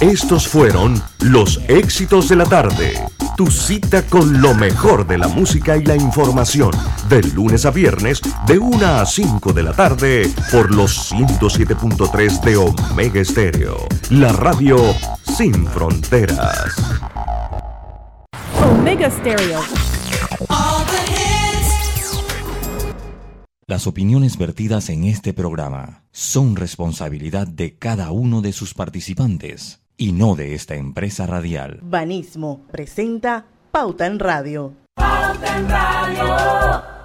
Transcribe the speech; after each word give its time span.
Estos 0.00 0.46
fueron 0.46 1.02
los 1.20 1.58
éxitos 1.68 2.28
de 2.28 2.36
la 2.36 2.44
tarde. 2.44 3.00
Tu 3.34 3.46
cita 3.46 4.02
con 4.02 4.42
lo 4.42 4.54
mejor 4.54 5.06
de 5.06 5.16
la 5.16 5.26
música 5.26 5.78
y 5.78 5.86
la 5.86 5.96
información. 5.96 6.70
De 7.08 7.22
lunes 7.22 7.64
a 7.64 7.70
viernes, 7.70 8.20
de 8.46 8.58
1 8.58 8.86
a 8.86 9.06
5 9.06 9.54
de 9.54 9.62
la 9.62 9.72
tarde, 9.72 10.30
por 10.52 10.74
los 10.74 11.10
107.3 11.10 12.40
de 12.42 12.56
Omega 12.58 13.20
Estéreo. 13.22 13.78
La 14.10 14.32
radio 14.34 14.76
sin 15.34 15.66
fronteras. 15.66 16.76
Omega 18.62 19.10
Stereo. 19.10 19.60
Las 23.66 23.86
opiniones 23.86 24.36
vertidas 24.36 24.90
en 24.90 25.04
este 25.04 25.32
programa 25.32 26.04
son 26.12 26.54
responsabilidad 26.54 27.46
de 27.48 27.78
cada 27.78 28.12
uno 28.12 28.42
de 28.42 28.52
sus 28.52 28.74
participantes 28.74 29.85
y 29.96 30.12
no 30.12 30.34
de 30.34 30.54
esta 30.54 30.74
empresa 30.74 31.26
radial. 31.26 31.78
Banismo 31.82 32.66
presenta 32.70 33.46
Pauta 33.70 34.06
en 34.06 34.18
Radio. 34.18 34.74
Pauta 34.94 35.58
en 35.58 35.68
Radio. 35.68 36.96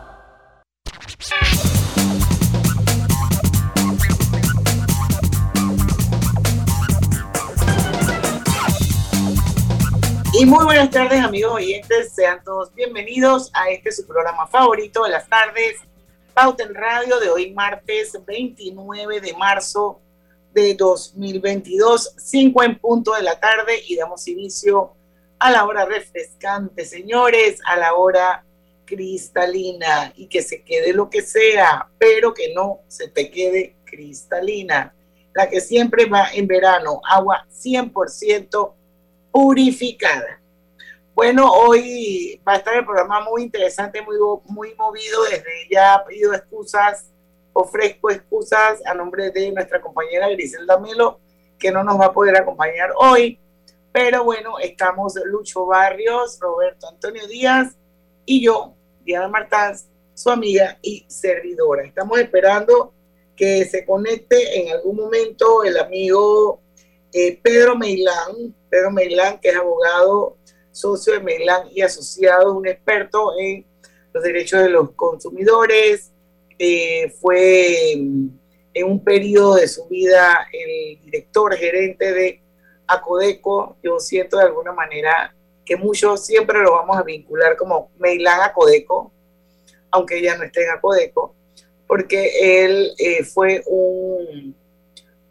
Y 10.33 10.45
muy 10.45 10.63
buenas 10.63 10.89
tardes 10.89 11.21
amigos 11.21 11.53
oyentes, 11.53 12.13
sean 12.13 12.43
todos 12.43 12.73
bienvenidos 12.73 13.51
a 13.53 13.69
este 13.69 13.91
su 13.91 14.07
programa 14.07 14.47
favorito 14.47 15.03
de 15.03 15.11
las 15.11 15.27
tardes, 15.27 15.75
Pauta 16.33 16.63
en 16.63 16.73
Radio 16.73 17.19
de 17.19 17.29
hoy 17.29 17.53
martes 17.53 18.17
29 18.25 19.21
de 19.21 19.33
marzo 19.33 20.00
de 20.53 20.73
2022, 20.75 22.15
5 22.17 22.63
en 22.63 22.79
punto 22.79 23.13
de 23.13 23.23
la 23.23 23.39
tarde 23.39 23.81
y 23.87 23.95
damos 23.95 24.27
inicio 24.27 24.93
a 25.39 25.51
la 25.51 25.65
hora 25.65 25.85
refrescante, 25.85 26.85
señores, 26.85 27.59
a 27.65 27.77
la 27.77 27.95
hora 27.95 28.45
cristalina 28.85 30.13
y 30.15 30.27
que 30.27 30.41
se 30.41 30.63
quede 30.63 30.93
lo 30.93 31.09
que 31.09 31.21
sea, 31.21 31.89
pero 31.97 32.33
que 32.33 32.53
no 32.53 32.81
se 32.87 33.07
te 33.07 33.31
quede 33.31 33.75
cristalina, 33.85 34.93
la 35.33 35.49
que 35.49 35.61
siempre 35.61 36.05
va 36.05 36.27
en 36.33 36.47
verano, 36.47 37.01
agua 37.07 37.47
100% 37.49 38.73
purificada. 39.31 40.41
Bueno, 41.13 41.51
hoy 41.51 42.41
va 42.47 42.53
a 42.53 42.57
estar 42.57 42.75
el 42.75 42.85
programa 42.85 43.21
muy 43.21 43.43
interesante, 43.43 44.01
muy, 44.01 44.15
muy 44.45 44.73
movido. 44.75 45.23
Desde 45.23 45.67
ya 45.69 46.03
pido 46.07 46.33
excusas, 46.33 47.10
ofrezco 47.53 48.09
excusas 48.09 48.81
a 48.85 48.93
nombre 48.93 49.31
de 49.31 49.51
nuestra 49.51 49.81
compañera 49.81 50.29
Griselda 50.29 50.79
Melo, 50.79 51.19
que 51.57 51.71
no 51.71 51.83
nos 51.83 51.99
va 51.99 52.07
a 52.07 52.13
poder 52.13 52.35
acompañar 52.37 52.91
hoy. 52.97 53.39
Pero 53.91 54.23
bueno, 54.23 54.57
estamos 54.59 55.15
Lucho 55.25 55.65
Barrios, 55.65 56.39
Roberto 56.39 56.87
Antonio 56.87 57.27
Díaz 57.27 57.75
y 58.25 58.43
yo, 58.43 58.73
Diana 59.03 59.27
Martán, 59.27 59.75
su 60.13 60.29
amiga 60.29 60.77
y 60.81 61.05
servidora. 61.07 61.83
Estamos 61.83 62.19
esperando 62.19 62.93
que 63.35 63.65
se 63.65 63.85
conecte 63.85 64.61
en 64.61 64.73
algún 64.73 64.95
momento 64.95 65.63
el 65.63 65.77
amigo 65.77 66.61
eh, 67.11 67.39
Pedro 67.41 67.75
Meilán, 67.75 68.55
Pedro 68.69 68.91
Meilán, 68.91 69.39
que 69.39 69.49
es 69.49 69.55
abogado, 69.55 70.37
socio 70.71 71.13
de 71.13 71.19
Meilán 71.19 71.67
y 71.71 71.81
asociado, 71.81 72.53
un 72.53 72.67
experto 72.67 73.33
en 73.37 73.65
los 74.13 74.23
derechos 74.23 74.61
de 74.61 74.69
los 74.69 74.91
consumidores. 74.91 76.11
Eh, 76.63 77.09
fue 77.19 77.93
en 77.93 78.85
un 78.85 79.03
periodo 79.03 79.55
de 79.55 79.67
su 79.67 79.87
vida 79.87 80.47
el 80.53 81.01
director 81.01 81.55
gerente 81.55 82.13
de 82.13 82.39
Acodeco. 82.85 83.77
Yo 83.81 83.99
siento 83.99 84.37
de 84.37 84.43
alguna 84.43 84.71
manera 84.71 85.35
que 85.65 85.75
muchos 85.75 86.23
siempre 86.23 86.59
lo 86.59 86.73
vamos 86.73 86.95
a 86.97 87.01
vincular 87.01 87.57
como 87.57 87.89
Meilán 87.97 88.41
Acodeco, 88.41 89.11
aunque 89.89 90.19
ella 90.19 90.37
no 90.37 90.43
esté 90.43 90.65
en 90.65 90.69
Acodeco, 90.69 91.33
porque 91.87 92.63
él 92.63 92.91
eh, 92.99 93.23
fue 93.23 93.63
un 93.65 94.55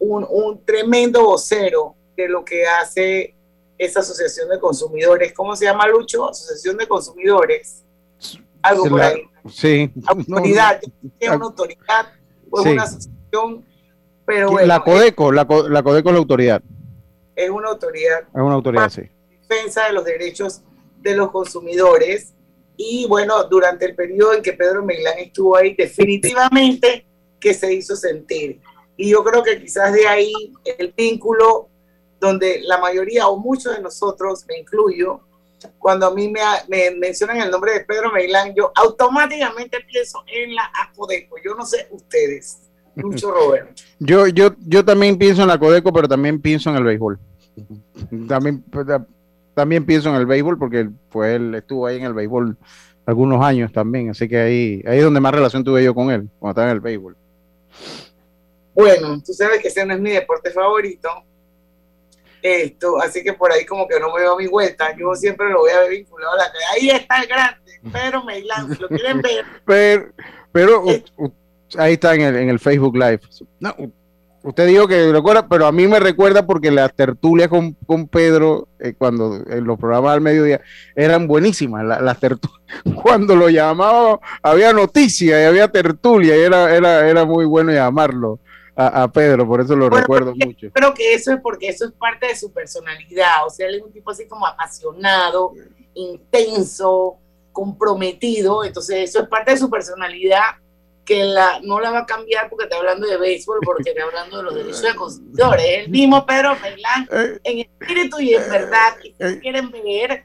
un, 0.01 0.27
un, 0.29 0.65
tremendo 0.65 1.23
vocero 1.27 1.95
de 2.17 2.27
lo 2.27 2.45
que 2.45 2.67
hace 2.67 3.37
esa 3.79 4.01
asociación 4.01 4.49
de 4.49 4.59
consumidores. 4.59 5.33
¿Cómo 5.33 5.55
se 5.55 5.67
llama, 5.67 5.87
Lucho? 5.87 6.29
Asociación 6.29 6.77
de 6.77 6.89
consumidores. 6.89 7.85
Algo 8.63 8.85
por 8.89 9.01
ahí. 9.01 9.23
Sí. 9.51 9.91
Autoridad. 10.07 10.81
es 11.19 11.29
una 11.31 11.45
autoridad 11.47 12.07
o 12.51 12.63
Sí. 12.63 12.69
una 12.71 12.83
asociación, 12.83 13.65
pero 14.27 14.51
bueno, 14.51 14.67
la 14.67 14.81
Codeco, 14.83 15.33
la, 15.33 15.47
Co- 15.47 15.69
la 15.69 15.83
Codeco 15.83 16.09
es 16.11 16.13
la 16.13 16.19
autoridad. 16.19 16.63
es, 17.37 17.45
es 17.45 17.51
una 17.51 17.69
autoridad 17.69 18.21
Es 18.21 18.41
una 18.43 18.55
autoridad, 18.55 18.89
sí. 18.91 19.03
defensa 19.49 19.87
de 19.87 19.93
los 19.95 20.05
derechos 20.05 20.63
de 20.99 21.15
los 21.17 21.31
consumidores. 21.31 22.35
Y 22.77 23.07
bueno, 23.09 23.45
durante 23.45 23.85
el 23.87 23.95
periodo 23.95 24.35
en 24.35 24.43
que 24.43 24.53
Pedro 24.55 24.85
Meilán 24.85 25.19
estuvo 25.19 25.57
ahí, 25.57 25.75
definitivamente 25.75 27.07
que 27.39 27.55
se 27.55 27.73
hizo 27.75 27.97
sentir. 27.97 28.61
Y 28.97 29.11
yo 29.11 29.25
creo 29.25 29.43
que 29.43 29.59
quizás 29.61 29.93
de 29.93 30.07
ahí 30.07 30.33
el 30.79 30.93
vínculo 30.97 31.69
donde 32.21 32.61
la 32.63 32.79
mayoría 32.79 33.29
o 33.29 33.39
muchos 33.39 33.75
de 33.75 33.83
nosotros, 33.83 34.45
me 34.47 34.59
incluyo, 34.59 35.21
cuando 35.79 36.07
a 36.07 36.15
mí 36.15 36.29
me, 36.29 36.41
me 36.69 36.91
mencionan 36.97 37.41
el 37.41 37.51
nombre 37.51 37.73
de 37.73 37.81
Pedro 37.81 38.13
Meilán, 38.13 38.55
yo 38.55 38.73
automáticamente 38.75 39.79
pienso 39.81 40.23
en 40.27 40.55
la 40.55 40.71
ACODECO. 40.83 41.37
Yo 41.45 41.55
no 41.55 41.65
sé 41.65 41.89
ustedes, 41.91 42.71
Lucho 42.95 43.31
Roberto. 43.35 43.83
Yo, 43.99 44.27
yo, 44.29 44.55
yo 44.67 44.85
también 44.85 45.19
pienso 45.19 45.43
en 45.43 45.49
la 45.49 45.59
Codeco, 45.59 45.93
pero 45.93 46.09
también 46.09 46.41
pienso 46.41 46.71
en 46.71 46.77
el 46.77 46.85
béisbol. 46.85 47.19
También, 48.29 48.63
pues, 48.63 48.87
también 49.55 49.85
pienso 49.85 50.09
en 50.09 50.17
el 50.17 50.27
béisbol 50.27 50.59
porque 50.59 50.89
pues, 51.11 51.37
él 51.37 51.55
estuvo 51.55 51.87
ahí 51.87 51.99
en 51.99 52.05
el 52.05 52.15
béisbol 52.15 52.57
algunos 53.07 53.45
años 53.45 53.73
también, 53.73 54.11
así 54.11 54.29
que 54.29 54.39
ahí, 54.39 54.83
ahí 54.87 54.99
es 54.99 55.05
donde 55.05 55.21
más 55.21 55.35
relación 55.35 55.65
tuve 55.65 55.83
yo 55.83 55.95
con 55.95 56.11
él, 56.11 56.29
cuando 56.39 56.53
estaba 56.53 56.71
en 56.71 56.77
el 56.77 56.81
béisbol. 56.81 57.17
Bueno, 58.75 59.21
tú 59.21 59.33
sabes 59.33 59.61
que 59.61 59.69
ese 59.69 59.85
no 59.85 59.95
es 59.95 60.01
mi 60.01 60.11
deporte 60.11 60.51
favorito. 60.51 61.09
Esto, 62.43 63.01
así 63.01 63.23
que 63.23 63.33
por 63.33 63.53
ahí 63.53 63.65
como 63.67 63.87
que 63.87 63.99
no 64.01 64.13
me 64.15 64.23
doy 64.23 64.45
mi 64.45 64.51
vuelta. 64.51 64.95
Yo 64.97 65.15
siempre 65.15 65.49
lo 65.51 65.61
voy 65.61 65.71
a 65.73 65.81
ver 65.81 65.91
vinculado 65.91 66.33
a 66.33 66.37
la 66.37 66.45
calle. 66.45 66.65
Ahí 66.75 66.91
está 66.91 67.21
el 67.23 67.29
grande, 67.29 68.25
Meilán. 68.27 68.75
Si 68.75 68.81
lo 68.81 68.89
quieren 68.89 69.21
ver, 69.23 69.45
Pero, 69.65 70.07
pero 70.53 70.83
u- 70.85 71.03
u- 71.25 71.33
ahí 71.79 71.95
está 71.95 72.15
en 72.15 72.23
el, 72.23 72.37
en 72.37 72.49
el 72.49 72.59
Facebook 72.59 72.95
Live. 72.97 73.21
No, 73.59 73.75
usted 74.43 74.67
dijo 74.67 74.89
que 74.89 75.13
recuerda, 75.13 75.47
pero 75.49 75.67
a 75.67 75.73
mí 75.73 75.87
me 75.87 76.01
recuerda 76.01 76.47
porque 76.47 76.71
las 76.71 76.95
tertulias 76.95 77.49
con, 77.49 77.75
con 77.87 78.09
Pedro, 78.09 78.69
eh, 78.79 78.95
cuando 78.97 79.37
en 79.37 79.65
los 79.65 79.79
programas 79.79 80.15
al 80.15 80.21
mediodía, 80.23 80.61
eran 80.97 81.27
buenísimas. 81.27 81.85
la- 81.85 82.01
las 82.01 82.19
tertu- 82.21 82.51
cuando 83.03 83.37
lo 83.37 83.49
llamaba, 83.51 84.19
había 84.43 84.73
noticia 84.73 85.41
y 85.43 85.45
había 85.45 85.69
tertulia, 85.69 86.37
y 86.37 86.41
era, 86.41 86.75
era, 86.75 87.09
era 87.09 87.25
muy 87.25 87.45
bueno 87.45 87.71
llamarlo 87.73 88.39
a, 88.77 89.03
a 89.03 89.09
Pedro, 89.13 89.47
por 89.47 89.61
eso 89.61 89.75
lo 89.77 89.89
Bueno, 89.89 90.01
recuerdo 90.03 90.35
mucho. 90.35 90.69
creo 90.73 90.95
que 90.95 91.15
eso 91.15 91.33
es 91.33 91.41
porque 91.41 91.69
eso 91.69 91.87
es 91.87 91.93
parte 91.93 92.27
de 92.29 92.37
su 92.37 92.53
personalidad. 92.53 93.47
O 93.47 93.51
sea, 93.51 93.67
él 93.69 93.77
es 93.77 93.83
un 93.83 93.93
tipo 93.93 94.11
así 94.11 94.27
como 94.27 94.47
apasionado, 94.47 95.53
intenso, 95.95 97.19
comprometido. 97.53 98.65
Entonces, 98.65 99.11
eso 99.11 99.21
es 99.23 99.29
parte 99.29 99.53
de 99.53 99.59
su 99.59 99.71
personalidad 99.71 100.43
que 101.05 101.25
la, 101.25 101.61
no 101.63 101.81
la 101.81 101.91
va 101.91 102.01
a 102.01 102.07
cambiar 102.07 102.49
porque 102.49 102.65
está 102.65 102.77
hablando 102.77 103.07
de 103.07 103.17
béisbol, 103.17 103.59
porque 103.65 103.91
está 103.91 104.05
hablando 104.05 104.37
de 104.39 104.43
los 104.45 104.55
derechos 104.55 104.83
de 104.83 104.95
consumidores. 104.95 105.65
El 105.67 105.89
mismo 105.91 106.25
Pedro 106.25 106.55
Meilán 106.61 107.09
Eh, 107.11 107.41
en 107.45 107.59
espíritu 107.61 108.21
y 108.21 108.35
en 108.35 108.49
verdad. 108.49 108.95
Y 109.03 109.15
si 109.19 109.41
quieren 109.41 109.71
ver, 109.73 110.25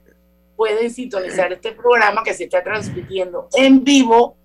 pueden 0.56 0.92
sintonizar 0.92 1.52
este 1.52 1.72
programa 1.72 2.24
que 2.24 2.34
se 2.34 2.44
está 2.44 2.64
transmitiendo 2.64 3.50
en 3.58 3.84
vivo 3.84 4.38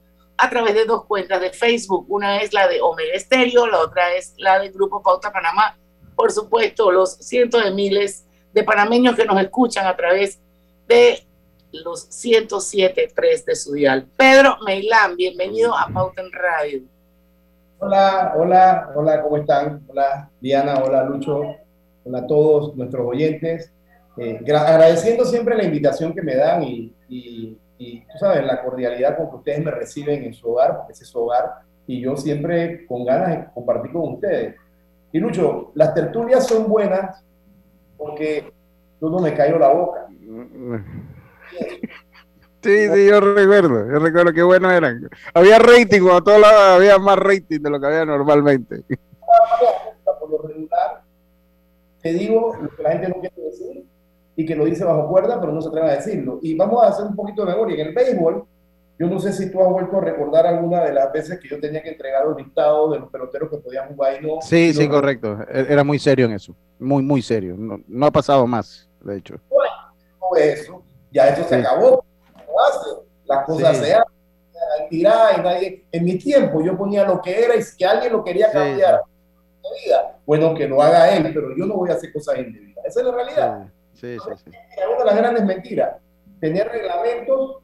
a 0.43 0.49
través 0.51 0.75
de 0.75 0.85
dos 0.85 1.05
cuentas 1.05 1.41
de 1.41 1.51
Facebook. 1.51 2.07
Una 2.09 2.39
es 2.41 2.53
la 2.53 2.67
de 2.69 2.81
Omega 2.81 3.13
Estéreo, 3.15 3.67
la 3.67 3.79
otra 3.81 4.15
es 4.15 4.35
la 4.39 4.59
del 4.59 4.73
Grupo 4.73 5.03
Pauta 5.03 5.33
Panamá. 5.33 5.77
Por 6.17 6.33
supuesto, 6.33 6.91
los 6.91 7.15
cientos 7.17 7.63
de 7.65 7.71
miles 7.71 8.27
de 8.53 8.65
panameños 8.65 9.17
que 9.17 9.25
nos 9.25 9.41
escuchan 9.41 9.87
a 9.87 9.97
través 9.97 10.41
de 10.89 11.25
los 11.73 12.09
107.3 12.11 13.45
de 13.45 13.55
su 13.55 13.73
dial. 13.75 14.07
Pedro 14.17 14.57
Meilán, 14.67 15.17
bienvenido 15.17 15.77
a 15.77 15.87
Pauta 15.89 16.21
en 16.23 16.33
Radio. 16.33 16.81
Hola, 17.79 18.35
hola, 18.37 18.91
hola, 18.95 19.23
¿cómo 19.23 19.37
están? 19.39 19.83
Hola, 19.89 20.29
Diana, 20.41 20.83
hola, 20.85 21.05
Lucho, 21.05 21.43
hola 22.05 22.19
a 22.19 22.27
todos 22.27 22.75
nuestros 22.77 23.07
oyentes. 23.07 23.73
Eh, 24.19 24.39
gra- 24.43 24.67
agradeciendo 24.67 25.25
siempre 25.25 25.57
la 25.57 25.65
invitación 25.65 26.13
que 26.15 26.23
me 26.23 26.35
dan 26.35 26.63
y- 26.63 26.93
y, 27.81 28.03
tú 28.03 28.19
sabes, 28.19 28.45
la 28.45 28.63
cordialidad 28.63 29.17
con 29.17 29.31
que 29.31 29.37
ustedes 29.37 29.65
me 29.65 29.71
reciben 29.71 30.23
en 30.23 30.35
su 30.35 30.51
hogar, 30.51 30.77
porque 30.77 30.93
ese 30.93 31.05
es 31.05 31.09
su 31.09 31.19
hogar, 31.19 31.63
y 31.87 32.03
yo 32.03 32.15
siempre 32.15 32.85
con 32.87 33.07
ganas 33.07 33.31
de 33.31 33.47
compartir 33.55 33.91
con 33.91 34.15
ustedes. 34.15 34.55
Y 35.13 35.19
Lucho, 35.19 35.73
las 35.75 35.95
tertulias 35.95 36.47
son 36.47 36.69
buenas 36.69 37.25
porque 37.97 38.53
yo 39.01 39.09
no 39.09 39.19
me 39.19 39.35
callo 39.35 39.59
la 39.59 39.73
boca. 39.73 40.07
Sí, 42.63 42.89
sí, 42.91 43.07
yo 43.07 43.21
recuerdo, 43.21 43.91
yo 43.91 43.99
recuerdo 44.01 44.35
qué 44.35 44.43
buenos 44.43 44.71
eran. 44.71 45.09
Había 45.33 45.59
rating, 45.59 46.03
cuando 46.03 46.25
todos 46.25 46.41
lados 46.43 46.77
había 46.77 46.99
más 46.99 47.17
rating 47.17 47.59
de 47.59 47.71
lo 47.71 47.81
que 47.81 47.87
había 47.87 48.05
normalmente. 48.05 48.83
Por 50.05 50.31
lo 50.31 50.43
regular, 50.47 51.01
te 52.03 52.13
digo 52.13 52.55
lo 52.61 52.69
que 52.69 52.83
la 52.83 52.91
gente 52.91 53.09
no 53.09 53.15
quiere 53.15 53.43
decir 53.43 53.87
y 54.41 54.47
que 54.47 54.57
lo 54.57 54.65
dice 54.65 54.85
bajo 54.85 55.07
cuerda, 55.07 55.39
pero 55.39 55.53
no 55.53 55.61
se 55.61 55.69
atreve 55.69 55.91
a 55.91 55.97
decirlo. 55.97 56.39
Y 56.41 56.57
vamos 56.57 56.83
a 56.83 56.89
hacer 56.89 57.05
un 57.05 57.15
poquito 57.15 57.45
de 57.45 57.53
memoria. 57.53 57.83
En 57.83 57.89
el 57.89 57.95
béisbol, 57.95 58.43
yo 58.99 59.07
no 59.07 59.21
sé 59.21 59.35
si 59.35 59.51
tú 59.51 59.61
has 59.61 59.71
vuelto 59.71 59.99
a 59.99 60.01
recordar 60.01 60.47
alguna 60.47 60.83
de 60.83 60.95
las 60.95 61.13
veces 61.13 61.39
que 61.39 61.47
yo 61.47 61.61
tenía 61.61 61.83
que 61.83 61.91
entregar 61.91 62.25
los 62.25 62.39
dictados 62.39 62.93
de 62.93 63.01
los 63.01 63.11
peloteros 63.11 63.51
que 63.51 63.59
podían 63.59 63.89
jugar 63.89 64.17
y 64.19 64.27
no. 64.27 64.41
Sí, 64.41 64.73
sí, 64.73 64.89
correcto. 64.89 65.41
E-, 65.53 65.67
era 65.69 65.85
muy 65.85 65.99
serio 65.99 66.25
en 66.25 66.33
eso. 66.33 66.55
Muy, 66.79 67.03
muy 67.03 67.21
serio. 67.21 67.55
No, 67.59 67.81
no 67.87 68.07
ha 68.07 68.11
pasado 68.11 68.47
más, 68.47 68.89
de 69.03 69.19
hecho. 69.19 69.35
No, 69.51 70.37
eso, 70.39 70.83
ya 71.13 71.29
eso 71.29 71.47
se 71.47 71.57
acabó. 71.57 72.03
No 72.35 72.65
hace. 72.67 72.91
Las 73.27 73.45
cosas 73.45 73.77
se 73.77 73.93
hacen. 73.93 74.05
Tirar, 74.89 75.39
y 75.39 75.43
nadie. 75.43 75.85
En 75.93 76.05
mi 76.05 76.17
tiempo 76.17 76.63
yo 76.63 76.79
ponía 76.79 77.05
lo 77.05 77.21
que 77.21 77.45
era 77.45 77.57
y 77.57 77.63
si 77.63 77.85
alguien 77.85 78.13
lo 78.13 78.25
quería 78.25 78.51
cambiar. 78.51 79.03
Vida, 79.85 80.19
bueno, 80.25 80.55
que 80.55 80.67
lo 80.67 80.81
haga 80.81 81.15
él, 81.15 81.31
pero 81.35 81.55
yo 81.55 81.67
no 81.67 81.75
voy 81.75 81.91
a 81.91 81.95
hacer 81.95 82.11
cosas 82.11 82.39
indebidas. 82.39 82.87
Esa 82.87 83.01
es 83.01 83.07
la 83.07 83.13
realidad. 83.13 83.71
Sí, 84.01 84.17
sí, 84.19 84.31
sí. 84.45 84.51
Es 84.51 84.87
una 84.87 84.99
de 84.99 85.05
las 85.05 85.17
grandes 85.17 85.45
mentiras. 85.45 85.97
Tener 86.41 86.69
reglamentos 86.69 87.59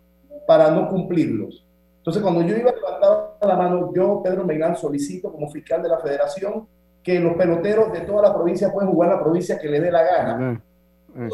para 0.47 0.71
no 0.71 0.89
cumplirlos. 0.89 1.67
Entonces, 1.99 2.23
cuando 2.23 2.43
yo 2.43 2.57
iba 2.57 2.73
levantando 2.73 3.37
la 3.41 3.57
mano, 3.57 3.93
yo, 3.95 4.23
Pedro 4.23 4.45
Meilán, 4.45 4.77
solicito 4.77 5.33
como 5.33 5.51
fiscal 5.51 5.83
de 5.83 5.89
la 5.89 5.99
federación 5.99 6.69
que 7.03 7.19
los 7.19 7.35
peloteros 7.35 7.93
de 7.93 8.01
toda 8.01 8.23
la 8.23 8.35
provincia 8.35 8.73
pueden 8.73 8.91
jugar 8.91 9.11
la 9.11 9.21
provincia 9.21 9.59
que 9.59 9.69
le 9.69 9.81
dé 9.81 9.91
la 9.91 10.03
gana. 10.03 10.63
No, 11.15 11.31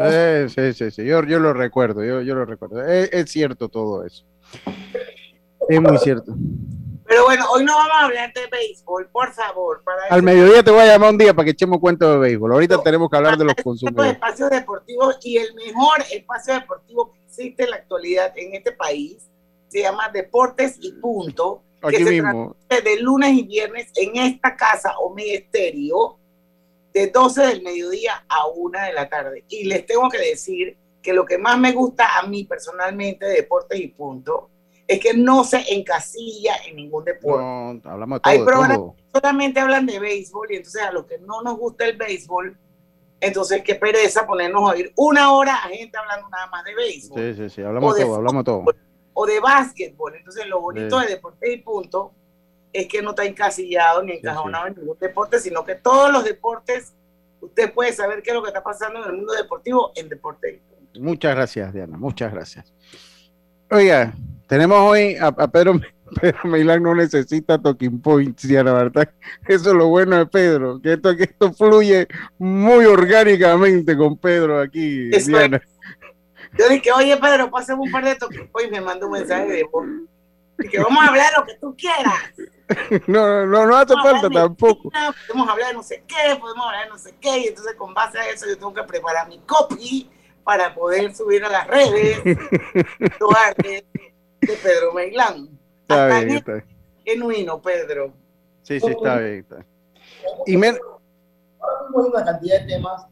eh, 0.00 0.46
sí, 0.48 0.72
sí, 0.72 0.90
sí, 0.90 1.04
yo, 1.04 1.22
yo 1.22 1.38
lo 1.38 1.52
recuerdo, 1.52 2.02
yo, 2.02 2.20
yo 2.22 2.34
lo 2.34 2.44
recuerdo. 2.44 2.82
Es, 2.82 3.10
es 3.12 3.30
cierto 3.30 3.68
todo 3.68 4.04
eso. 4.04 4.24
Es 5.68 5.80
muy 5.80 5.96
cierto. 5.98 6.34
Bueno, 7.26 7.44
hoy 7.52 7.64
no 7.64 7.74
vamos 7.74 7.92
a 7.92 8.04
hablar 8.04 8.32
de 8.32 8.46
béisbol, 8.46 9.08
por 9.08 9.32
favor. 9.32 9.82
Para 9.82 10.04
Al 10.10 10.22
mediodía 10.22 10.62
te 10.62 10.70
voy 10.70 10.82
a 10.82 10.86
llamar 10.86 11.10
un 11.10 11.18
día 11.18 11.34
para 11.34 11.44
que 11.44 11.50
echemos 11.50 11.80
cuenta 11.80 12.08
de 12.08 12.18
béisbol. 12.18 12.52
Ahorita 12.52 12.80
tenemos 12.84 13.10
que 13.10 13.16
hablar 13.16 13.36
de 13.36 13.44
los 13.46 13.54
consumidores. 13.56 14.12
espacios 14.12 14.48
deportivos 14.48 15.18
y 15.24 15.38
el 15.38 15.52
mejor 15.54 16.04
espacio 16.12 16.54
deportivo 16.54 17.12
que 17.12 17.18
existe 17.26 17.64
en 17.64 17.70
la 17.70 17.76
actualidad 17.78 18.32
en 18.36 18.54
este 18.54 18.70
país 18.70 19.28
se 19.66 19.82
llama 19.82 20.08
Deportes 20.10 20.76
y 20.80 20.92
Punto. 20.92 21.64
Aquí 21.82 22.04
mismo. 22.04 22.54
De 22.68 23.00
lunes 23.00 23.32
y 23.32 23.42
viernes 23.42 23.90
en 23.96 24.16
esta 24.18 24.54
casa 24.54 24.94
o 25.00 25.12
Estéreo 25.18 26.18
de 26.94 27.08
12 27.08 27.44
del 27.44 27.62
mediodía 27.62 28.24
a 28.28 28.46
1 28.46 28.82
de 28.82 28.92
la 28.92 29.08
tarde. 29.08 29.44
Y 29.48 29.64
les 29.64 29.84
tengo 29.84 30.08
que 30.08 30.18
decir 30.18 30.76
que 31.02 31.12
lo 31.12 31.26
que 31.26 31.38
más 31.38 31.58
me 31.58 31.72
gusta 31.72 32.20
a 32.20 32.22
mí 32.28 32.44
personalmente 32.44 33.26
de 33.26 33.32
Deportes 33.32 33.80
y 33.80 33.88
Punto 33.88 34.50
es 34.88 35.00
que 35.00 35.14
no 35.14 35.44
se 35.44 35.74
encasilla 35.74 36.56
en 36.66 36.76
ningún 36.76 37.04
deporte. 37.04 37.42
No, 37.42 37.90
hablamos 37.90 38.18
de 38.18 38.20
todo, 38.20 38.32
Hay 38.32 38.38
programas 38.44 38.78
que 38.78 39.04
solamente 39.12 39.60
hablan 39.60 39.86
de 39.86 39.98
béisbol 39.98 40.52
y 40.52 40.56
entonces 40.56 40.82
a 40.82 40.92
los 40.92 41.06
que 41.06 41.18
no 41.18 41.42
nos 41.42 41.58
gusta 41.58 41.86
el 41.86 41.96
béisbol, 41.96 42.56
entonces 43.20 43.62
qué 43.62 43.74
pereza 43.74 44.26
ponernos 44.26 44.62
a 44.62 44.74
oír 44.74 44.92
una 44.96 45.32
hora 45.32 45.56
a 45.56 45.68
gente 45.68 45.96
hablando 45.96 46.28
nada 46.28 46.46
más 46.48 46.64
de 46.64 46.74
béisbol. 46.74 47.20
Sí, 47.20 47.34
sí, 47.34 47.50
sí, 47.50 47.62
hablamos 47.62 47.96
todo, 47.96 48.14
hablamos 48.14 48.44
todo. 48.44 48.64
O 49.14 49.26
de 49.26 49.40
básquetbol. 49.40 50.14
Entonces 50.14 50.46
lo 50.46 50.60
bonito 50.60 50.98
de 51.00 51.06
deporte 51.08 51.52
y 51.52 51.56
punto 51.62 52.12
es 52.72 52.86
que 52.86 53.02
no 53.02 53.10
está 53.10 53.24
encasillado 53.24 54.02
ni 54.02 54.12
encajonado 54.12 54.66
en 54.68 54.74
ningún 54.76 54.98
deporte, 55.00 55.40
sino 55.40 55.64
que 55.64 55.76
todos 55.76 56.12
los 56.12 56.24
deportes, 56.24 56.92
usted 57.40 57.72
puede 57.72 57.92
saber 57.92 58.22
qué 58.22 58.30
es 58.30 58.36
lo 58.36 58.42
que 58.42 58.48
está 58.48 58.62
pasando 58.62 59.02
en 59.02 59.10
el 59.10 59.16
mundo 59.16 59.32
deportivo 59.32 59.92
en 59.96 60.08
deporte 60.08 60.54
y 60.54 60.58
punto. 60.58 61.00
Muchas 61.00 61.34
gracias, 61.34 61.72
Diana, 61.72 61.96
muchas 61.96 62.32
gracias. 62.32 62.72
Oiga, 63.70 64.14
tenemos 64.46 64.78
hoy 64.78 65.16
a, 65.16 65.32
Pedro, 65.32 65.80
Pedro 66.20 66.38
Milán 66.44 66.82
no 66.82 66.94
necesita 66.94 67.60
talking 67.60 68.00
points, 68.00 68.46
Diana, 68.46 68.72
¿verdad? 68.72 69.08
Eso 69.46 69.70
es 69.70 69.76
lo 69.76 69.88
bueno 69.88 70.16
de 70.16 70.26
Pedro, 70.26 70.80
que 70.80 70.94
esto, 70.94 71.16
que 71.16 71.24
esto 71.24 71.52
fluye 71.52 72.06
muy 72.38 72.84
orgánicamente 72.84 73.96
con 73.96 74.16
Pedro 74.16 74.60
aquí, 74.60 75.10
Diana. 75.10 75.60
Yo 76.58 76.68
dije, 76.68 76.90
oye 76.92 77.16
Pedro, 77.16 77.50
pásame 77.50 77.82
un 77.82 77.90
par 77.90 78.04
de 78.04 78.14
talking 78.14 78.48
points, 78.48 78.70
me 78.70 78.80
manda 78.80 79.06
un 79.06 79.12
mensaje 79.12 79.46
de 79.46 79.64
voz. 79.64 79.86
Que 80.70 80.78
vamos 80.78 81.04
a 81.04 81.08
hablar 81.08 81.32
lo 81.36 81.44
que 81.44 81.54
tú 81.54 81.76
quieras. 81.76 82.14
No, 83.06 83.46
no, 83.46 83.64
no 83.64 83.76
hace 83.76 83.94
falta 83.94 84.28
tampoco. 84.28 84.90
podemos 85.28 85.48
hablar 85.48 85.68
de 85.68 85.74
no 85.74 85.84
sé 85.84 86.02
qué, 86.04 86.34
podemos 86.34 86.66
hablar 86.66 86.86
de 86.86 86.90
no 86.90 86.98
sé 86.98 87.14
qué, 87.20 87.38
y 87.38 87.46
entonces 87.46 87.76
con 87.76 87.94
base 87.94 88.18
a 88.18 88.28
eso 88.28 88.44
yo 88.48 88.56
tengo 88.56 88.74
que 88.74 88.82
preparar 88.82 89.28
mi 89.28 89.38
copy 89.46 90.10
para 90.42 90.74
poder 90.74 91.14
subir 91.14 91.44
a 91.44 91.48
las 91.48 91.66
redes 91.68 92.20
de 94.40 94.54
Pedro 94.62 94.92
Meilán. 94.92 95.48
Está 95.82 96.06
bien, 96.06 96.30
está 96.30 96.52
bien. 96.54 96.64
Genuino, 97.04 97.60
Pedro. 97.60 98.12
Sí, 98.62 98.80
sí, 98.80 98.86
está 98.88 99.18
bien. 99.18 99.38
Está. 99.38 99.64
Y 100.46 100.54
Ahora 100.56 101.82
mismo 101.82 102.02
hay 102.02 102.10
una 102.10 102.24
cantidad 102.24 102.60
de 102.60 102.66
temas 102.66 103.06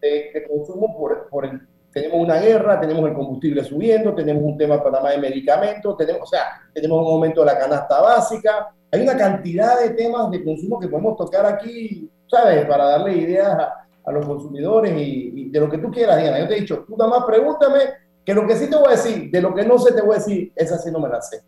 de, 0.00 0.46
consumo 0.48 0.96
por, 0.98 1.28
por 1.28 1.44
el, 1.44 1.60
tenemos 1.92 2.20
una 2.20 2.38
guerra, 2.38 2.80
tenemos 2.80 3.08
el 3.08 3.14
combustible 3.14 3.64
subiendo, 3.64 4.14
tenemos 4.14 4.42
un 4.42 4.58
tema 4.58 4.82
para 4.82 5.00
más 5.00 5.12
de 5.12 5.18
medicamentos, 5.18 5.96
tenemos, 5.96 6.22
o 6.22 6.26
sea, 6.26 6.60
tenemos 6.74 7.00
un 7.00 7.12
aumento 7.12 7.40
de 7.40 7.46
la 7.46 7.58
canasta 7.58 8.00
básica. 8.00 8.74
Hay 8.90 9.00
una 9.00 9.16
cantidad 9.16 9.80
de 9.80 9.90
temas 9.90 10.30
de 10.30 10.44
consumo 10.44 10.78
que 10.78 10.88
podemos 10.88 11.16
tocar 11.16 11.46
aquí, 11.46 12.10
¿sabes? 12.28 12.66
Para 12.66 12.84
darle 12.84 13.16
ideas 13.16 13.48
a, 13.48 13.84
a 14.04 14.12
los 14.12 14.26
consumidores 14.26 14.92
y, 14.96 15.48
de 15.50 15.60
lo 15.60 15.70
que 15.70 15.78
tú 15.78 15.90
quieras, 15.90 16.20
Diana. 16.20 16.38
Yo 16.40 16.48
te 16.48 16.56
he 16.56 16.60
dicho, 16.60 16.84
tú 16.86 16.96
nada 16.96 17.10
más 17.10 17.24
pregúntame, 17.24 17.80
que 18.24 18.34
lo 18.34 18.46
que 18.46 18.56
sí 18.56 18.68
te 18.68 18.76
voy 18.76 18.88
a 18.88 18.96
decir, 18.96 19.30
de 19.30 19.40
lo 19.40 19.54
que 19.54 19.64
no 19.64 19.78
sé 19.78 19.92
te 19.92 20.02
voy 20.02 20.16
a 20.16 20.18
decir, 20.18 20.52
esa 20.56 20.78
sí 20.78 20.90
no 20.90 21.00
me 21.00 21.08
la 21.08 21.20
sé, 21.20 21.42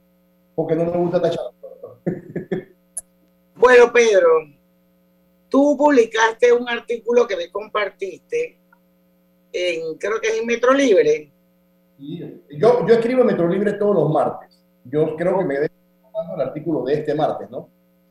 porque 0.55 0.75
no 0.75 0.85
me 0.85 0.97
gusta 0.97 1.23
tachar. 1.23 1.47
bueno, 3.57 3.93
Pedro, 3.93 4.29
tú 5.49 5.77
publicaste 5.77 6.53
un 6.53 6.69
artículo 6.69 7.27
que 7.27 7.37
me 7.37 7.51
compartiste 7.51 8.59
en, 9.53 9.97
creo 9.99 10.21
que 10.21 10.29
es 10.29 10.39
en 10.39 10.47
Metro 10.47 10.73
Libre. 10.73 11.33
Yo, 11.99 12.87
yo 12.87 12.95
escribo 12.95 13.23
en 13.23 13.29
Metro 13.29 13.49
Libre 13.49 13.73
todos 13.75 13.95
los 13.95 14.11
martes. 14.11 14.63
Yo 14.85 15.17
creo 15.17 15.39
que 15.39 15.45
me 15.45 15.55
debe 15.55 15.71
el 16.35 16.41
artículo 16.41 16.85
de 16.85 16.95
este 16.95 17.15
martes, 17.15 17.51
¿no? 17.51 17.69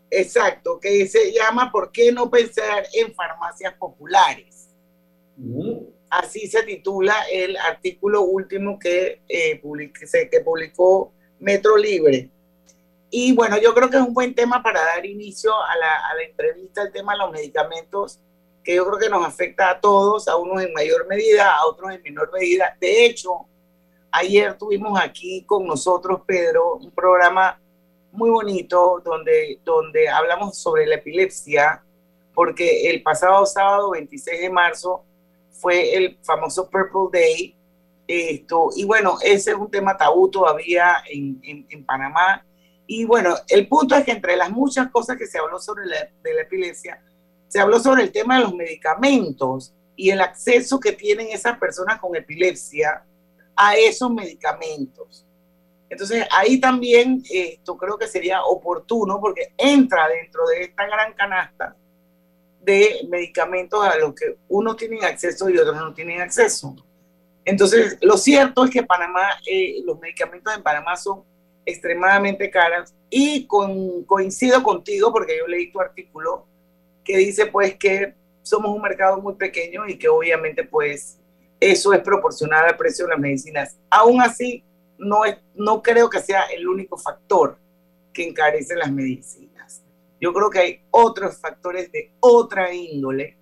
Exacto, 0.10 0.80
que 0.80 1.08
se 1.08 1.32
llama 1.32 1.72
¿Por 1.72 1.92
qué 1.92 2.12
no 2.12 2.30
pensar 2.30 2.84
en 2.94 3.14
farmacias 3.14 3.74
populares? 3.74 4.70
Así 6.10 6.48
se 6.48 6.64
titula 6.64 7.16
el 7.32 7.58
artículo 7.58 8.22
último 8.22 8.80
que, 8.80 9.22
eh, 9.28 9.62
que 10.32 10.40
publicó 10.42 11.12
Metro 11.40 11.78
Libre. 11.78 12.30
Y 13.10 13.34
bueno, 13.34 13.58
yo 13.58 13.74
creo 13.74 13.90
que 13.90 13.98
es 13.98 14.04
un 14.04 14.14
buen 14.14 14.34
tema 14.34 14.62
para 14.62 14.84
dar 14.84 15.06
inicio 15.06 15.54
a 15.54 15.76
la, 15.78 16.10
a 16.10 16.16
la 16.16 16.24
entrevista, 16.24 16.82
el 16.82 16.92
tema 16.92 17.14
de 17.14 17.20
los 17.20 17.32
medicamentos, 17.32 18.20
que 18.64 18.76
yo 18.76 18.86
creo 18.86 19.00
que 19.00 19.10
nos 19.10 19.26
afecta 19.26 19.70
a 19.70 19.80
todos, 19.80 20.28
a 20.28 20.36
unos 20.36 20.64
en 20.64 20.74
mayor 20.74 21.08
medida, 21.08 21.56
a 21.56 21.66
otros 21.68 21.92
en 21.94 22.02
menor 22.02 22.32
medida. 22.34 22.76
De 22.80 23.06
hecho, 23.06 23.46
ayer 24.12 24.58
tuvimos 24.58 25.00
aquí 25.00 25.44
con 25.46 25.66
nosotros, 25.66 26.22
Pedro, 26.26 26.76
un 26.76 26.92
programa 26.92 27.60
muy 28.12 28.30
bonito 28.30 29.02
donde, 29.04 29.60
donde 29.64 30.10
hablamos 30.10 30.58
sobre 30.58 30.86
la 30.88 30.96
epilepsia, 30.96 31.84
porque 32.34 32.90
el 32.90 33.04
pasado 33.04 33.46
sábado 33.46 33.92
26 33.92 34.42
de 34.42 34.50
marzo 34.50 35.06
fue 35.60 35.96
el 35.96 36.18
famoso 36.24 36.70
Purple 36.70 37.20
Day. 37.20 37.56
Esto, 38.08 38.70
y 38.76 38.86
bueno, 38.86 39.18
ese 39.24 39.52
es 39.52 39.58
un 39.58 39.72
tema 39.72 39.98
tabú 39.98 40.30
todavía 40.30 40.98
en, 41.10 41.42
en, 41.44 41.86
Panamá. 41.86 42.46
Y 42.86 43.04
bueno, 43.04 43.36
el 43.48 43.68
punto 43.68 43.96
es 43.96 44.06
que 44.06 44.12
entre 44.12 44.36
las 44.36 44.52
muchas 44.52 44.92
cosas 44.92 45.18
que 45.18 45.26
se 45.26 45.40
habló 45.40 45.58
sobre 45.58 45.88
la, 45.88 45.98
la 46.24 46.42
epilepsia, 46.42 47.04
se 47.48 47.60
habló 47.60 47.80
sobre 47.80 48.04
el 48.04 48.12
tema 48.12 48.38
de 48.38 48.44
los 48.44 48.54
medicamentos 48.54 49.74
y 49.96 50.12
el 50.12 50.22
acceso 50.22 50.80
que 50.80 50.92
tienen 50.92 51.30
esas 51.30 51.58
personas 51.58 52.00
con 52.00 52.16
epilepsia 52.16 53.04
a 53.56 53.76
esos 53.76 54.12
medicamentos. 54.12 55.26
Entonces 55.90 56.28
ahí 56.32 56.60
también 56.60 57.24
esto 57.32 57.76
creo 57.76 57.98
que 57.98 58.08
sería 58.08 58.44
oportuno 58.44 59.20
porque 59.20 59.54
entra 59.58 60.08
dentro 60.10 60.46
de 60.48 60.64
esta 60.64 60.86
gran 60.86 61.14
canasta 61.14 61.76
de 62.66 63.08
medicamentos 63.08 63.86
a 63.86 63.98
los 63.98 64.14
que 64.14 64.38
unos 64.48 64.76
tienen 64.76 65.04
acceso 65.04 65.50
y 65.50 65.58
otros 65.58 65.76
no 65.76 65.94
tienen 65.94 66.22
acceso. 66.22 66.76
Entonces, 67.46 67.98
lo 68.02 68.18
cierto 68.18 68.66
es 68.66 68.72
que 68.72 68.84
Panamá, 68.84 69.30
eh, 69.46 69.82
los 69.86 70.00
medicamentos 70.00 70.54
en 70.56 70.64
Panamá 70.64 70.98
son 70.98 71.24
extremadamente 71.66 72.50
caros 72.50 72.94
y 73.10 73.48
coincido 73.48 74.62
contigo 74.64 75.12
porque 75.12 75.38
yo 75.38 75.48
leí 75.48 75.72
tu 75.72 75.80
artículo 75.80 76.46
que 77.04 77.18
dice 77.18 77.48
pues 77.48 77.76
que 77.76 78.14
somos 78.42 78.76
un 78.76 78.82
mercado 78.82 79.20
muy 79.22 79.36
pequeño 79.36 79.88
y 79.88 79.98
que 79.98 80.08
obviamente 80.08 80.64
pues 80.64 81.20
eso 81.60 81.94
es 81.94 82.02
proporcional 82.02 82.66
al 82.66 82.78
precio 82.78 83.06
de 83.06 83.12
las 83.12 83.20
medicinas. 83.20 83.78
Aún 83.90 84.22
así, 84.22 84.64
no, 84.98 85.22
no 85.56 85.82
creo 85.82 86.10
que 86.10 86.20
sea 86.20 86.44
el 86.56 86.68
único 86.68 86.98
factor 86.98 87.58
que 88.14 88.28
encarece 88.28 88.76
las 88.76 88.92
medicinas. 88.92 89.85
Yo 90.22 90.34
creo 90.34 90.50
que 90.50 90.60
hay 90.60 90.80
otros 90.92 91.38
factores 91.38 91.92
de 91.92 92.12
otra 92.20 92.74
índole 92.74 93.38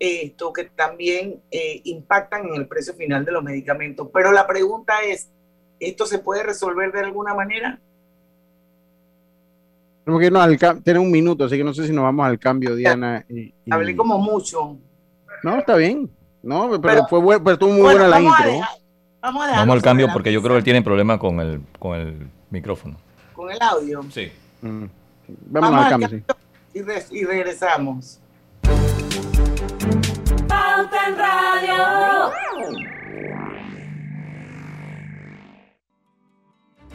esto 0.00 0.52
que 0.52 0.64
también 0.64 1.42
eh, 1.50 1.80
impactan 1.84 2.46
en 2.46 2.54
el 2.54 2.68
precio 2.68 2.94
final 2.94 3.24
de 3.24 3.32
los 3.32 3.42
medicamentos. 3.42 4.08
Pero 4.12 4.30
la 4.30 4.46
pregunta 4.46 4.94
es, 5.04 5.28
¿esto 5.80 6.06
se 6.06 6.20
puede 6.20 6.44
resolver 6.44 6.92
de 6.92 7.00
alguna 7.00 7.34
manera? 7.34 7.80
Tenemos 10.04 10.20
que 10.20 10.26
irnos 10.26 10.42
al 10.42 10.58
cambio. 10.58 10.82
Tiene 10.84 11.00
un 11.00 11.10
minuto, 11.10 11.44
así 11.44 11.56
que 11.56 11.64
no 11.64 11.74
sé 11.74 11.86
si 11.86 11.92
nos 11.92 12.04
vamos 12.04 12.26
al 12.26 12.38
cambio, 12.38 12.74
Diana. 12.76 13.24
Y, 13.28 13.40
y- 13.40 13.54
Hablé 13.70 13.96
como 13.96 14.18
mucho. 14.18 14.76
No, 15.42 15.58
está 15.58 15.74
bien. 15.76 16.08
No, 16.42 16.68
pero, 16.70 16.80
Pero- 16.80 17.06
fue 17.08 17.18
buen- 17.20 17.42
pero 17.42 17.54
estuvo 17.54 17.70
muy 17.70 17.80
Bueno, 17.82 17.98
buena 18.00 18.08
la 18.08 18.16
vamos 18.16 18.34
a 18.34 18.38
intro. 18.42 18.52
dejar- 18.52 18.78
vamos 19.20 19.46
a 19.46 19.50
Vamos 19.50 19.74
al 19.76 19.82
cambio 19.82 20.08
porque 20.12 20.32
yo 20.32 20.40
creo 20.40 20.52
que 20.54 20.58
él 20.58 20.64
tiene 20.64 20.82
problema 20.82 21.18
con 21.18 21.40
el, 21.40 21.60
con 21.78 21.98
el 21.98 22.28
micrófono. 22.50 22.96
Con 23.34 23.50
el 23.50 23.58
audio. 23.60 24.02
Sí. 24.10 24.30
Mm. 24.62 24.84
Vámonos 25.46 25.70
Vamos 25.70 25.84
al 25.84 25.90
cambio, 25.90 26.08
sí. 26.08 26.24
y, 26.74 26.82
re- 26.82 27.06
y 27.10 27.24
regresamos. 27.24 28.20
Pauta 30.48 31.08
en 31.08 31.18
Radio. 31.18 32.32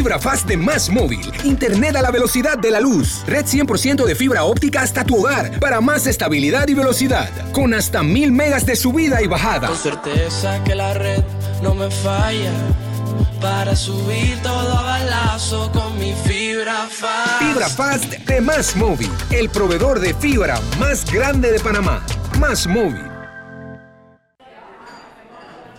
Fibra 0.00 0.18
Fast 0.18 0.48
de 0.48 0.56
Más 0.56 0.88
Móvil. 0.88 1.30
Internet 1.44 1.94
a 1.94 2.00
la 2.00 2.10
velocidad 2.10 2.56
de 2.56 2.70
la 2.70 2.80
luz. 2.80 3.22
Red 3.26 3.44
100% 3.44 4.06
de 4.06 4.14
fibra 4.14 4.44
óptica 4.44 4.80
hasta 4.80 5.04
tu 5.04 5.18
hogar 5.18 5.60
para 5.60 5.82
más 5.82 6.06
estabilidad 6.06 6.66
y 6.68 6.72
velocidad. 6.74 7.28
Con 7.52 7.74
hasta 7.74 8.02
1000 8.02 8.32
megas 8.32 8.64
de 8.64 8.76
subida 8.76 9.20
y 9.20 9.26
bajada. 9.26 9.68
Con 9.68 9.76
certeza 9.76 10.64
que 10.64 10.74
la 10.74 10.94
red 10.94 11.22
no 11.62 11.74
me 11.74 11.90
falla. 11.90 12.50
Para 13.42 13.76
subir 13.76 14.40
todo 14.42 14.78
a 14.78 14.82
balazo 14.84 15.70
con 15.70 15.98
mi 15.98 16.14
fibra 16.24 16.88
fast. 16.88 17.42
Fibra 17.42 17.68
Fast 17.68 18.14
de 18.26 18.40
Más 18.40 18.74
Móvil. 18.76 19.10
El 19.30 19.50
proveedor 19.50 20.00
de 20.00 20.14
fibra 20.14 20.58
más 20.78 21.04
grande 21.12 21.52
de 21.52 21.60
Panamá. 21.60 22.02
Más 22.38 22.66
Móvil. 22.66 23.09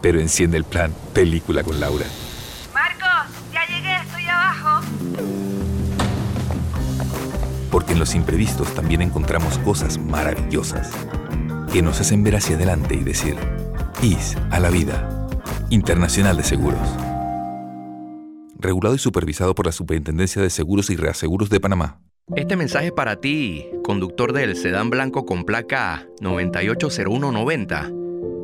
pero 0.00 0.20
enciende 0.20 0.56
el 0.56 0.64
plan 0.64 0.92
película 1.12 1.62
con 1.62 1.80
Laura. 1.80 2.06
Marcos, 2.72 3.34
ya 3.52 3.66
llegué, 3.66 3.96
estoy 3.96 4.24
abajo. 4.24 4.80
Porque 7.70 7.92
en 7.92 7.98
los 7.98 8.14
imprevistos 8.14 8.74
también 8.74 9.02
encontramos 9.02 9.58
cosas 9.58 9.98
maravillosas 9.98 10.90
que 11.72 11.82
nos 11.82 12.00
hacen 12.00 12.24
ver 12.24 12.36
hacia 12.36 12.56
adelante 12.56 12.94
y 12.94 13.04
decir, 13.04 13.36
IS 14.02 14.36
a 14.50 14.60
la 14.60 14.70
vida. 14.70 15.28
Internacional 15.70 16.36
de 16.36 16.44
Seguros. 16.44 16.88
Regulado 18.58 18.94
y 18.94 18.98
supervisado 18.98 19.54
por 19.54 19.66
la 19.66 19.72
Superintendencia 19.72 20.40
de 20.40 20.50
Seguros 20.50 20.88
y 20.90 20.96
Reaseguros 20.96 21.50
de 21.50 21.60
Panamá. 21.60 22.00
Este 22.34 22.56
mensaje 22.56 22.86
es 22.86 22.92
para 22.92 23.16
ti, 23.16 23.66
conductor 23.84 24.32
del 24.32 24.56
sedán 24.56 24.90
blanco 24.90 25.24
con 25.24 25.44
placa 25.44 26.06
980190. 26.20 27.97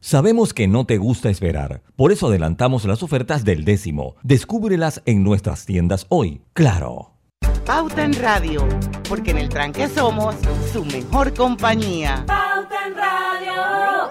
Sabemos 0.00 0.54
que 0.54 0.68
no 0.68 0.84
te 0.84 0.96
gusta 0.96 1.28
esperar, 1.28 1.82
por 1.96 2.12
eso 2.12 2.28
adelantamos 2.28 2.84
las 2.84 3.02
ofertas 3.02 3.44
del 3.44 3.64
décimo. 3.64 4.14
Descúbrelas 4.22 5.02
en 5.06 5.24
nuestras 5.24 5.66
tiendas 5.66 6.06
hoy. 6.08 6.42
Claro. 6.52 7.14
Pauta 7.66 8.04
en 8.04 8.14
Radio, 8.14 8.66
porque 9.08 9.32
en 9.32 9.38
el 9.38 9.48
tranque 9.48 9.88
somos 9.88 10.36
su 10.72 10.84
mejor 10.84 11.34
compañía. 11.34 12.24
Pauta 12.26 12.86
en 12.86 12.94
Radio. 12.94 14.08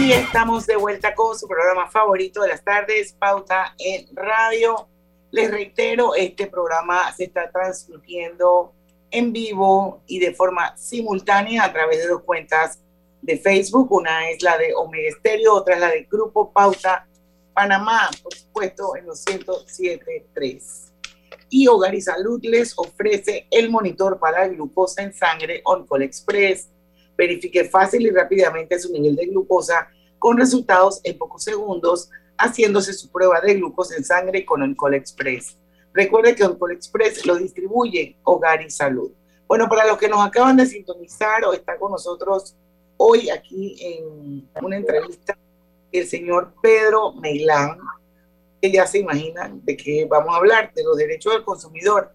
Y 0.00 0.12
estamos 0.12 0.66
de 0.66 0.76
vuelta 0.76 1.14
con 1.14 1.38
su 1.38 1.46
programa 1.46 1.90
favorito 1.90 2.40
de 2.40 2.48
las 2.48 2.64
tardes, 2.64 3.12
Pauta 3.12 3.74
en 3.78 4.08
Radio. 4.16 4.88
Les 5.30 5.50
reitero, 5.50 6.14
este 6.14 6.46
programa 6.46 7.12
se 7.12 7.24
está 7.24 7.50
transmitiendo 7.50 8.72
en 9.10 9.30
vivo 9.30 10.02
y 10.06 10.18
de 10.18 10.32
forma 10.32 10.74
simultánea 10.78 11.64
a 11.64 11.72
través 11.74 11.98
de 11.98 12.08
dos 12.08 12.22
cuentas 12.22 12.80
de 13.20 13.36
Facebook. 13.36 13.92
Una 13.92 14.30
es 14.30 14.42
la 14.42 14.56
de 14.56 14.72
Omega 14.74 15.10
Estéreo, 15.10 15.52
otra 15.52 15.74
es 15.74 15.80
la 15.80 15.90
de 15.90 16.04
Grupo 16.10 16.50
Pauta 16.50 17.06
Panamá, 17.52 18.08
por 18.22 18.34
supuesto, 18.34 18.96
en 18.96 19.04
los 19.04 19.22
107.3. 19.26 20.92
Y 21.50 21.68
Hogar 21.68 21.94
y 21.94 22.00
Salud 22.00 22.40
les 22.42 22.72
ofrece 22.78 23.46
el 23.50 23.68
monitor 23.68 24.18
para 24.18 24.48
glucosa 24.48 25.02
en 25.02 25.12
sangre 25.12 25.60
OnCall 25.62 26.04
Express 26.04 26.70
Verifique 27.16 27.64
fácil 27.64 28.06
y 28.06 28.10
rápidamente 28.10 28.78
su 28.78 28.92
nivel 28.92 29.16
de 29.16 29.26
glucosa 29.26 29.88
con 30.18 30.36
resultados 30.36 31.00
en 31.02 31.18
pocos 31.18 31.44
segundos, 31.44 32.10
haciéndose 32.36 32.92
su 32.92 33.10
prueba 33.10 33.40
de 33.40 33.54
glucosa 33.54 33.96
en 33.96 34.04
sangre 34.04 34.44
con 34.44 34.62
Oncol 34.62 34.94
Express. 34.94 35.56
Recuerde 35.92 36.34
que 36.34 36.44
Oncol 36.44 36.72
Express 36.72 37.26
lo 37.26 37.36
distribuye 37.36 38.16
Hogar 38.22 38.62
y 38.62 38.70
Salud. 38.70 39.10
Bueno, 39.48 39.68
para 39.68 39.86
los 39.86 39.98
que 39.98 40.08
nos 40.08 40.24
acaban 40.24 40.56
de 40.56 40.66
sintonizar 40.66 41.44
o 41.44 41.52
está 41.52 41.76
con 41.76 41.90
nosotros 41.90 42.54
hoy 42.96 43.30
aquí 43.30 43.76
en 43.80 44.48
una 44.62 44.76
entrevista, 44.76 45.36
el 45.90 46.06
señor 46.06 46.52
Pedro 46.62 47.14
Meilán, 47.14 47.78
que 48.60 48.70
ya 48.70 48.86
se 48.86 48.98
imaginan 48.98 49.64
de 49.64 49.76
qué 49.76 50.04
vamos 50.04 50.34
a 50.34 50.36
hablar, 50.36 50.72
de 50.74 50.84
los 50.84 50.96
derechos 50.96 51.32
del 51.32 51.42
consumidor. 51.42 52.12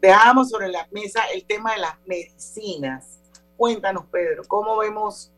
Dejamos 0.00 0.50
sobre 0.50 0.68
la 0.68 0.86
mesa 0.92 1.22
el 1.34 1.44
tema 1.44 1.72
de 1.72 1.80
las 1.80 1.94
medicinas 2.06 3.18
Cuéntanos, 3.56 4.04
Pedro, 4.10 4.42
¿cómo 4.46 4.76
vemos 4.76 5.32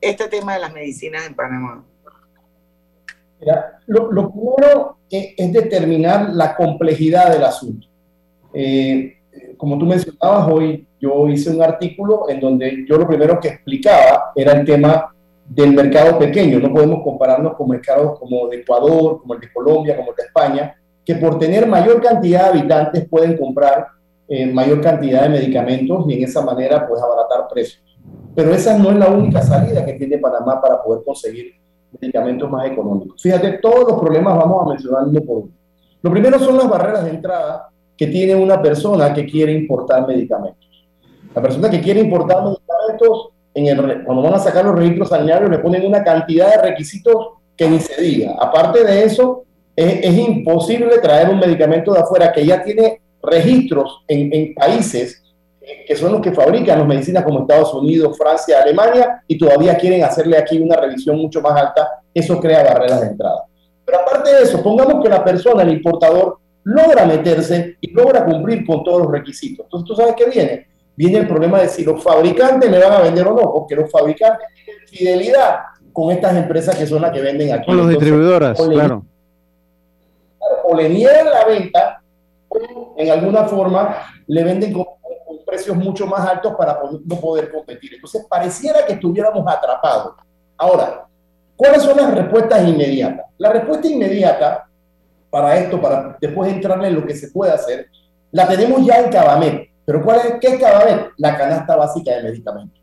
este 0.00 0.28
tema 0.28 0.54
de 0.54 0.60
las 0.60 0.72
medicinas 0.72 1.26
en 1.26 1.34
Panamá? 1.34 1.84
Mira, 3.40 3.78
lo, 3.86 4.30
primero 4.30 4.98
es, 5.10 5.52
determinar 5.52 6.30
la 6.34 6.54
complejidad 6.54 7.32
del 7.32 7.44
asunto. 7.44 7.88
Eh, 8.52 9.16
como 9.56 9.78
tú 9.78 9.86
mencionabas, 9.86 10.48
hoy 10.50 10.86
yo 11.00 11.26
hice 11.28 11.50
un 11.50 11.62
artículo 11.62 12.28
en 12.28 12.40
donde 12.40 12.84
yo 12.88 12.98
lo 12.98 13.06
primero 13.06 13.40
que 13.40 13.48
explicaba 13.48 14.32
era 14.34 14.52
el 14.52 14.64
tema 14.64 15.14
del 15.46 15.72
mercado 15.72 16.18
pequeño. 16.18 16.60
No 16.60 16.72
podemos 16.72 17.02
compararnos 17.02 17.54
con 17.54 17.68
mercados 17.68 18.18
como 18.18 18.48
de 18.48 18.58
Ecuador, 18.58 19.20
como 19.20 19.34
el 19.34 19.40
de 19.40 19.52
Colombia, 19.52 19.96
como 19.96 20.10
el 20.10 20.16
de 20.16 20.22
España, 20.22 20.76
que 21.04 21.14
por 21.16 21.38
tener 21.38 21.66
mayor 21.66 22.02
cantidad 22.02 22.52
de 22.52 22.58
habitantes 22.60 23.08
pueden 23.08 23.36
comprar 23.36 23.88
mayor 24.52 24.80
cantidad 24.80 25.22
de 25.22 25.28
medicamentos 25.28 26.04
y 26.08 26.14
en 26.14 26.24
esa 26.24 26.42
manera 26.42 26.86
pues 26.88 27.02
abaratar 27.02 27.48
precios. 27.48 27.82
Pero 28.34 28.52
esa 28.52 28.76
no 28.78 28.90
es 28.90 28.96
la 28.96 29.08
única 29.08 29.42
salida 29.42 29.84
que 29.84 29.94
tiene 29.94 30.18
Panamá 30.18 30.60
para 30.60 30.82
poder 30.82 31.04
conseguir 31.04 31.54
medicamentos 32.00 32.50
más 32.50 32.66
económicos. 32.66 33.22
Fíjate, 33.22 33.58
todos 33.58 33.88
los 33.88 34.00
problemas 34.00 34.36
vamos 34.36 34.66
a 34.66 34.68
mencionar 34.70 35.04
uno 35.04 35.20
por 35.20 35.38
uno. 35.38 35.52
Lo 36.02 36.10
primero 36.10 36.38
son 36.38 36.56
las 36.56 36.68
barreras 36.68 37.04
de 37.04 37.10
entrada 37.10 37.68
que 37.96 38.06
tiene 38.08 38.34
una 38.34 38.60
persona 38.60 39.14
que 39.14 39.24
quiere 39.24 39.52
importar 39.52 40.06
medicamentos. 40.06 40.68
La 41.34 41.40
persona 41.40 41.70
que 41.70 41.80
quiere 41.80 42.00
importar 42.00 42.42
medicamentos, 42.42 43.30
en 43.54 43.66
el, 43.66 44.04
cuando 44.04 44.22
van 44.22 44.34
a 44.34 44.38
sacar 44.38 44.64
los 44.64 44.76
registros 44.76 45.08
sanitarios, 45.10 45.50
le 45.50 45.58
ponen 45.58 45.86
una 45.86 46.02
cantidad 46.02 46.50
de 46.50 46.70
requisitos 46.70 47.14
que 47.56 47.68
ni 47.68 47.78
se 47.78 48.00
diga. 48.02 48.34
Aparte 48.40 48.84
de 48.84 49.04
eso, 49.04 49.44
es, 49.76 50.00
es 50.02 50.18
imposible 50.18 50.98
traer 50.98 51.30
un 51.30 51.38
medicamento 51.38 51.92
de 51.92 52.00
afuera 52.00 52.32
que 52.32 52.44
ya 52.44 52.62
tiene 52.62 53.00
registros 53.26 54.04
en, 54.08 54.54
países 54.54 55.22
que 55.86 55.96
son 55.96 56.12
los 56.12 56.20
que 56.20 56.32
fabrican 56.32 56.78
las 56.78 56.86
medicinas 56.86 57.24
como 57.24 57.40
Estados 57.40 57.72
Unidos, 57.74 58.18
Francia, 58.18 58.60
Alemania, 58.62 59.22
y 59.26 59.38
todavía 59.38 59.76
quieren 59.76 60.04
hacerle 60.04 60.36
aquí 60.36 60.58
una 60.58 60.76
revisión 60.76 61.16
mucho 61.16 61.40
más 61.40 61.58
alta, 61.58 62.02
eso 62.12 62.38
crea 62.38 62.62
barreras 62.62 63.00
de 63.00 63.06
entrada. 63.08 63.44
Pero 63.84 64.00
aparte 64.00 64.34
de 64.34 64.42
eso, 64.42 64.62
pongamos 64.62 65.02
que 65.02 65.08
la 65.08 65.24
persona, 65.24 65.62
el 65.62 65.72
importador, 65.72 66.38
logra 66.64 67.06
meterse 67.06 67.76
y 67.80 67.92
logra 67.92 68.24
cumplir 68.24 68.66
con 68.66 68.84
todos 68.84 69.02
los 69.02 69.12
requisitos. 69.12 69.64
Entonces, 69.66 69.86
¿tú 69.86 69.94
sabes 69.94 70.14
qué 70.16 70.26
viene? 70.28 70.66
Viene 70.96 71.18
el 71.18 71.28
problema 71.28 71.60
de 71.60 71.68
si 71.68 71.84
los 71.84 72.02
fabricantes 72.02 72.70
me 72.70 72.78
van 72.78 72.92
a 72.92 73.00
vender 73.00 73.26
o 73.26 73.34
no, 73.34 73.52
porque 73.52 73.74
los 73.76 73.90
fabricantes 73.90 74.46
tienen 74.54 74.86
fidelidad 74.86 75.60
con 75.92 76.10
estas 76.10 76.36
empresas 76.36 76.76
que 76.76 76.86
son 76.86 77.02
las 77.02 77.12
que 77.12 77.20
venden 77.20 77.52
aquí. 77.52 77.66
Con 77.66 77.76
los 77.76 77.88
distribuidoras, 77.88 78.60
claro. 78.60 79.04
O 80.64 80.76
le 80.76 80.88
niegan 80.88 81.30
la 81.30 81.44
venta 81.44 82.02
en 82.96 83.10
alguna 83.10 83.44
forma 83.44 83.96
le 84.26 84.44
venden 84.44 84.72
con 84.72 84.84
precio 85.44 85.44
precios 85.46 85.76
mucho 85.76 86.06
más 86.06 86.26
altos 86.28 86.54
para 86.56 86.78
no 87.04 87.16
poder 87.20 87.52
competir. 87.52 87.94
Entonces, 87.94 88.26
pareciera 88.28 88.84
que 88.84 88.94
estuviéramos 88.94 89.44
atrapados. 89.46 90.14
Ahora, 90.56 91.06
¿cuáles 91.56 91.82
son 91.82 91.96
las 91.96 92.14
respuestas 92.14 92.66
inmediatas? 92.66 93.26
La 93.38 93.52
respuesta 93.52 93.86
inmediata 93.86 94.68
para 95.30 95.56
esto, 95.56 95.80
para 95.80 96.16
después 96.20 96.52
entrarle 96.52 96.88
en 96.88 96.94
lo 96.94 97.06
que 97.06 97.14
se 97.14 97.28
puede 97.28 97.52
hacer, 97.52 97.88
la 98.32 98.48
tenemos 98.48 98.84
ya 98.84 99.00
en 99.00 99.10
Cabamet. 99.10 99.68
¿Pero 99.84 100.02
cuál 100.02 100.18
es, 100.18 100.34
qué 100.40 100.48
es 100.48 100.60
Cabamet? 100.60 101.10
La 101.18 101.36
canasta 101.36 101.76
básica 101.76 102.12
de 102.12 102.22
medicamentos. 102.22 102.80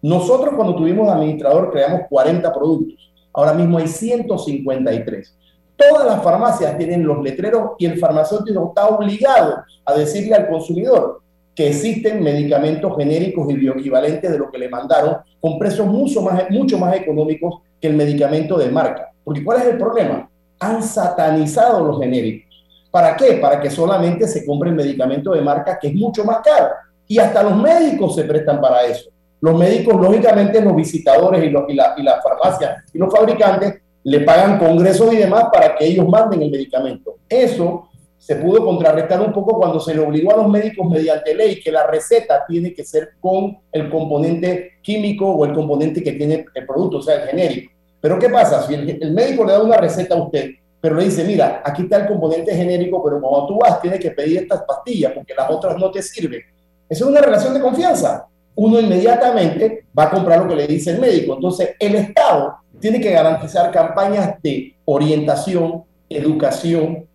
Nosotros 0.00 0.54
cuando 0.54 0.76
tuvimos 0.76 1.08
administrador 1.10 1.70
creamos 1.72 2.02
40 2.08 2.52
productos. 2.52 3.12
Ahora 3.32 3.54
mismo 3.54 3.78
hay 3.78 3.88
153. 3.88 5.36
Todas 5.76 6.06
las 6.06 6.22
farmacias 6.22 6.76
tienen 6.78 7.04
los 7.04 7.22
letreros 7.22 7.72
y 7.78 7.86
el 7.86 7.98
farmacéutico 7.98 8.68
está 8.68 8.86
obligado 8.86 9.62
a 9.84 9.94
decirle 9.94 10.34
al 10.34 10.48
consumidor 10.48 11.20
que 11.54 11.68
existen 11.68 12.22
medicamentos 12.22 12.96
genéricos 12.96 13.50
y 13.50 13.54
bioequivalentes 13.54 14.30
de 14.30 14.38
lo 14.38 14.50
que 14.50 14.58
le 14.58 14.68
mandaron 14.68 15.18
con 15.40 15.58
precios 15.58 15.86
mucho 15.86 16.20
más, 16.22 16.50
mucho 16.50 16.78
más 16.78 16.96
económicos 16.96 17.62
que 17.80 17.88
el 17.88 17.94
medicamento 17.94 18.58
de 18.58 18.70
marca. 18.70 19.10
Porque 19.22 19.44
¿cuál 19.44 19.60
es 19.60 19.66
el 19.66 19.78
problema? 19.78 20.28
Han 20.60 20.82
satanizado 20.82 21.84
los 21.84 22.00
genéricos. 22.00 22.52
¿Para 22.90 23.16
qué? 23.16 23.34
Para 23.34 23.60
que 23.60 23.70
solamente 23.70 24.26
se 24.28 24.44
compre 24.46 24.70
el 24.70 24.76
medicamento 24.76 25.32
de 25.32 25.42
marca 25.42 25.78
que 25.78 25.88
es 25.88 25.94
mucho 25.94 26.24
más 26.24 26.38
caro. 26.38 26.70
Y 27.06 27.18
hasta 27.18 27.42
los 27.42 27.56
médicos 27.56 28.14
se 28.14 28.24
prestan 28.24 28.60
para 28.60 28.84
eso. 28.84 29.10
Los 29.40 29.58
médicos, 29.58 30.00
lógicamente, 30.00 30.60
los 30.60 30.74
visitadores 30.74 31.44
y, 31.44 31.50
los, 31.50 31.64
y, 31.68 31.74
la, 31.74 31.94
y 31.96 32.02
las 32.02 32.22
farmacias 32.22 32.84
y 32.92 32.98
los 32.98 33.12
fabricantes 33.12 33.82
le 34.04 34.20
pagan 34.20 34.58
congresos 34.58 35.12
y 35.12 35.16
demás 35.16 35.46
para 35.52 35.74
que 35.74 35.86
ellos 35.86 36.06
manden 36.06 36.42
el 36.42 36.50
medicamento. 36.50 37.16
Eso 37.28 37.88
se 38.18 38.36
pudo 38.36 38.64
contrarrestar 38.64 39.20
un 39.20 39.32
poco 39.32 39.58
cuando 39.58 39.80
se 39.80 39.94
le 39.94 40.00
obligó 40.00 40.32
a 40.32 40.36
los 40.36 40.48
médicos 40.48 40.88
mediante 40.88 41.34
ley 41.34 41.60
que 41.60 41.70
la 41.70 41.86
receta 41.86 42.44
tiene 42.46 42.72
que 42.72 42.84
ser 42.84 43.10
con 43.20 43.58
el 43.70 43.90
componente 43.90 44.78
químico 44.82 45.30
o 45.30 45.44
el 45.44 45.52
componente 45.52 46.02
que 46.02 46.12
tiene 46.12 46.46
el 46.54 46.66
producto, 46.66 46.98
o 46.98 47.02
sea, 47.02 47.22
el 47.22 47.28
genérico. 47.28 47.72
Pero 48.00 48.18
¿qué 48.18 48.28
pasa? 48.28 48.66
Si 48.66 48.74
el, 48.74 49.12
médico 49.12 49.44
le 49.44 49.52
da 49.52 49.62
una 49.62 49.76
receta 49.76 50.14
a 50.14 50.22
usted, 50.22 50.50
pero 50.80 50.96
le 50.96 51.04
dice, 51.04 51.24
mira, 51.24 51.62
aquí 51.64 51.82
está 51.82 51.98
el 51.98 52.06
componente 52.06 52.54
genérico, 52.54 53.02
pero 53.02 53.20
cuando 53.20 53.46
tú 53.46 53.58
vas 53.58 53.80
tienes 53.80 54.00
que 54.00 54.10
pedir 54.10 54.38
estas 54.42 54.62
pastillas 54.62 55.12
porque 55.12 55.34
las 55.34 55.50
otras 55.50 55.76
no 55.78 55.90
te 55.90 56.02
sirven. 56.02 56.40
Eso 56.88 57.04
es 57.04 57.10
una 57.10 57.20
relación 57.20 57.54
de 57.54 57.60
confianza. 57.60 58.26
Uno 58.56 58.80
inmediatamente 58.80 59.86
va 59.96 60.04
a 60.04 60.10
comprar 60.10 60.40
lo 60.40 60.48
que 60.48 60.56
le 60.56 60.66
dice 60.66 60.92
el 60.92 61.00
médico. 61.00 61.34
Entonces, 61.34 61.74
el 61.78 61.94
Estado 61.96 62.56
tiene 62.80 63.00
que 63.00 63.10
garantizar 63.10 63.70
campañas 63.70 64.40
de 64.42 64.76
orientación, 64.84 65.84
educación, 66.08 67.06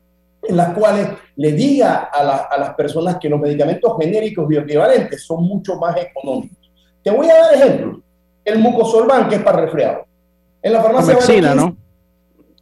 en 0.42 0.58
las 0.58 0.74
cuales 0.74 1.10
le 1.36 1.52
diga 1.52 2.10
a, 2.12 2.58
las 2.58 2.74
personas 2.76 3.18
que 3.18 3.30
los 3.30 3.40
medicamentos 3.40 3.94
genéricos 4.00 4.48
bioequivalentes 4.48 5.24
son 5.26 5.44
mucho 5.44 5.78
más 5.78 5.96
económicos. 5.98 6.72
Te 7.04 7.12
voy 7.12 7.30
a 7.30 7.36
dar 7.36 7.54
ejemplos. 7.54 8.00
El 8.44 8.60
mucosolvan, 8.60 9.30
que 9.30 9.36
es 9.36 9.44
para 9.44 9.62
resfriado. 9.62 10.06
En 10.62 10.74
la 10.74 10.82
farmacia... 10.82 11.14
Amexina, 11.14 11.56
¿no? 11.56 11.78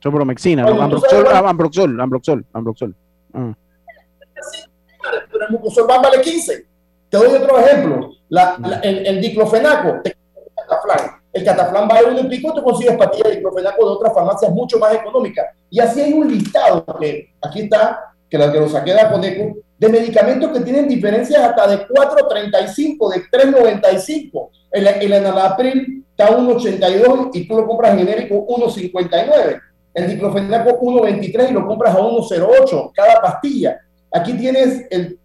Sobromexina, 0.01 0.63
¿no? 0.63 0.81
Ambroxol, 0.81 1.27
ambroxol, 1.27 2.01
ambroxol, 2.01 2.45
ambroxol. 2.53 2.95
Ah. 3.33 3.55
Pero 5.31 5.45
el 5.47 5.51
mucosolvan 5.53 6.01
vale 6.01 6.21
15. 6.21 6.65
Te 7.09 7.17
doy 7.17 7.27
otro 7.27 7.59
ejemplo. 7.59 8.11
El, 8.29 9.07
el, 9.07 9.21
diclofenaco, 9.21 10.01
el 11.33 11.43
cataflán 11.43 11.87
vale 11.87 12.07
uno 12.09 12.21
y 12.21 12.27
pico, 12.27 12.53
tú 12.53 12.63
consigues 12.63 12.97
pastillas 12.97 13.29
de 13.29 13.35
diclofenaco 13.35 13.85
de 13.85 13.91
otras 13.91 14.13
farmacias 14.13 14.51
mucho 14.51 14.79
más 14.79 14.93
económicas. 14.93 15.45
Y 15.69 15.79
así 15.79 16.01
hay 16.01 16.13
un 16.13 16.27
listado 16.27 16.85
que 16.99 17.33
aquí 17.41 17.61
está, 17.61 18.13
que 18.29 18.37
la 18.37 18.51
que 18.51 18.59
lo 18.59 18.67
saqué 18.67 18.93
de 18.93 19.01
Aconeco, 19.01 19.57
de 19.77 19.89
medicamentos 19.89 20.51
que 20.51 20.61
tienen 20.61 20.87
diferencias 20.87 21.41
hasta 21.41 21.67
de 21.67 21.87
4.35, 21.87 23.13
de 23.13 23.23
3.95. 23.25 24.49
El, 24.71 24.87
el 24.87 25.13
enalapril 25.13 26.05
está 26.09 26.33
a 26.33 26.37
1.82 26.37 27.29
y 27.33 27.47
tú 27.47 27.55
lo 27.55 27.67
compras 27.67 27.93
en 27.93 27.99
genérico 27.99 28.45
1.59. 28.47 29.61
El 29.93 30.07
diclofenaco 30.07 30.79
1.23 30.79 31.49
y 31.49 31.53
lo 31.53 31.67
compras 31.67 31.95
a 31.95 31.99
1.08 31.99 32.91
cada 32.93 33.21
pastilla. 33.21 33.79
Aquí 34.11 34.33
tienes 34.33 34.85
el 34.89 35.19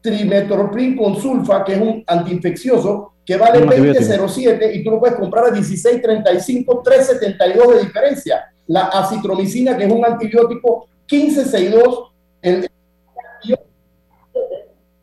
trimetoprim 0.00 0.96
con 0.96 1.16
sulfa, 1.20 1.64
que 1.64 1.74
es 1.74 1.80
un 1.80 2.02
antiinfeccioso, 2.06 3.12
que 3.24 3.36
vale 3.36 3.64
20.07 3.64 4.74
y 4.74 4.82
tú 4.82 4.90
lo 4.90 5.00
puedes 5.00 5.16
comprar 5.16 5.46
a 5.46 5.50
16.35, 5.50 6.82
3.72 6.82 7.74
de 7.74 7.80
diferencia. 7.82 8.44
La 8.66 8.86
acitromicina, 8.86 9.76
que 9.76 9.84
es 9.84 9.92
un 9.92 10.04
antibiótico, 10.04 10.88
15.62. 11.08 12.08
El, 12.42 12.68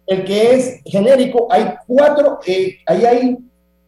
el 0.07 0.23
que 0.23 0.53
es 0.55 0.81
genérico, 0.85 1.47
hay 1.49 1.75
cuatro, 1.85 2.39
eh, 2.45 2.77
ahí 2.85 3.05
hay 3.05 3.37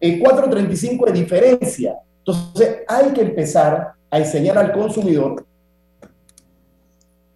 4.35 0.02 1.08
eh, 1.08 1.12
de 1.12 1.20
diferencia. 1.20 1.96
Entonces, 2.20 2.80
hay 2.88 3.12
que 3.12 3.22
empezar 3.22 3.94
a 4.12 4.18
enseñar 4.18 4.58
al 4.58 4.72
consumidor. 4.72 5.46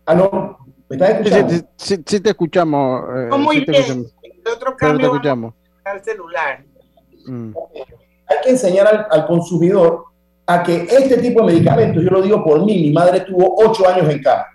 Ah, 0.06 0.16
no, 0.16 0.58
¿me 0.98 1.06
estás 1.06 1.10
escuchando? 1.10 1.70
Sí, 1.76 2.04
sí, 2.06 2.20
te 2.20 2.30
escuchamos. 2.30 3.04
Eh, 3.16 3.38
muy 3.38 3.66
bien. 3.66 4.06
El 4.24 4.52
otro 4.52 4.76
cambio, 4.76 5.10
te 5.10 5.16
escuchamos. 5.16 5.54
al 5.86 6.04
celular. 6.04 6.64
Mm. 7.26 7.52
Hay 8.28 8.38
que 8.44 8.50
enseñar 8.50 9.08
al, 9.10 9.26
consumidor 9.26 10.06
a 10.46 10.64
que 10.64 10.88
este 10.90 11.18
tipo 11.18 11.42
de 11.42 11.54
medicamentos, 11.54 12.04
yo 12.04 12.10
lo 12.10 12.22
digo 12.22 12.44
por 12.44 12.64
mí, 12.66 12.82
mi 12.82 12.92
madre 12.92 13.22
tuvo 13.22 13.56
ocho 13.58 13.88
años 13.88 14.10
en 14.10 14.22
cama. 14.22 14.48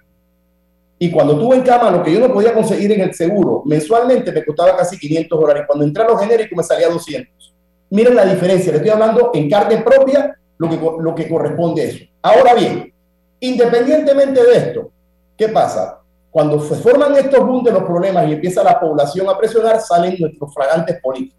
Y 0.98 1.10
cuando 1.10 1.38
tuvo 1.38 1.54
en 1.54 1.62
cama, 1.62 1.90
lo 1.90 2.02
que 2.02 2.12
yo 2.12 2.20
no 2.20 2.32
podía 2.32 2.52
conseguir 2.52 2.90
en 2.92 3.00
el 3.02 3.14
seguro, 3.14 3.62
mensualmente 3.64 4.32
me 4.32 4.44
costaba 4.44 4.76
casi 4.76 4.98
500 4.98 5.40
dólares. 5.40 5.62
Cuando 5.66 5.84
entré 5.84 6.02
a 6.02 6.08
los 6.08 6.20
genéricos 6.20 6.56
me 6.56 6.62
salía 6.64 6.88
200. 6.88 7.54
Miren 7.90 8.16
la 8.16 8.24
diferencia, 8.24 8.72
le 8.72 8.78
estoy 8.78 8.90
hablando 8.90 9.30
en 9.32 9.48
carne 9.48 9.78
propia 9.78 10.36
lo 10.58 10.68
que, 10.68 10.76
lo 10.76 11.14
que 11.14 11.28
corresponde 11.28 11.82
a 11.82 11.84
eso. 11.84 12.04
Ahora 12.20 12.54
bien, 12.54 12.92
independientemente 13.40 14.42
de 14.42 14.56
esto, 14.56 14.90
¿qué 15.36 15.48
pasa? 15.48 16.00
Cuando 16.30 16.60
se 16.60 16.76
forman 16.76 17.16
estos 17.16 17.44
boom 17.44 17.64
de 17.64 17.72
los 17.72 17.82
problemas 17.84 18.28
y 18.28 18.32
empieza 18.32 18.62
la 18.62 18.78
población 18.78 19.28
a 19.28 19.38
presionar, 19.38 19.80
salen 19.80 20.16
nuestros 20.18 20.52
fragantes 20.52 21.00
políticos. 21.00 21.38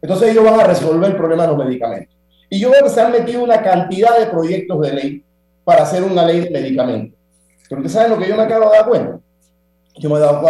Entonces 0.00 0.30
ellos 0.30 0.44
van 0.44 0.60
a 0.60 0.64
resolver 0.64 1.10
el 1.10 1.16
problema 1.16 1.42
de 1.42 1.48
los 1.48 1.58
medicamentos. 1.58 2.16
Y 2.48 2.60
yo 2.60 2.70
veo 2.70 2.84
que 2.84 2.90
se 2.90 3.00
han 3.00 3.12
metido 3.12 3.42
una 3.42 3.62
cantidad 3.62 4.18
de 4.18 4.26
proyectos 4.26 4.80
de 4.80 4.92
ley 4.92 5.24
para 5.64 5.82
hacer 5.82 6.02
una 6.02 6.24
ley 6.24 6.40
de 6.40 6.50
medicamentos. 6.50 7.18
Pero 7.68 7.80
ustedes 7.80 7.92
saben 7.92 8.12
lo 8.12 8.18
que 8.18 8.28
yo 8.28 8.36
me 8.36 8.44
acabo 8.44 8.70
de 8.70 8.76
dar 8.76 8.88
cuenta. 8.88 9.18
Yo 9.98 10.08
me 10.08 10.16
he 10.16 10.20
dado 10.20 10.42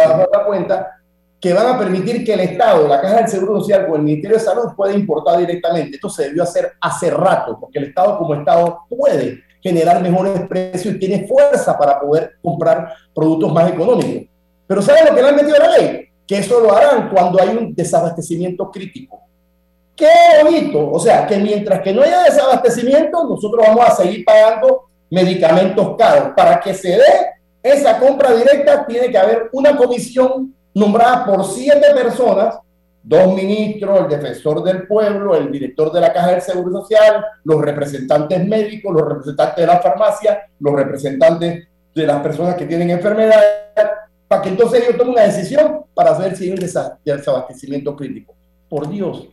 cuenta 0.45 0.99
que 1.39 1.53
van 1.53 1.67
a 1.67 1.77
permitir 1.77 2.23
que 2.23 2.33
el 2.33 2.41
Estado, 2.41 2.87
la 2.87 3.01
Caja 3.01 3.17
del 3.17 3.27
Seguro 3.27 3.59
Social 3.59 3.87
o 3.89 3.95
el 3.95 4.03
Ministerio 4.03 4.37
de 4.37 4.43
Salud 4.43 4.73
pueda 4.75 4.93
importar 4.93 5.39
directamente. 5.39 5.95
Esto 5.95 6.09
se 6.09 6.25
debió 6.25 6.43
hacer 6.43 6.73
hace 6.79 7.09
rato, 7.09 7.57
porque 7.59 7.79
el 7.79 7.85
Estado 7.85 8.17
como 8.17 8.35
Estado 8.35 8.81
puede 8.89 9.41
generar 9.61 10.01
mejores 10.01 10.41
precios 10.47 10.95
y 10.95 10.99
tiene 10.99 11.27
fuerza 11.27 11.77
para 11.77 11.99
poder 11.99 12.31
comprar 12.41 12.93
productos 13.13 13.53
más 13.53 13.71
económicos. 13.71 14.29
Pero 14.67 14.81
¿saben 14.81 15.05
lo 15.05 15.15
que 15.15 15.21
le 15.21 15.27
han 15.27 15.35
metido 15.35 15.55
a 15.55 15.59
la 15.59 15.77
ley? 15.77 16.09
Que 16.27 16.37
eso 16.37 16.59
lo 16.59 16.71
harán 16.71 17.09
cuando 17.09 17.41
hay 17.41 17.49
un 17.49 17.73
desabastecimiento 17.73 18.69
crítico. 18.69 19.21
Qué 19.95 20.07
bonito. 20.43 20.91
O 20.91 20.99
sea, 20.99 21.27
que 21.27 21.37
mientras 21.37 21.81
que 21.81 21.91
no 21.91 22.03
haya 22.03 22.23
desabastecimiento, 22.23 23.27
nosotros 23.27 23.65
vamos 23.67 23.85
a 23.85 23.95
seguir 23.95 24.23
pagando 24.23 24.85
medicamentos 25.09 25.95
caros. 25.97 26.33
Para 26.35 26.59
que 26.59 26.73
se 26.73 26.89
dé 26.89 27.33
esa 27.61 27.99
compra 27.99 28.33
directa, 28.33 28.85
tiene 28.85 29.09
que 29.09 29.17
haber 29.17 29.49
una 29.51 29.75
comisión 29.75 30.55
nombrada 30.73 31.25
por 31.25 31.43
siete 31.45 31.87
personas, 31.93 32.59
dos 33.03 33.33
ministros, 33.33 34.01
el 34.01 34.07
defensor 34.09 34.63
del 34.63 34.87
pueblo, 34.87 35.35
el 35.35 35.51
director 35.51 35.91
de 35.91 36.01
la 36.01 36.13
Caja 36.13 36.31
del 36.31 36.41
Seguro 36.41 36.81
Social, 36.81 37.25
los 37.43 37.61
representantes 37.61 38.45
médicos, 38.45 38.93
los 38.93 39.07
representantes 39.07 39.55
de 39.57 39.67
la 39.67 39.79
farmacia, 39.79 40.49
los 40.59 40.73
representantes 40.73 41.67
de 41.95 42.07
las 42.07 42.21
personas 42.21 42.55
que 42.55 42.65
tienen 42.65 42.89
enfermedades, 42.89 43.45
para 44.27 44.41
que 44.41 44.49
entonces 44.49 44.83
ellos 44.83 44.97
tomen 44.97 45.13
una 45.13 45.23
decisión 45.23 45.85
para 45.93 46.15
saber 46.15 46.35
si 46.35 46.45
hay 46.45 46.51
un 46.51 46.59
desabastecimiento 47.03 47.95
crítico. 47.95 48.35
Por 48.69 48.87
Dios, 48.89 49.27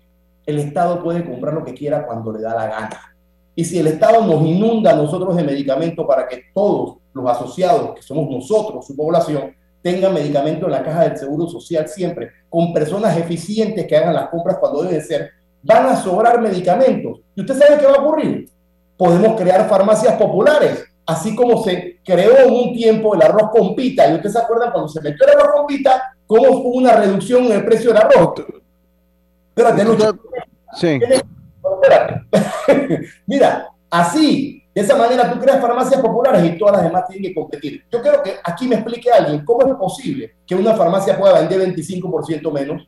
el 0.46 0.58
Estado 0.58 1.02
puede 1.02 1.24
comprar 1.24 1.52
lo 1.52 1.64
que 1.64 1.74
quiera 1.74 2.06
cuando 2.06 2.32
le 2.32 2.40
da 2.40 2.54
la 2.54 2.66
gana. 2.68 3.16
Y 3.54 3.64
si 3.64 3.78
el 3.78 3.88
Estado 3.88 4.24
nos 4.24 4.42
inunda 4.42 4.92
a 4.92 4.96
nosotros 4.96 5.36
de 5.36 5.42
medicamentos 5.42 6.06
para 6.06 6.28
que 6.28 6.44
todos 6.54 6.98
los 7.12 7.30
asociados, 7.30 7.94
que 7.94 8.02
somos 8.02 8.30
nosotros, 8.30 8.86
su 8.86 8.94
población, 8.94 9.54
tengan 9.86 10.14
medicamentos 10.14 10.66
en 10.66 10.72
la 10.72 10.82
caja 10.82 11.04
del 11.04 11.16
Seguro 11.16 11.46
Social 11.46 11.86
siempre, 11.86 12.32
con 12.50 12.72
personas 12.72 13.16
eficientes 13.16 13.86
que 13.86 13.96
hagan 13.96 14.14
las 14.14 14.30
compras 14.30 14.56
cuando 14.58 14.82
deben 14.82 15.00
ser, 15.00 15.30
van 15.62 15.86
a 15.86 15.94
sobrar 15.94 16.40
medicamentos. 16.40 17.20
¿Y 17.36 17.42
usted 17.42 17.56
sabe 17.56 17.78
qué 17.78 17.86
va 17.86 17.92
a 17.92 18.02
ocurrir? 18.02 18.50
Podemos 18.96 19.40
crear 19.40 19.68
farmacias 19.68 20.14
populares, 20.14 20.84
así 21.06 21.36
como 21.36 21.62
se 21.62 22.00
creó 22.04 22.36
en 22.36 22.52
un 22.52 22.72
tiempo 22.74 23.14
el 23.14 23.22
arroz 23.22 23.48
con 23.52 23.76
pita. 23.76 24.10
¿Y 24.10 24.14
usted 24.16 24.28
se 24.28 24.40
acuerda 24.40 24.72
cuando 24.72 24.88
se 24.88 25.00
metió 25.00 25.24
el 25.24 25.38
arroz 25.38 25.54
con 25.54 25.66
pita, 25.66 26.16
cómo 26.26 26.48
hubo 26.50 26.70
una 26.70 26.96
reducción 26.96 27.44
en 27.44 27.52
el 27.52 27.64
precio 27.64 27.92
del 27.92 28.02
arroz? 28.02 28.44
Espérate, 29.50 29.84
Lucho. 29.84 30.18
Sí. 30.80 30.98
Mira, 33.26 33.68
así, 33.88 34.64
de 34.76 34.82
esa 34.82 34.94
manera 34.94 35.32
tú 35.32 35.40
creas 35.40 35.58
farmacias 35.58 36.02
populares 36.02 36.44
y 36.44 36.58
todas 36.58 36.76
las 36.76 36.84
demás 36.84 37.04
tienen 37.08 37.30
que 37.30 37.34
competir. 37.34 37.82
Yo 37.90 38.02
quiero 38.02 38.22
que 38.22 38.34
aquí 38.44 38.68
me 38.68 38.74
explique 38.74 39.10
alguien 39.10 39.42
cómo 39.42 39.66
es 39.66 39.74
posible 39.74 40.34
que 40.46 40.54
una 40.54 40.74
farmacia 40.74 41.18
pueda 41.18 41.40
vender 41.40 41.74
25% 41.74 42.52
menos 42.52 42.86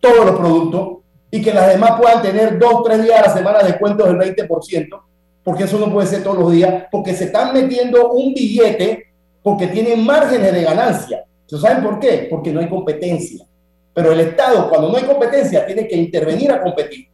todos 0.00 0.26
los 0.26 0.38
productos 0.38 0.98
y 1.30 1.40
que 1.40 1.54
las 1.54 1.68
demás 1.68 1.98
puedan 1.98 2.20
tener 2.20 2.58
dos, 2.58 2.82
tres 2.84 3.02
días 3.04 3.20
a 3.20 3.28
la 3.28 3.34
semana 3.34 3.62
descuentos 3.62 4.06
del 4.06 4.18
20%, 4.18 5.02
porque 5.42 5.64
eso 5.64 5.78
no 5.78 5.90
puede 5.90 6.08
ser 6.08 6.22
todos 6.22 6.36
los 6.36 6.52
días, 6.52 6.84
porque 6.92 7.14
se 7.14 7.24
están 7.24 7.54
metiendo 7.54 8.12
un 8.12 8.34
billete 8.34 9.14
porque 9.42 9.68
tienen 9.68 10.04
márgenes 10.04 10.52
de 10.52 10.62
ganancia. 10.62 11.24
¿Saben 11.46 11.82
por 11.82 12.00
qué? 12.00 12.26
Porque 12.28 12.52
no 12.52 12.60
hay 12.60 12.68
competencia. 12.68 13.46
Pero 13.94 14.12
el 14.12 14.20
Estado, 14.20 14.68
cuando 14.68 14.90
no 14.90 14.98
hay 14.98 15.04
competencia, 15.04 15.64
tiene 15.64 15.88
que 15.88 15.96
intervenir 15.96 16.52
a 16.52 16.62
competir. 16.62 17.08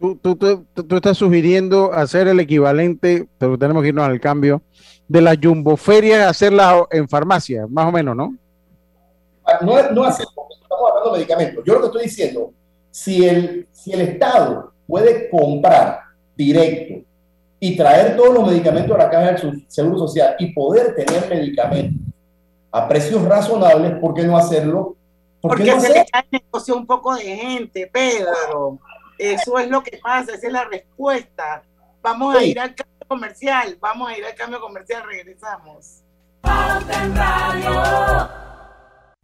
Tú, 0.00 0.16
tú, 0.16 0.34
tú, 0.34 0.64
tú 0.82 0.96
estás 0.96 1.18
sugiriendo 1.18 1.92
hacer 1.92 2.26
el 2.26 2.40
equivalente, 2.40 3.28
pero 3.36 3.58
tenemos 3.58 3.82
que 3.82 3.90
irnos 3.90 4.06
al 4.06 4.18
cambio, 4.18 4.62
de 5.06 5.20
la 5.20 5.36
jumboferia, 5.40 6.26
hacerla 6.26 6.86
en 6.90 7.06
farmacia, 7.06 7.66
más 7.68 7.86
o 7.86 7.92
menos, 7.92 8.16
¿no? 8.16 8.34
Ah, 9.44 9.58
no, 9.60 9.90
no 9.90 10.04
hacer, 10.04 10.24
estamos 10.24 10.90
hablando 10.90 11.12
de 11.12 11.18
medicamentos. 11.18 11.64
Yo 11.66 11.74
lo 11.74 11.80
que 11.80 11.86
estoy 11.88 12.02
diciendo, 12.04 12.50
si 12.90 13.26
el, 13.26 13.68
si 13.72 13.92
el 13.92 14.00
Estado 14.00 14.72
puede 14.86 15.28
comprar 15.28 16.00
directo 16.34 17.06
y 17.58 17.76
traer 17.76 18.16
todos 18.16 18.32
los 18.32 18.46
medicamentos 18.46 18.94
a 18.94 18.98
la 18.98 19.10
caja 19.10 19.32
del 19.32 19.64
Seguro 19.68 19.98
Social 19.98 20.34
y 20.38 20.54
poder 20.54 20.94
tener 20.94 21.28
medicamentos 21.28 22.00
a 22.72 22.88
precios 22.88 23.22
razonables, 23.24 23.98
¿por 24.00 24.14
qué 24.14 24.22
no 24.22 24.38
hacerlo? 24.38 24.96
Porque 25.42 25.78
se 25.78 25.88
le 25.88 26.06
cae 26.10 26.24
negocio 26.30 26.74
un 26.74 26.86
poco 26.86 27.14
de 27.14 27.22
gente, 27.22 27.90
Pedro. 27.92 28.78
Eso 29.20 29.58
es 29.58 29.68
lo 29.68 29.82
que 29.82 29.98
pasa, 29.98 30.32
esa 30.32 30.46
es 30.46 30.52
la 30.52 30.64
respuesta. 30.64 31.62
Vamos 32.00 32.34
a 32.34 32.42
ir 32.42 32.58
al 32.58 32.74
cambio 32.74 33.06
comercial, 33.06 33.76
vamos 33.78 34.08
a 34.08 34.16
ir 34.16 34.24
al 34.24 34.34
cambio 34.34 34.58
comercial, 34.62 35.02
regresamos. 35.04 36.02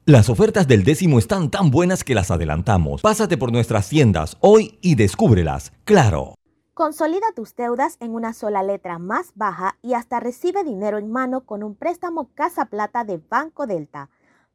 Las 0.05 0.29
ofertas 0.29 0.69
del 0.69 0.85
décimo 0.85 1.19
están 1.19 1.51
tan 1.51 1.71
buenas 1.71 2.05
que 2.05 2.15
las 2.15 2.31
adelantamos. 2.31 3.01
Pásate 3.01 3.39
por 3.39 3.53
nuestras 3.53 3.89
tiendas 3.89 4.37
hoy 4.41 4.79
y 4.83 4.97
descúbrelas. 4.97 5.73
Claro. 5.85 6.35
Consolida 6.75 7.27
tus 7.35 7.57
deudas 7.57 7.97
en 8.01 8.11
una 8.11 8.35
sola 8.35 8.63
letra 8.63 8.99
más 8.99 9.33
baja 9.35 9.79
y 9.81 9.95
hasta 9.95 10.21
recibe 10.21 10.63
dinero 10.63 10.99
en 10.99 11.11
mano 11.11 11.47
con 11.47 11.63
un 11.63 11.75
préstamo 11.75 12.29
Casa 12.35 12.67
Plata 12.67 13.05
de 13.05 13.17
Banco 13.17 13.67
Delta. 13.67 14.11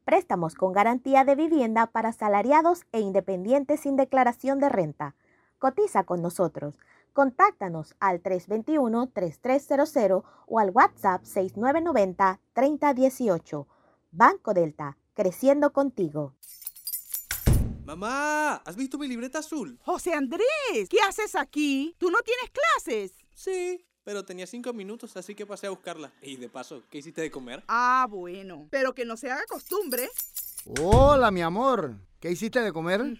Préstamos 0.05 0.53
con 0.53 0.71
garantía 0.71 1.25
de 1.25 1.33
vivienda 1.33 1.87
para 1.87 2.13
salariados 2.13 2.83
e 2.91 2.99
independientes 2.99 3.79
sin 3.79 3.95
declaración 3.95 4.59
de 4.59 4.69
renta. 4.69 5.15
Cotiza 5.61 6.03
con 6.05 6.23
nosotros. 6.23 6.79
Contáctanos 7.13 7.93
al 7.99 8.23
321-3300 8.23 10.23
o 10.47 10.59
al 10.59 10.71
WhatsApp 10.71 11.21
6990-3018. 11.21 13.67
Banco 14.09 14.55
Delta, 14.55 14.97
creciendo 15.13 15.71
contigo. 15.71 16.33
Mamá, 17.85 18.55
¿has 18.55 18.75
visto 18.75 18.97
mi 18.97 19.07
libreta 19.07 19.37
azul? 19.37 19.77
José 19.85 20.15
Andrés, 20.15 20.89
¿qué 20.89 20.97
haces 21.07 21.35
aquí? 21.35 21.95
¿Tú 21.99 22.09
no 22.09 22.17
tienes 22.23 22.49
clases? 22.49 23.13
Sí, 23.35 23.85
pero 24.03 24.25
tenía 24.25 24.47
cinco 24.47 24.73
minutos, 24.73 25.15
así 25.15 25.35
que 25.35 25.45
pasé 25.45 25.67
a 25.67 25.69
buscarla. 25.69 26.11
Y 26.23 26.37
de 26.37 26.49
paso, 26.49 26.81
¿qué 26.89 26.97
hiciste 26.97 27.21
de 27.21 27.29
comer? 27.29 27.63
Ah, 27.67 28.07
bueno, 28.09 28.67
pero 28.71 28.95
que 28.95 29.05
no 29.05 29.15
se 29.15 29.29
haga 29.29 29.45
costumbre. 29.47 30.09
Hola, 30.81 31.29
mi 31.29 31.43
amor. 31.43 31.97
¿Qué 32.19 32.31
hiciste 32.31 32.61
de 32.61 32.73
comer? 32.73 33.03
Mm, 33.03 33.19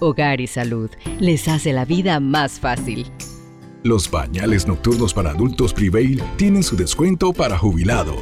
Hogar 0.00 0.40
y 0.40 0.46
Salud 0.46 0.90
les 1.18 1.46
hace 1.48 1.72
la 1.72 1.84
vida 1.84 2.20
más 2.20 2.58
fácil. 2.58 3.06
Los 3.82 4.08
pañales 4.08 4.66
nocturnos 4.66 5.14
para 5.14 5.30
adultos 5.30 5.72
Prevail 5.72 6.22
tienen 6.36 6.62
su 6.62 6.76
descuento 6.76 7.32
para 7.32 7.56
jubilado. 7.56 8.14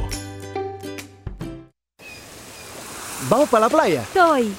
¿Vamos 3.29 3.49
para 3.49 3.67
la 3.67 3.69
playa? 3.69 4.05
Soy. 4.15 4.53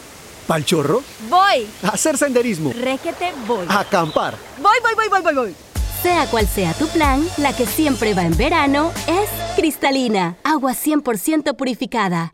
¿Pal 0.45 0.65
chorro? 0.65 1.01
Voy. 1.29 1.67
¿A 1.83 1.89
hacer 1.89 2.17
senderismo? 2.17 2.73
Requete 2.73 3.31
voy. 3.47 3.65
¿A 3.69 3.81
acampar? 3.81 4.35
Voy, 4.61 4.77
voy, 4.81 4.95
voy, 4.95 5.07
voy, 5.09 5.21
voy, 5.21 5.35
voy. 5.35 5.55
Sea 6.01 6.25
cual 6.27 6.47
sea 6.47 6.73
tu 6.73 6.87
plan, 6.87 7.25
la 7.37 7.55
que 7.55 7.65
siempre 7.65 8.13
va 8.13 8.23
en 8.23 8.35
verano 8.35 8.91
es 9.07 9.29
cristalina, 9.55 10.37
agua 10.43 10.73
100% 10.73 11.55
purificada. 11.55 12.33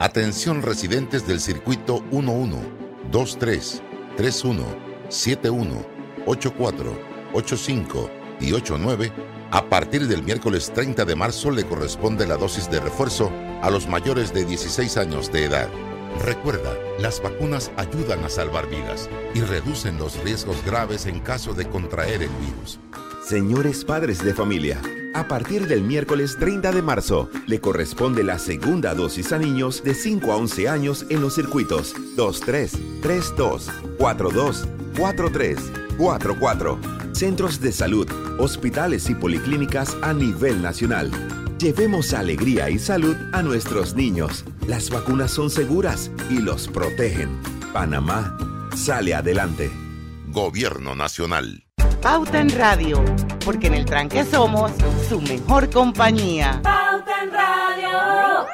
Atención 0.00 0.60
residentes 0.62 1.24
del 1.24 1.40
circuito 1.40 2.04
11, 2.10 2.58
23, 3.12 3.82
31, 4.16 4.64
71, 5.08 5.86
84, 6.26 6.98
85 7.32 8.10
y 8.40 8.52
89. 8.52 9.12
A 9.52 9.68
partir 9.68 10.08
del 10.08 10.24
miércoles 10.24 10.72
30 10.74 11.04
de 11.04 11.14
marzo 11.14 11.52
le 11.52 11.64
corresponde 11.64 12.26
la 12.26 12.36
dosis 12.36 12.68
de 12.68 12.80
refuerzo 12.80 13.30
a 13.62 13.70
los 13.70 13.86
mayores 13.86 14.34
de 14.34 14.44
16 14.44 14.96
años 14.96 15.30
de 15.30 15.44
edad. 15.44 15.68
Recuerda, 16.24 16.76
las 16.98 17.22
vacunas 17.22 17.70
ayudan 17.76 18.24
a 18.24 18.28
salvar 18.28 18.68
vidas 18.68 19.08
y 19.32 19.42
reducen 19.42 19.96
los 19.98 20.20
riesgos 20.24 20.56
graves 20.64 21.06
en 21.06 21.20
caso 21.20 21.54
de 21.54 21.68
contraer 21.68 22.22
el 22.22 22.30
virus. 22.30 22.80
Señores 23.26 23.86
padres 23.86 24.22
de 24.22 24.34
familia, 24.34 24.82
A 25.14 25.28
partir 25.28 25.66
del 25.66 25.82
miércoles 25.82 26.36
30 26.38 26.72
de 26.72 26.82
marzo, 26.82 27.30
le 27.46 27.60
corresponde 27.60 28.22
la 28.22 28.38
segunda 28.38 28.94
dosis 28.94 29.32
a 29.32 29.38
niños 29.38 29.82
de 29.82 29.94
5 29.94 30.30
a 30.30 30.36
11 30.36 30.68
años 30.68 31.06
en 31.08 31.22
los 31.22 31.36
circuitos 31.36 31.94
23, 32.16 33.00
32, 33.00 33.70
42, 33.96 34.68
43, 34.98 35.58
44, 35.96 36.78
centros 37.12 37.60
de 37.60 37.72
salud, 37.72 38.06
hospitales 38.38 39.08
y 39.08 39.14
policlínicas 39.14 39.96
a 40.02 40.12
nivel 40.12 40.60
nacional. 40.60 41.10
Llevemos 41.58 42.12
alegría 42.12 42.68
y 42.68 42.78
salud 42.78 43.16
a 43.32 43.42
nuestros 43.42 43.94
niños. 43.94 44.44
Las 44.66 44.90
vacunas 44.90 45.30
son 45.30 45.48
seguras 45.48 46.10
y 46.28 46.40
los 46.40 46.68
protegen. 46.68 47.40
Panamá 47.72 48.36
sale 48.76 49.14
adelante. 49.14 49.70
Gobierno 50.26 50.94
Nacional. 50.94 51.63
Pauta 52.04 52.38
en 52.38 52.50
Radio, 52.50 53.02
porque 53.46 53.68
en 53.68 53.72
el 53.72 53.86
tranque 53.86 54.24
somos 54.24 54.70
su 55.08 55.22
mejor 55.22 55.70
compañía. 55.70 56.60
Pauta 56.62 57.22
en 57.22 57.32
Radio. 57.32 58.46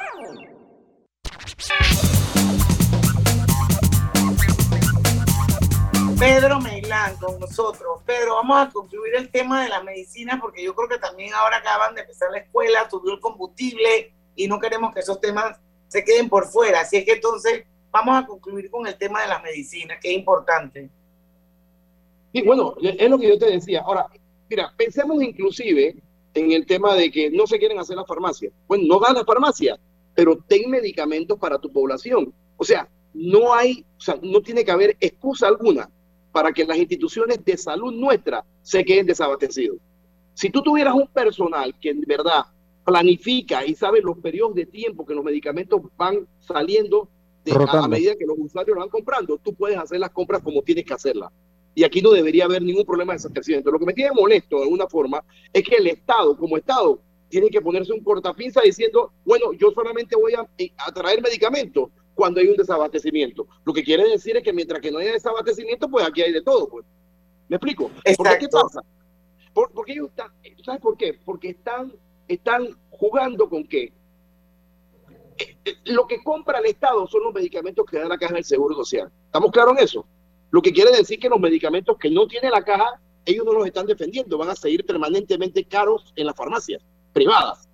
Pedro 6.17 6.61
Meilán 6.61 7.17
con 7.17 7.41
nosotros. 7.41 8.01
Pedro, 8.05 8.35
vamos 8.35 8.57
a 8.57 8.69
concluir 8.69 9.15
el 9.15 9.29
tema 9.29 9.63
de 9.63 9.67
la 9.67 9.83
medicina 9.83 10.39
porque 10.39 10.63
yo 10.63 10.73
creo 10.73 10.87
que 10.87 10.99
también 10.99 11.33
ahora 11.33 11.57
acaban 11.57 11.93
de 11.93 12.03
empezar 12.03 12.31
la 12.31 12.37
escuela, 12.37 12.89
subió 12.89 13.15
el 13.15 13.19
combustible 13.19 14.13
y 14.33 14.47
no 14.47 14.61
queremos 14.61 14.93
que 14.93 15.01
esos 15.01 15.19
temas 15.19 15.59
se 15.89 16.05
queden 16.05 16.29
por 16.29 16.47
fuera. 16.47 16.79
Así 16.79 16.95
es 16.95 17.03
que 17.03 17.15
entonces 17.15 17.65
vamos 17.91 18.17
a 18.17 18.25
concluir 18.25 18.71
con 18.71 18.87
el 18.87 18.97
tema 18.97 19.21
de 19.21 19.27
la 19.27 19.39
medicina, 19.39 19.99
que 19.99 20.11
es 20.11 20.17
importante. 20.17 20.89
Sí, 22.33 22.41
bueno, 22.43 22.75
es 22.81 23.09
lo 23.09 23.17
que 23.17 23.27
yo 23.27 23.37
te 23.37 23.51
decía. 23.51 23.81
Ahora, 23.81 24.07
mira, 24.49 24.73
pensemos 24.77 25.21
inclusive 25.21 25.95
en 26.33 26.51
el 26.51 26.65
tema 26.65 26.95
de 26.95 27.11
que 27.11 27.29
no 27.29 27.45
se 27.45 27.59
quieren 27.59 27.79
hacer 27.79 27.97
las 27.97 28.07
farmacias. 28.07 28.53
Bueno, 28.67 28.85
no 28.87 28.99
dan 28.99 29.15
las 29.15 29.25
farmacias, 29.25 29.79
pero 30.15 30.37
ten 30.47 30.69
medicamentos 30.69 31.37
para 31.37 31.59
tu 31.59 31.71
población. 31.71 32.33
O 32.57 32.63
sea, 32.63 32.87
no 33.13 33.53
hay, 33.53 33.85
o 33.97 34.01
sea, 34.01 34.17
no 34.21 34.41
tiene 34.41 34.63
que 34.63 34.71
haber 34.71 34.95
excusa 34.99 35.47
alguna 35.47 35.89
para 36.31 36.51
que 36.53 36.65
las 36.65 36.77
instituciones 36.77 37.43
de 37.43 37.57
salud 37.57 37.93
nuestra 37.93 38.45
se 38.61 38.85
queden 38.85 39.05
desabastecidos. 39.05 39.77
Si 40.33 40.49
tú 40.49 40.61
tuvieras 40.61 40.93
un 40.93 41.07
personal 41.07 41.75
que 41.79 41.89
en 41.89 42.01
verdad 42.01 42.45
planifica 42.85 43.65
y 43.65 43.75
sabe 43.75 44.01
los 44.01 44.17
periodos 44.17 44.55
de 44.55 44.65
tiempo 44.65 45.05
que 45.05 45.13
los 45.13 45.23
medicamentos 45.23 45.81
van 45.97 46.27
saliendo 46.39 47.09
de, 47.43 47.51
a, 47.53 47.87
medida 47.87 48.15
que 48.15 48.25
los 48.25 48.37
usuarios 48.37 48.75
lo 48.75 48.81
van 48.81 48.89
comprando, 48.89 49.37
tú 49.37 49.53
puedes 49.53 49.77
hacer 49.77 49.99
las 49.99 50.11
compras 50.11 50.41
como 50.41 50.61
tienes 50.61 50.85
que 50.85 50.93
hacerlas. 50.93 51.31
Y 51.73 51.83
aquí 51.83 52.01
no 52.01 52.11
debería 52.11 52.45
haber 52.45 52.61
ningún 52.61 52.85
problema 52.85 53.13
de 53.13 53.17
desabastecimiento. 53.17 53.71
Lo 53.71 53.79
que 53.79 53.85
me 53.85 53.93
tiene 53.93 54.11
molesto 54.11 54.57
de 54.57 54.63
alguna 54.63 54.87
forma 54.87 55.23
es 55.53 55.63
que 55.63 55.75
el 55.75 55.87
Estado, 55.87 56.37
como 56.37 56.57
Estado, 56.57 57.01
tiene 57.29 57.49
que 57.49 57.61
ponerse 57.61 57.93
un 57.93 58.03
cortapinza 58.03 58.61
diciendo, 58.61 59.13
bueno, 59.23 59.53
yo 59.53 59.71
solamente 59.71 60.15
voy 60.15 60.33
a, 60.33 60.41
a 60.41 60.91
traer 60.91 61.21
medicamentos 61.21 61.89
cuando 62.13 62.41
hay 62.41 62.47
un 62.47 62.57
desabastecimiento. 62.57 63.47
Lo 63.63 63.73
que 63.73 63.83
quiere 63.83 64.07
decir 64.09 64.35
es 64.35 64.43
que 64.43 64.51
mientras 64.51 64.81
que 64.81 64.91
no 64.91 64.99
haya 64.99 65.13
desabastecimiento, 65.13 65.89
pues 65.89 66.05
aquí 66.05 66.21
hay 66.21 66.33
de 66.33 66.41
todo. 66.41 66.67
Pues. 66.67 66.85
¿Me 67.47 67.55
explico? 67.55 67.89
¿Por 68.17 68.37
qué 68.37 68.47
pasa? 68.47 68.81
porque 69.53 69.93
ellos 69.93 70.09
están, 70.09 70.31
¿sabes 70.63 70.81
por 70.81 70.95
qué? 70.95 71.19
Porque 71.25 71.49
están, 71.49 71.93
están 72.27 72.69
jugando 72.89 73.49
con 73.49 73.67
qué. 73.67 73.93
Eh, 75.37 75.57
eh, 75.65 75.73
lo 75.85 76.07
que 76.07 76.23
compra 76.23 76.59
el 76.59 76.67
Estado 76.67 77.05
son 77.07 77.23
los 77.23 77.33
medicamentos 77.33 77.85
que 77.85 77.97
da 77.97 78.07
la 78.07 78.17
caja 78.17 78.35
del 78.35 78.45
Seguro 78.45 78.75
Social. 78.75 79.11
¿Estamos 79.25 79.51
claros 79.51 79.77
en 79.77 79.83
eso? 79.83 80.05
Lo 80.51 80.61
que 80.61 80.71
quiere 80.71 80.91
decir 80.91 81.19
que 81.19 81.29
los 81.29 81.39
medicamentos 81.39 81.97
que 81.97 82.11
no 82.11 82.27
tiene 82.27 82.49
la 82.49 82.63
caja, 82.63 82.99
ellos 83.25 83.45
no 83.45 83.53
los 83.53 83.65
están 83.65 83.85
defendiendo, 83.85 84.37
van 84.37 84.49
a 84.49 84.55
seguir 84.55 84.85
permanentemente 84.85 85.63
caros 85.63 86.13
en 86.15 86.27
las 86.27 86.35
farmacias 86.35 86.81
privadas. 87.13 87.67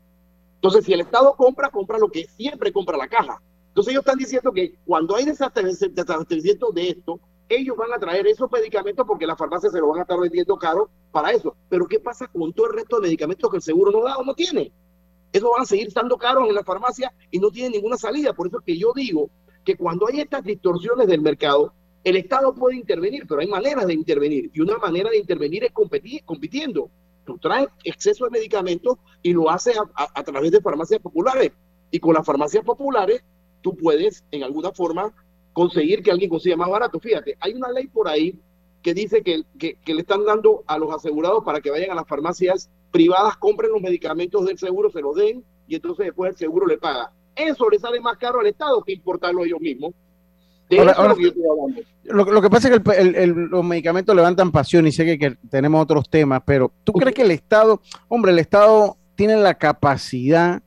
Entonces, 0.56 0.86
si 0.86 0.94
el 0.94 1.02
Estado 1.02 1.36
compra, 1.36 1.70
compra 1.70 1.98
lo 1.98 2.10
que 2.10 2.26
siempre 2.26 2.72
compra 2.72 2.98
la 2.98 3.08
caja. 3.08 3.42
Entonces 3.70 3.92
ellos 3.92 4.02
están 4.02 4.18
diciendo 4.18 4.52
que 4.52 4.76
cuando 4.86 5.16
hay 5.16 5.26
desabastecimiento 5.26 6.72
de 6.72 6.90
esto, 6.90 7.20
ellos 7.50 7.78
van 7.78 7.94
a 7.94 8.00
traer 8.00 8.28
esos 8.28 8.52
medicamentos 8.52 9.06
porque 9.08 9.28
las 9.28 9.38
farmacias 9.38 9.72
se 9.72 9.80
lo 9.80 9.90
van 9.90 10.00
a 10.00 10.02
estar 10.02 10.20
vendiendo 10.20 10.58
caro 10.58 10.90
para 11.12 11.32
eso. 11.32 11.56
Pero 11.70 11.88
¿qué 11.88 12.00
pasa 12.00 12.28
con 12.28 12.54
todo 12.54 12.68
el 12.68 12.74
resto 12.74 12.98
de 12.98 13.04
medicamentos 13.04 13.50
que 13.50 13.58
el 13.58 13.62
seguro 13.62 13.92
no 13.92 14.02
da 14.04 14.18
o 14.18 14.24
no 14.24 14.34
tiene? 14.34 14.72
Esos 15.32 15.50
van 15.52 15.62
a 15.62 15.66
seguir 15.66 15.88
estando 15.88 16.18
caros 16.18 16.50
en 16.50 16.56
la 16.56 16.64
farmacia 16.64 17.14
y 17.30 17.40
no 17.40 17.52
tienen 17.52 17.74
ninguna 17.74 17.98
salida. 17.98 18.34
Por 18.34 18.48
eso 18.48 18.60
es 18.60 18.66
que 18.66 18.78
yo 18.78 18.94
digo 18.96 19.30
que 19.64 19.78
cuando 19.78 20.08
hay 20.08 20.22
estas 20.22 20.44
distorsiones 20.44 21.08
del 21.08 21.22
mercado, 21.22 21.74
el 22.04 22.16
Estado 22.16 22.54
puede 22.54 22.76
intervenir, 22.76 23.26
pero 23.28 23.42
hay 23.42 23.48
maneras 23.48 23.86
de 23.88 23.94
intervenir. 23.94 24.50
Y 24.54 24.62
una 24.62 24.78
manera 24.78 25.10
de 25.10 25.18
intervenir 25.18 25.64
es 25.64 25.72
competir, 25.72 26.24
compitiendo. 26.24 26.90
Tú 27.26 27.38
traes 27.38 27.68
exceso 27.84 28.26
de 28.26 28.32
medicamentos 28.32 28.98
y 29.22 29.34
lo 29.34 29.50
haces 29.50 29.78
a 29.96 30.24
través 30.24 30.52
de 30.52 30.62
farmacias 30.62 31.02
populares. 31.02 31.52
Y 31.92 32.00
con 32.00 32.14
las 32.14 32.26
farmacias 32.26 32.64
populares 32.64 33.24
tú 33.62 33.76
puedes 33.76 34.24
en 34.32 34.44
alguna 34.44 34.72
forma 34.72 35.14
conseguir 35.54 36.04
que 36.04 36.12
alguien 36.12 36.30
consiga 36.30 36.56
más 36.56 36.70
barato. 36.70 37.00
Fíjate, 37.00 37.36
hay 37.40 37.54
una 37.54 37.72
ley 37.72 37.88
por 37.88 38.08
ahí 38.08 38.40
que 38.82 38.94
dice 38.94 39.24
que, 39.24 39.44
que, 39.58 39.94
le 39.94 40.02
están 40.02 40.24
dando 40.24 40.64
a 40.68 40.78
los 40.78 40.94
asegurados 40.94 41.44
para 41.44 41.62
que 41.62 41.72
vayan 41.72 41.92
a 41.92 41.96
las 41.96 42.08
farmacias 42.08 42.70
privadas, 42.92 43.38
compren 43.38 43.72
los 43.72 43.82
medicamentos 43.82 44.46
del 44.46 44.58
seguro, 44.58 44.92
se 44.92 45.02
los 45.02 45.16
den 45.16 45.44
y 45.68 45.76
entonces 45.76 46.06
después 46.06 46.32
el 46.32 46.38
seguro 46.38 46.68
le 46.68 46.78
paga. 46.78 47.12
Eso 47.36 47.70
le 47.70 47.80
sale 47.80 48.00
más 48.00 48.18
caro 48.18 48.40
al 48.40 48.48
Estado 48.48 48.84
que 48.84 48.94
importarlo 48.94 49.44
ellos 49.44 49.60
mismos. 49.60 49.94
Lo, 50.70 52.42
que 52.42 52.50
pasa 52.50 52.70
es 52.70 52.80
que 52.80 52.92
el, 52.98 53.32
los 53.32 53.64
medicamentos 53.64 54.16
levantan 54.16 54.52
pasión 54.52 54.88
y 54.88 54.92
sé 54.92 55.06
que, 55.06 55.18
que 55.18 55.38
tenemos 55.50 55.82
otros 55.82 56.10
temas, 56.10 56.42
pero 56.46 56.72
¿tú 56.84 56.94
crees 56.94 57.16
que 57.16 57.22
el 57.22 57.32
Estado, 57.32 57.82
hombre, 58.08 58.32
el 58.32 58.40
Estado 58.40 58.98
tiene 59.16 59.36
la 59.38 59.56
capacidad 59.56 60.62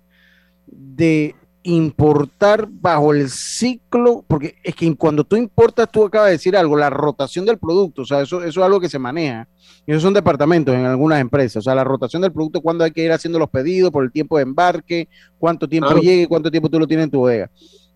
de 0.66 1.34
importar 1.62 2.68
bajo 2.70 3.12
el 3.12 3.28
ciclo, 3.28 4.24
porque 4.26 4.56
es 4.62 4.74
que 4.74 4.94
cuando 4.96 5.24
tú 5.24 5.36
importas, 5.36 5.88
tú 5.90 6.04
acabas 6.04 6.28
de 6.28 6.32
decir 6.32 6.56
algo, 6.56 6.76
la 6.76 6.88
rotación 6.88 7.44
del 7.44 7.58
producto, 7.58 8.02
o 8.02 8.04
sea, 8.04 8.22
eso, 8.22 8.42
eso 8.42 8.60
es 8.60 8.64
algo 8.64 8.80
que 8.80 8.88
se 8.88 8.98
maneja. 8.98 9.46
Y 9.86 9.92
esos 9.92 10.02
son 10.02 10.14
departamentos 10.14 10.74
en 10.74 10.86
algunas 10.86 11.20
empresas, 11.20 11.56
o 11.56 11.62
sea, 11.62 11.74
la 11.74 11.84
rotación 11.84 12.22
del 12.22 12.32
producto, 12.32 12.60
cuando 12.60 12.84
hay 12.84 12.90
que 12.92 13.04
ir 13.04 13.12
haciendo 13.12 13.38
los 13.38 13.50
pedidos, 13.50 13.90
por 13.90 14.04
el 14.04 14.12
tiempo 14.12 14.36
de 14.36 14.44
embarque, 14.44 15.08
cuánto 15.38 15.68
tiempo 15.68 15.94
llegue, 15.96 16.26
cuánto 16.28 16.50
tiempo 16.50 16.68
tú 16.68 16.78
lo 16.78 16.86
tienes 16.86 17.04
en 17.04 17.10
tu 17.10 17.18
bodega. 17.18 17.50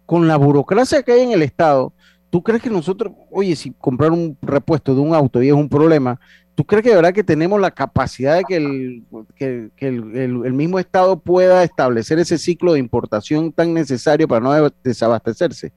Con 0.06 0.28
la 0.28 0.36
burocracia 0.36 1.02
que 1.02 1.12
hay 1.12 1.22
en 1.22 1.32
el 1.32 1.42
Estado, 1.42 1.92
¿tú 2.30 2.42
crees 2.42 2.62
que 2.62 2.70
nosotros, 2.70 3.12
oye, 3.30 3.56
si 3.56 3.72
comprar 3.72 4.12
un 4.12 4.36
repuesto 4.42 4.94
de 4.94 5.00
un 5.00 5.14
auto 5.14 5.42
y 5.42 5.48
es 5.48 5.54
un 5.54 5.68
problema, 5.68 6.20
¿Tú 6.54 6.64
crees 6.64 6.84
que 6.84 6.90
de 6.90 6.96
verdad 6.96 7.12
que 7.12 7.24
tenemos 7.24 7.60
la 7.60 7.72
capacidad 7.72 8.36
de 8.36 8.44
que 8.44 8.56
el, 8.56 9.02
que, 9.34 9.70
el, 9.78 10.44
el, 10.44 10.52
mismo 10.52 10.78
Estado 10.78 11.18
pueda 11.18 11.64
establecer 11.64 12.20
ese 12.20 12.38
ciclo 12.38 12.74
de 12.74 12.78
importación 12.78 13.50
tan 13.50 13.74
necesario 13.74 14.28
para 14.28 14.40
no 14.40 14.70
desabastecerse? 14.84 15.72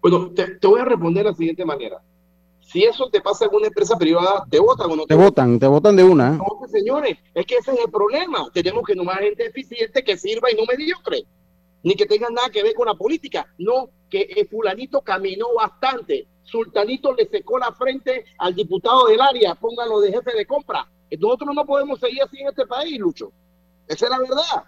Bueno, 0.00 0.30
te, 0.30 0.58
voy 0.62 0.80
a 0.80 0.84
responder 0.84 1.24
de 1.24 1.30
la 1.30 1.36
siguiente 1.36 1.64
manera. 1.64 2.00
Si 2.60 2.84
eso 2.84 3.10
te 3.10 3.20
pasa 3.20 3.46
en 3.46 3.54
una 3.54 3.66
empresa 3.66 3.98
privada, 3.98 4.44
¿te 4.48 4.60
votan 4.60 4.92
o 4.92 4.96
no 4.96 5.02
te, 5.06 5.14
te 5.14 5.20
votan? 5.20 5.58
Te 5.58 5.66
votan 5.66 5.96
de 5.96 6.04
una. 6.04 6.30
No, 6.30 6.46
señores, 6.68 7.18
es 7.34 7.44
que 7.44 7.56
ese 7.56 7.72
es 7.72 7.78
el 7.84 7.90
problema. 7.90 8.48
Tenemos 8.52 8.84
que 8.84 8.94
nomás 8.94 9.18
gente 9.18 9.46
eficiente 9.46 10.04
que 10.04 10.16
sirva 10.16 10.50
y 10.52 10.56
no 10.56 10.62
mediocre. 10.66 11.24
Ni 11.82 11.94
que 11.94 12.06
tenga 12.06 12.28
nada 12.30 12.50
que 12.50 12.62
ver 12.62 12.74
con 12.74 12.86
la 12.86 12.94
política. 12.94 13.46
No, 13.58 13.90
que 14.08 14.22
el 14.22 14.48
fulanito 14.48 15.00
caminó 15.00 15.46
bastante 15.54 16.28
Sultanito 16.44 17.14
le 17.14 17.26
secó 17.28 17.58
la 17.58 17.72
frente 17.72 18.24
al 18.38 18.54
diputado 18.54 19.06
del 19.06 19.20
área, 19.20 19.54
póngalo 19.54 20.00
de 20.00 20.12
jefe 20.12 20.36
de 20.36 20.46
compra. 20.46 20.88
Nosotros 21.18 21.54
no 21.54 21.64
podemos 21.64 22.00
seguir 22.00 22.22
así 22.22 22.38
en 22.40 22.48
este 22.48 22.66
país, 22.66 22.98
Lucho. 22.98 23.32
Esa 23.86 24.06
es 24.06 24.10
la 24.10 24.18
verdad. 24.18 24.64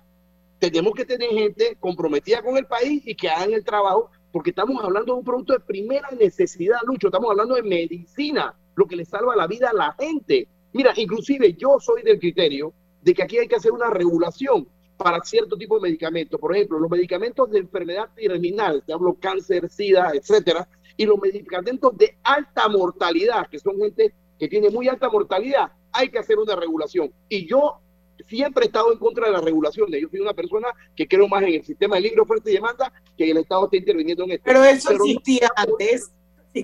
Tenemos 0.58 0.94
que 0.94 1.04
tener 1.04 1.30
gente 1.30 1.76
comprometida 1.80 2.42
con 2.42 2.56
el 2.56 2.66
país 2.66 3.02
y 3.06 3.14
que 3.14 3.28
hagan 3.28 3.52
el 3.52 3.64
trabajo, 3.64 4.10
porque 4.32 4.50
estamos 4.50 4.82
hablando 4.82 5.12
de 5.12 5.18
un 5.18 5.24
producto 5.24 5.52
de 5.52 5.60
primera 5.60 6.08
necesidad, 6.10 6.78
Lucho. 6.86 7.08
Estamos 7.08 7.30
hablando 7.30 7.54
de 7.54 7.62
medicina, 7.62 8.54
lo 8.74 8.86
que 8.86 8.96
le 8.96 9.04
salva 9.04 9.36
la 9.36 9.46
vida 9.46 9.70
a 9.70 9.74
la 9.74 9.94
gente. 9.98 10.48
Mira, 10.72 10.92
inclusive 10.96 11.54
yo 11.54 11.78
soy 11.80 12.02
del 12.02 12.18
criterio 12.18 12.72
de 13.02 13.14
que 13.14 13.22
aquí 13.22 13.38
hay 13.38 13.48
que 13.48 13.56
hacer 13.56 13.72
una 13.72 13.90
regulación 13.90 14.68
para 14.96 15.20
cierto 15.24 15.56
tipo 15.56 15.76
de 15.76 15.82
medicamentos. 15.82 16.40
Por 16.40 16.54
ejemplo, 16.54 16.78
los 16.78 16.90
medicamentos 16.90 17.50
de 17.50 17.58
enfermedad 17.60 18.08
terminal, 18.14 18.82
te 18.86 18.92
hablo 18.92 19.14
cáncer, 19.14 19.68
sida, 19.70 20.12
etcétera, 20.14 20.68
y 20.96 21.06
los 21.06 21.20
medicamentos 21.20 21.96
de 21.96 22.16
alta 22.22 22.68
mortalidad, 22.68 23.48
que 23.48 23.58
son 23.58 23.78
gente 23.78 24.14
que 24.38 24.48
tiene 24.48 24.70
muy 24.70 24.88
alta 24.88 25.08
mortalidad, 25.08 25.72
hay 25.92 26.08
que 26.08 26.18
hacer 26.18 26.38
una 26.38 26.56
regulación. 26.56 27.12
Y 27.28 27.46
yo 27.46 27.80
siempre 28.28 28.64
he 28.64 28.66
estado 28.66 28.92
en 28.92 28.98
contra 28.98 29.26
de 29.26 29.32
la 29.32 29.40
regulación. 29.40 29.88
Yo 29.90 30.08
soy 30.08 30.20
una 30.20 30.34
persona 30.34 30.68
que 30.94 31.06
creo 31.06 31.28
más 31.28 31.42
en 31.42 31.54
el 31.54 31.64
sistema 31.64 31.96
de 31.96 32.02
libre 32.02 32.20
oferta 32.20 32.50
y 32.50 32.54
demanda 32.54 32.92
que 33.16 33.30
el 33.30 33.38
Estado 33.38 33.64
esté 33.64 33.78
interviniendo 33.78 34.24
en 34.24 34.32
esto. 34.32 34.42
Pero 34.44 34.64
eso 34.64 34.90
existía 34.92 35.48
antes. 35.56 36.10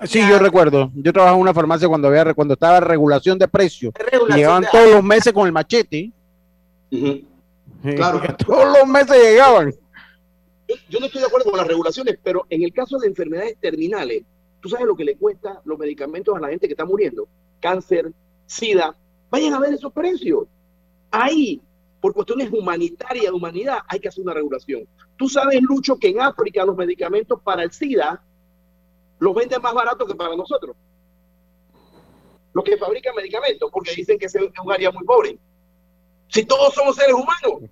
Sí, 0.04 0.20
yo 0.28 0.38
recuerdo. 0.38 0.90
Yo 0.94 1.12
trabajaba 1.12 1.36
en 1.36 1.42
una 1.42 1.54
farmacia 1.54 1.88
cuando 1.88 2.08
había 2.08 2.32
cuando 2.32 2.54
estaba 2.54 2.78
regulación 2.80 3.38
de 3.38 3.48
precios. 3.48 3.92
llegaban 4.34 4.64
todos 4.70 4.90
los 4.90 5.02
meses 5.02 5.32
con 5.32 5.46
el 5.46 5.52
machete. 5.52 6.12
Claro. 7.82 8.20
Todos 8.46 8.78
los 8.78 8.86
meses 8.86 9.16
llegaban 9.16 9.72
yo 10.88 11.00
no 11.00 11.06
estoy 11.06 11.20
de 11.20 11.26
acuerdo 11.26 11.50
con 11.50 11.58
las 11.58 11.66
regulaciones, 11.66 12.18
pero 12.22 12.46
en 12.50 12.62
el 12.62 12.72
caso 12.72 12.98
de 12.98 13.08
enfermedades 13.08 13.58
terminales, 13.60 14.22
tú 14.60 14.68
sabes 14.68 14.86
lo 14.86 14.96
que 14.96 15.04
le 15.04 15.16
cuesta 15.16 15.60
los 15.64 15.78
medicamentos 15.78 16.36
a 16.36 16.40
la 16.40 16.48
gente 16.48 16.66
que 16.66 16.74
está 16.74 16.84
muriendo, 16.84 17.28
cáncer, 17.60 18.12
sida, 18.46 18.96
vayan 19.30 19.54
a 19.54 19.60
ver 19.60 19.74
esos 19.74 19.92
precios. 19.92 20.46
Ahí 21.10 21.60
por 22.00 22.14
cuestiones 22.14 22.50
humanitarias 22.50 23.26
de 23.26 23.32
humanidad, 23.32 23.78
hay 23.86 24.00
que 24.00 24.08
hacer 24.08 24.22
una 24.22 24.32
regulación. 24.32 24.86
Tú 25.16 25.28
sabes, 25.28 25.60
Lucho, 25.60 25.98
que 25.98 26.08
en 26.08 26.20
África 26.20 26.64
los 26.64 26.76
medicamentos 26.76 27.40
para 27.42 27.62
el 27.62 27.72
SIDA 27.72 28.22
los 29.18 29.34
venden 29.34 29.60
más 29.60 29.74
barato 29.74 30.06
que 30.06 30.14
para 30.14 30.34
nosotros. 30.34 30.76
Los 32.54 32.64
que 32.64 32.78
fabrican 32.78 33.14
medicamentos, 33.14 33.70
porque 33.70 33.94
dicen 33.94 34.18
que 34.18 34.26
es 34.26 34.34
un 34.34 34.72
área 34.72 34.90
muy 34.90 35.04
pobre. 35.04 35.38
Si 36.30 36.44
todos 36.44 36.74
somos 36.74 36.96
seres 36.96 37.14
humanos. 37.14 37.70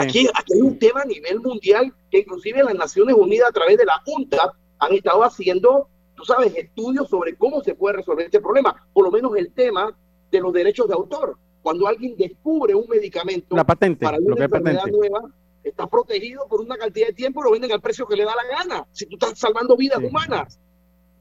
Aquí, 0.00 0.28
aquí 0.32 0.54
hay 0.54 0.60
un 0.62 0.78
tema 0.78 1.02
a 1.02 1.04
nivel 1.04 1.40
mundial 1.40 1.92
que 2.10 2.20
inclusive 2.20 2.64
las 2.64 2.74
Naciones 2.74 3.14
Unidas 3.16 3.50
a 3.50 3.52
través 3.52 3.76
de 3.76 3.84
la 3.84 4.00
Junta 4.04 4.52
han 4.78 4.92
estado 4.94 5.22
haciendo, 5.22 5.88
tú 6.16 6.24
sabes, 6.24 6.54
estudios 6.56 7.08
sobre 7.08 7.36
cómo 7.36 7.62
se 7.62 7.74
puede 7.74 7.96
resolver 7.96 8.26
este 8.26 8.40
problema. 8.40 8.74
Por 8.92 9.04
lo 9.04 9.10
menos 9.10 9.36
el 9.36 9.52
tema 9.52 9.96
de 10.30 10.40
los 10.40 10.52
derechos 10.52 10.88
de 10.88 10.94
autor. 10.94 11.36
Cuando 11.62 11.86
alguien 11.86 12.16
descubre 12.16 12.74
un 12.74 12.86
medicamento 12.88 13.56
para 14.00 14.18
una 14.18 14.44
enfermedad 14.44 14.86
nueva, 14.86 15.22
está 15.62 15.86
protegido 15.86 16.46
por 16.48 16.60
una 16.60 16.76
cantidad 16.76 17.08
de 17.08 17.14
tiempo 17.14 17.40
y 17.40 17.44
lo 17.44 17.52
venden 17.52 17.72
al 17.72 17.80
precio 17.80 18.06
que 18.06 18.16
le 18.16 18.24
da 18.24 18.34
la 18.34 18.58
gana. 18.58 18.86
Si 18.92 19.06
tú 19.06 19.16
estás 19.16 19.38
salvando 19.38 19.76
vidas 19.76 19.98
humanas. 19.98 20.58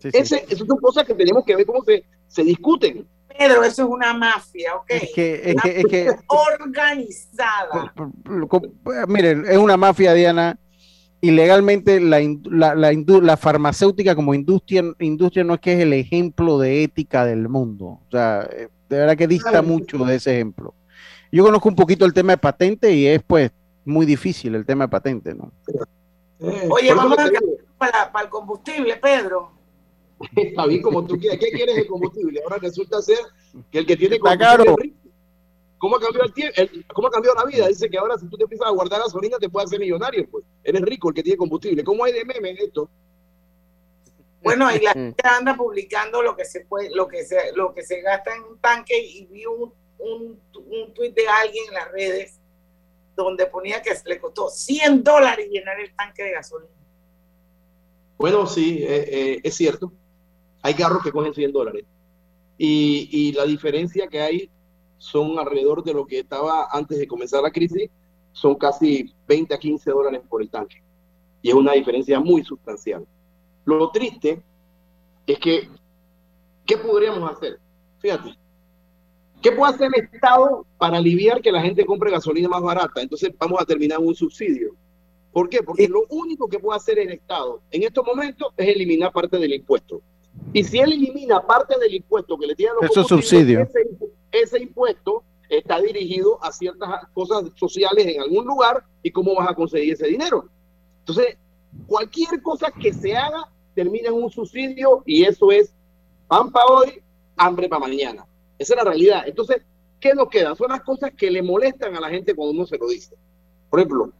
Ese, 0.01 0.45
esas 0.49 0.67
son 0.67 0.77
cosas 0.79 1.05
que 1.05 1.13
tenemos 1.13 1.45
que 1.45 1.55
ver 1.55 1.65
cómo 1.65 1.81
se, 1.83 2.03
se 2.27 2.43
discuten. 2.43 3.07
Pedro, 3.37 3.63
eso 3.63 3.83
es 3.83 3.89
una 3.89 4.13
mafia, 4.13 4.75
¿ok? 4.75 4.85
Es 4.89 5.11
que, 5.13 5.55
es 5.55 5.85
que, 5.85 6.09
organizada. 6.27 7.93
Miren, 9.07 9.45
es 9.47 9.57
una 9.57 9.77
mafia, 9.77 10.13
Diana. 10.13 10.57
Ilegalmente 11.21 12.01
la, 12.01 12.19
la, 12.45 12.75
la, 12.75 12.91
la, 12.91 13.37
farmacéutica 13.37 14.13
como 14.13 14.33
industria, 14.33 14.83
industria 14.99 15.45
no 15.45 15.53
es 15.53 15.61
que 15.61 15.73
es 15.73 15.79
el 15.79 15.93
ejemplo 15.93 16.59
de 16.59 16.83
ética 16.83 17.23
del 17.25 17.47
mundo. 17.47 17.85
O 17.85 18.07
sea, 18.11 18.47
eh, 18.51 18.67
de 18.89 18.97
verdad 18.97 19.15
que 19.15 19.27
dista 19.27 19.61
mucho 19.61 19.99
de 19.99 20.15
ese 20.15 20.33
ejemplo. 20.35 20.73
Yo 21.31 21.43
conozco 21.45 21.69
un 21.69 21.75
poquito 21.75 22.05
el 22.05 22.13
tema 22.13 22.33
de 22.33 22.37
patente 22.37 22.91
y 22.91 23.07
es 23.07 23.23
pues 23.23 23.51
muy 23.85 24.05
difícil 24.05 24.53
el 24.55 24.65
tema 24.65 24.85
de 24.85 24.89
patente, 24.89 25.33
¿no? 25.33 25.51
Oye, 26.69 26.93
vamos 26.93 27.17
a 27.17 27.29
para, 27.77 28.11
para 28.11 28.25
el 28.25 28.29
combustible, 28.29 28.97
Pedro. 28.97 29.51
Está 30.35 30.65
bien 30.65 30.81
como 30.81 31.05
tú 31.05 31.17
quieras. 31.17 31.39
¿Qué 31.39 31.51
quieres 31.51 31.75
de 31.75 31.87
combustible? 31.87 32.41
Ahora 32.43 32.57
resulta 32.57 33.01
ser 33.01 33.19
que 33.71 33.79
el 33.79 33.85
que 33.85 33.97
tiene 33.97 34.19
combustible 34.19 34.93
¿Cómo 35.83 35.97
ha 35.97 35.99
cambiado 35.99 36.27
el 36.27 36.33
tiempo? 36.33 36.61
¿Cómo 36.93 37.09
ha 37.09 37.11
cambiado 37.11 37.35
la 37.35 37.45
vida? 37.45 37.67
Dice 37.67 37.89
que 37.89 37.97
ahora 37.97 38.17
si 38.17 38.25
tú 38.29 38.37
te 38.37 38.43
empiezas 38.43 38.67
a 38.67 38.71
guardar 38.71 39.01
gasolina 39.01 39.37
te 39.37 39.49
puedes 39.49 39.67
hacer 39.67 39.81
millonario, 39.81 40.25
pues. 40.29 40.45
Eres 40.63 40.81
rico 40.81 41.09
el 41.09 41.15
que 41.15 41.23
tiene 41.23 41.35
combustible. 41.35 41.83
¿Cómo 41.83 42.05
hay 42.05 42.13
de 42.13 42.23
meme 42.23 42.51
en 42.51 42.57
esto? 42.59 42.89
Bueno, 44.41 44.73
y 44.73 44.79
la 44.79 44.91
gente 44.93 45.27
anda 45.27 45.57
publicando 45.57 46.21
lo 46.21 46.37
que 46.37 46.45
se 46.45 46.61
puede, 46.61 46.89
lo 46.95 47.05
que 47.09 47.25
se, 47.25 47.51
lo 47.53 47.73
que 47.73 47.83
se 47.83 47.99
gasta 48.01 48.33
en 48.33 48.43
un 48.43 48.59
tanque 48.59 48.97
y 48.97 49.25
vi 49.25 49.45
un, 49.45 49.73
un, 49.99 50.39
un 50.55 50.93
tuit 50.93 51.13
de 51.13 51.27
alguien 51.27 51.65
en 51.67 51.73
las 51.73 51.91
redes 51.91 52.39
donde 53.13 53.45
ponía 53.47 53.81
que 53.81 53.91
le 54.05 54.21
costó 54.21 54.49
100 54.49 55.03
dólares 55.03 55.49
llenar 55.49 55.77
el 55.81 55.93
tanque 55.93 56.23
de 56.23 56.31
gasolina. 56.31 56.71
Bueno, 58.17 58.47
sí, 58.47 58.85
eh, 58.87 59.05
eh, 59.07 59.41
es 59.43 59.53
cierto. 59.53 59.91
Hay 60.63 60.73
carros 60.73 61.03
que 61.03 61.11
cogen 61.11 61.33
100 61.33 61.51
dólares. 61.51 61.85
Y, 62.57 63.09
y, 63.11 63.31
la 63.33 63.45
diferencia 63.45 64.07
que 64.07 64.21
hay 64.21 64.49
son 64.97 65.37
alrededor 65.37 65.83
de 65.83 65.93
lo 65.93 66.05
que 66.05 66.19
estaba 66.19 66.67
antes 66.71 66.97
de 66.97 67.07
comenzar 67.07 67.43
la 67.43 67.51
crisis, 67.51 67.89
son 68.31 68.55
casi 68.55 69.13
20 69.27 69.53
a 69.53 69.57
15 69.57 69.91
dólares 69.91 70.21
por 70.27 70.41
el 70.41 70.49
tanque. 70.49 70.81
Y 71.41 71.49
es 71.49 71.55
una 71.55 71.73
diferencia 71.73 72.19
muy 72.19 72.43
sustancial. 72.43 73.05
Lo 73.65 73.91
triste 73.91 74.41
es 75.27 75.39
que, 75.39 75.69
¿qué 76.65 76.77
podríamos 76.77 77.29
hacer? 77.29 77.59
Fíjate, 77.99 78.35
¿qué 79.41 79.51
puede 79.51 79.73
hacer 79.73 79.91
el 79.93 80.05
Estado 80.05 80.65
para 80.77 80.97
aliviar 80.97 81.41
que 81.41 81.51
la 81.51 81.61
gente 81.61 81.85
compre 81.85 82.11
gasolina 82.11 82.47
más 82.47 82.61
barata? 82.61 83.01
Entonces 83.01 83.31
vamos 83.37 83.61
a 83.61 83.65
terminar 83.65 83.99
un 83.99 84.15
subsidio. 84.15 84.73
¿Por 85.33 85.49
qué? 85.49 85.63
Porque 85.63 85.87
lo 85.87 86.03
único 86.09 86.47
que 86.47 86.59
puede 86.59 86.77
hacer 86.77 86.99
el 86.99 87.11
Estado 87.11 87.61
en 87.71 87.83
estos 87.83 88.05
momentos 88.05 88.53
es 88.55 88.67
eliminar 88.67 89.11
parte 89.11 89.37
del 89.37 89.53
impuesto. 89.53 90.01
Y 90.51 90.63
si 90.63 90.79
él 90.79 90.93
elimina 90.93 91.45
parte 91.45 91.77
del 91.79 91.95
impuesto 91.95 92.37
que 92.37 92.47
le 92.47 92.55
tiene 92.55 92.71
a 92.71 92.85
los 92.85 93.07
subsidio. 93.07 93.61
Ese, 93.61 93.89
ese 94.31 94.59
impuesto 94.61 95.23
está 95.49 95.79
dirigido 95.81 96.43
a 96.43 96.51
ciertas 96.51 97.07
cosas 97.13 97.45
sociales 97.55 98.05
en 98.07 98.21
algún 98.21 98.45
lugar 98.45 98.83
y 99.01 99.11
cómo 99.11 99.35
vas 99.35 99.49
a 99.49 99.55
conseguir 99.55 99.93
ese 99.93 100.07
dinero. 100.07 100.49
Entonces, 100.99 101.37
cualquier 101.87 102.41
cosa 102.41 102.71
que 102.71 102.93
se 102.93 103.15
haga 103.15 103.49
termina 103.73 104.09
en 104.09 104.15
un 104.15 104.29
subsidio 104.29 105.03
y 105.05 105.23
eso 105.23 105.51
es 105.51 105.73
pan 106.27 106.51
para 106.51 106.65
hoy, 106.65 107.03
hambre 107.37 107.67
para 107.67 107.87
mañana. 107.87 108.25
Esa 108.57 108.73
es 108.73 108.77
la 108.77 108.83
realidad. 108.83 109.23
Entonces, 109.25 109.61
¿qué 109.99 110.13
nos 110.13 110.29
queda? 110.29 110.55
Son 110.55 110.69
las 110.69 110.81
cosas 110.81 111.11
que 111.15 111.29
le 111.29 111.41
molestan 111.41 111.95
a 111.95 111.99
la 111.99 112.09
gente 112.09 112.35
cuando 112.35 112.53
uno 112.53 112.65
se 112.65 112.77
lo 112.77 112.87
dice. 112.87 113.15
Por 113.69 113.79
ejemplo, 113.79 114.11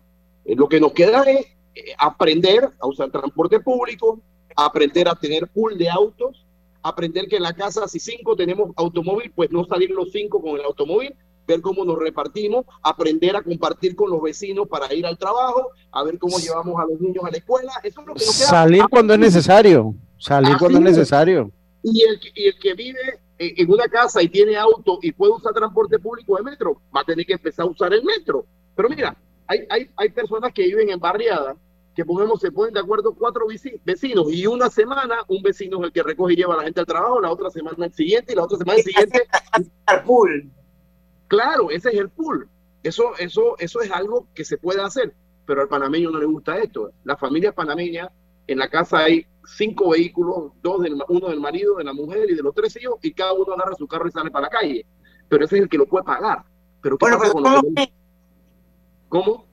eh, 0.46 0.56
lo 0.56 0.68
que 0.68 0.80
nos 0.80 0.94
queda 0.94 1.24
es 1.24 1.46
eh, 1.76 1.94
aprender 1.98 2.72
a 2.80 2.88
usar 2.88 3.12
transporte 3.12 3.60
público, 3.60 4.20
aprender 4.56 5.08
a 5.08 5.16
tener 5.16 5.48
pool 5.48 5.78
de 5.78 5.90
autos, 5.90 6.46
aprender 6.82 7.28
que 7.28 7.38
en 7.38 7.44
la 7.44 7.54
casa, 7.54 7.88
si 7.88 8.00
cinco 8.00 8.36
tenemos 8.36 8.72
automóvil, 8.76 9.32
pues 9.36 9.52
no 9.52 9.66
salir 9.66 9.92
los 9.92 10.12
cinco 10.12 10.42
con 10.42 10.60
el 10.60 10.66
automóvil, 10.66 11.16
ver 11.48 11.62
cómo 11.62 11.84
nos 11.86 11.98
repartimos, 12.00 12.66
aprender 12.82 13.36
a 13.36 13.42
compartir 13.42 13.96
con 13.96 14.10
los 14.10 14.22
vecinos 14.22 14.68
para 14.68 14.94
ir 14.94 15.06
al 15.06 15.18
trabajo, 15.18 15.72
a 15.92 16.04
ver 16.04 16.18
cómo 16.18 16.38
llevamos 16.40 16.80
a 16.80 16.86
los 16.86 17.00
niños 17.00 17.24
a 17.26 17.32
la 17.32 17.38
escuela. 17.38 17.72
Eso 17.84 18.02
es 18.02 18.08
lo 18.08 18.14
que 18.14 18.26
nos 18.26 18.38
queda. 18.38 18.48
Salir 18.48 18.84
cuando 18.90 19.14
es 19.14 19.20
necesario, 19.20 19.96
salir 20.18 20.58
cuando 20.58 20.78
es 20.80 20.84
necesario. 20.84 21.52
Y 21.84 22.02
el, 22.04 22.20
y 22.34 22.48
el 22.48 22.60
que 22.60 22.74
vive 22.74 23.20
en 23.38 23.72
una 23.72 23.88
casa 23.88 24.22
y 24.22 24.30
tiene 24.30 24.56
auto 24.56 25.00
y 25.02 25.12
puede 25.12 25.34
usar 25.34 25.54
transporte 25.54 26.00
público 26.00 26.38
de 26.38 26.44
metro, 26.44 26.82
va 26.96 27.02
a 27.02 27.04
tener 27.04 27.26
que 27.26 27.34
empezar 27.34 27.66
a 27.66 27.70
usar 27.70 27.94
el 27.94 28.04
metro. 28.04 28.46
Pero 28.76 28.90
mira, 28.90 29.18
hay, 29.48 29.60
hay, 29.70 29.90
hay 29.98 30.10
personas 30.10 30.54
que 30.54 30.64
viven 30.64 30.90
en 30.90 31.00
barriadas 31.00 31.58
que 31.96 32.06
pongamos, 32.06 32.40
se 32.40 32.52
ponen 32.52 32.74
de 32.74 32.80
acuerdo 32.80 33.14
cuatro 33.14 33.46
vecinos 33.86 34.32
y 34.32 34.48
una 34.48 34.70
semana 34.70 35.24
un 35.28 35.44
vecino 35.44 35.80
es 35.80 35.86
el 35.86 35.92
que 35.92 36.04
recoge 36.04 36.34
y 36.34 36.38
lleva 36.38 36.56
a 36.56 36.58
la 36.58 36.64
gente 36.64 36.80
al 36.80 36.86
trabajo, 36.86 37.22
la 37.22 37.32
otra 37.32 37.50
semana 37.50 37.86
el 37.86 37.94
siguiente 37.94 38.34
y 38.34 38.36
la 38.36 38.44
otra 38.44 38.58
semana 38.58 38.80
el 38.80 38.84
siguiente. 38.84 39.28
El 39.88 40.02
pool. 40.04 40.52
Claro, 41.28 41.70
ese 41.70 41.90
es 41.90 41.96
el 41.96 42.10
pool. 42.10 42.50
Eso, 42.82 43.16
eso, 43.18 43.56
eso 43.60 43.82
es 43.82 43.92
algo 43.92 44.28
que 44.34 44.44
se 44.44 44.58
puede 44.58 44.82
hacer, 44.82 45.14
pero 45.46 45.62
al 45.62 45.68
panameño 45.68 46.10
no 46.10 46.20
le 46.20 46.26
gusta 46.26 46.58
esto. 46.58 46.92
La 47.04 47.16
familia 47.16 47.54
panameña, 47.54 48.12
en 48.48 48.58
la 48.58 48.70
casa 48.70 49.00
hay 49.00 49.26
cinco 49.46 49.92
vehículos, 49.92 50.52
dos 50.62 50.82
del, 50.82 51.02
uno 51.08 51.30
del 51.30 51.40
marido, 51.40 51.76
de 51.76 51.84
la 51.84 51.94
mujer 51.94 52.30
y 52.30 52.36
de 52.36 52.44
los 52.44 52.54
tres 52.54 52.76
hijos, 52.82 53.00
y 53.02 53.14
cada 53.14 53.34
uno 53.34 53.54
agarra 53.54 53.76
su 53.76 53.88
carro 53.88 54.08
y 54.08 54.12
sale 54.12 54.32
para 54.32 54.48
la 54.48 54.50
calle. 54.50 54.86
Pero 55.30 55.46
ese 55.46 55.58
es 55.58 55.62
el 55.64 55.70
que 55.70 55.78
lo 55.78 55.86
puede 55.86 56.04
pagar. 56.04 56.44
Pero 56.82 56.98
bueno, 56.98 57.18
pero 57.20 57.40
los 57.40 57.62
¿Cómo? 59.08 59.46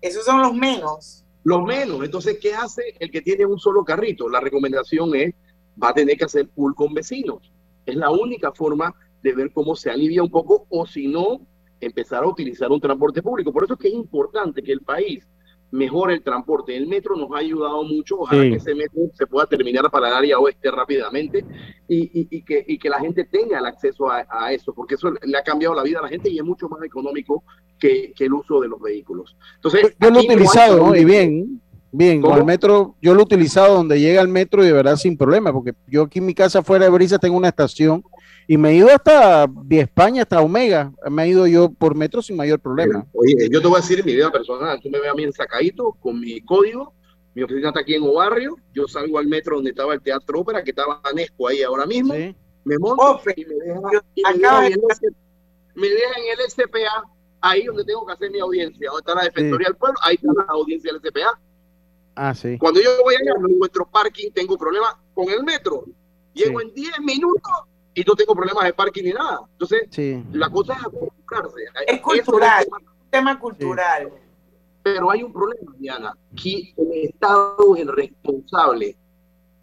Esos 0.00 0.24
son 0.24 0.42
los 0.42 0.52
menos. 0.54 1.24
Los 1.44 1.62
menos. 1.64 2.04
Entonces, 2.04 2.38
¿qué 2.40 2.54
hace 2.54 2.82
el 2.98 3.10
que 3.10 3.22
tiene 3.22 3.46
un 3.46 3.58
solo 3.58 3.84
carrito? 3.84 4.28
La 4.28 4.40
recomendación 4.40 5.14
es, 5.14 5.34
va 5.82 5.90
a 5.90 5.94
tener 5.94 6.16
que 6.16 6.24
hacer 6.24 6.48
pool 6.48 6.74
con 6.74 6.92
vecinos. 6.94 7.52
Es 7.86 7.96
la 7.96 8.10
única 8.10 8.52
forma 8.52 8.94
de 9.22 9.32
ver 9.32 9.52
cómo 9.52 9.74
se 9.74 9.90
alivia 9.90 10.22
un 10.22 10.30
poco 10.30 10.66
o 10.68 10.86
si 10.86 11.08
no, 11.08 11.40
empezar 11.80 12.24
a 12.24 12.28
utilizar 12.28 12.70
un 12.70 12.80
transporte 12.80 13.22
público. 13.22 13.52
Por 13.52 13.64
eso 13.64 13.74
es 13.74 13.80
que 13.80 13.88
es 13.88 13.94
importante 13.94 14.62
que 14.62 14.72
el 14.72 14.80
país 14.80 15.26
mejore 15.70 16.14
el 16.14 16.22
transporte. 16.22 16.76
El 16.76 16.86
metro 16.86 17.16
nos 17.16 17.30
ha 17.32 17.38
ayudado 17.38 17.82
mucho, 17.84 18.20
ojalá 18.20 18.42
que 18.42 18.56
ese 18.56 18.74
metro 18.74 19.02
se 19.12 19.26
pueda 19.26 19.46
terminar 19.46 19.90
para 19.90 20.08
el 20.08 20.14
área 20.14 20.38
oeste 20.38 20.70
rápidamente 20.70 21.44
y, 21.88 22.42
que, 22.42 22.64
que, 22.64 22.88
la 22.88 23.00
gente 23.00 23.24
tenga 23.24 23.58
el 23.58 23.66
acceso 23.66 24.10
a, 24.10 24.52
eso, 24.52 24.72
porque 24.74 24.94
eso 24.94 25.10
le 25.10 25.38
ha 25.38 25.42
cambiado 25.42 25.74
la 25.74 25.82
vida 25.82 25.98
a 25.98 26.02
la 26.02 26.08
gente 26.08 26.30
y 26.30 26.38
es 26.38 26.44
mucho 26.44 26.68
más 26.68 26.82
económico 26.82 27.44
que, 27.78 28.12
el 28.18 28.32
uso 28.32 28.60
de 28.60 28.68
los 28.68 28.80
vehículos. 28.80 29.36
Entonces, 29.56 29.96
yo 30.00 30.10
lo 30.10 30.20
he 30.20 30.24
utilizado 30.24 30.94
y 30.94 31.04
bien, 31.04 31.60
bien, 31.92 32.22
con 32.22 32.38
el 32.38 32.44
metro, 32.44 32.94
yo 33.00 33.14
lo 33.14 33.20
he 33.20 33.24
utilizado 33.24 33.74
donde 33.74 34.00
llega 34.00 34.20
el 34.20 34.28
metro 34.28 34.62
y 34.62 34.66
de 34.66 34.72
verdad 34.72 34.96
sin 34.96 35.16
problema, 35.16 35.52
porque 35.52 35.74
yo 35.86 36.02
aquí 36.02 36.18
en 36.18 36.26
mi 36.26 36.34
casa 36.34 36.62
fuera 36.62 36.84
de 36.84 36.90
Brisa 36.90 37.18
tengo 37.18 37.36
una 37.36 37.48
estación 37.48 38.04
y 38.50 38.56
me 38.56 38.70
he 38.70 38.76
ido 38.76 38.88
hasta 38.88 39.46
Vía 39.46 39.82
España, 39.82 40.22
hasta 40.22 40.40
Omega. 40.40 40.90
Me 41.10 41.24
he 41.24 41.28
ido 41.28 41.46
yo 41.46 41.70
por 41.70 41.94
metro 41.94 42.22
sin 42.22 42.34
mayor 42.34 42.58
problema. 42.58 43.06
Oye, 43.12 43.46
yo 43.50 43.60
te 43.60 43.68
voy 43.68 43.76
a 43.76 43.82
decir 43.82 44.02
mi 44.02 44.14
vida 44.14 44.32
personal. 44.32 44.80
Tú 44.80 44.88
me 44.88 44.98
ves 45.00 45.10
a 45.10 45.14
mí 45.14 45.24
en 45.24 45.34
Sacadito 45.34 45.94
con 46.00 46.18
mi 46.18 46.40
código. 46.40 46.94
Mi 47.34 47.42
oficina 47.42 47.68
está 47.68 47.80
aquí 47.80 47.94
en 47.94 48.04
Obarrio. 48.04 48.56
Yo 48.72 48.88
salgo 48.88 49.18
al 49.18 49.26
metro 49.26 49.56
donde 49.56 49.70
estaba 49.70 49.92
el 49.92 50.00
Teatro 50.00 50.40
Ópera, 50.40 50.64
que 50.64 50.70
estaba 50.70 50.98
Anesco 51.04 51.46
ahí 51.46 51.62
ahora 51.62 51.84
mismo. 51.84 52.14
Me 52.14 52.78
monto 52.78 53.20
y 53.36 53.44
me 53.44 53.54
dejan 53.54 54.02
en 55.74 56.40
el 56.40 56.50
SPA, 56.50 57.04
ahí 57.42 57.64
donde 57.64 57.84
tengo 57.84 58.06
que 58.06 58.14
hacer 58.14 58.30
mi 58.30 58.40
audiencia. 58.40 58.88
Donde 58.90 59.00
está 59.00 59.14
la 59.14 59.24
Defensoría 59.24 59.66
del 59.66 59.76
Pueblo, 59.76 59.98
ahí 60.02 60.14
está 60.14 60.32
la 60.34 60.44
audiencia 60.54 60.90
del 60.90 61.02
SPA. 61.02 61.38
Ah, 62.20 62.34
sí. 62.34 62.58
Cuando 62.58 62.80
yo 62.80 62.90
voy 63.04 63.14
allá, 63.14 63.32
no 63.40 63.48
encuentro 63.48 63.88
parking, 63.88 64.32
tengo 64.32 64.58
problemas 64.58 64.96
con 65.14 65.30
el 65.30 65.44
metro. 65.44 65.84
Llego 66.34 66.60
en 66.60 66.74
10 66.74 67.00
minutos 67.00 67.52
y 67.94 68.02
no 68.02 68.14
tengo 68.16 68.34
problemas 68.34 68.64
de 68.64 68.72
parking 68.72 69.04
ni 69.04 69.12
nada. 69.12 69.40
Entonces, 69.52 69.88
la 70.32 70.50
cosa 70.50 70.74
es 70.74 70.80
acostumbrarse. 70.80 71.60
Es 71.86 72.00
cultural, 72.00 72.64
es 72.64 72.72
un 72.72 73.10
tema 73.10 73.38
cultural. 73.38 74.12
Pero 74.82 75.12
hay 75.12 75.22
un 75.22 75.32
problema, 75.32 75.72
Diana, 75.78 76.18
que 76.34 76.74
el 76.76 77.08
Estado 77.08 77.76
es 77.76 77.82
el 77.82 77.88
responsable 77.88 78.96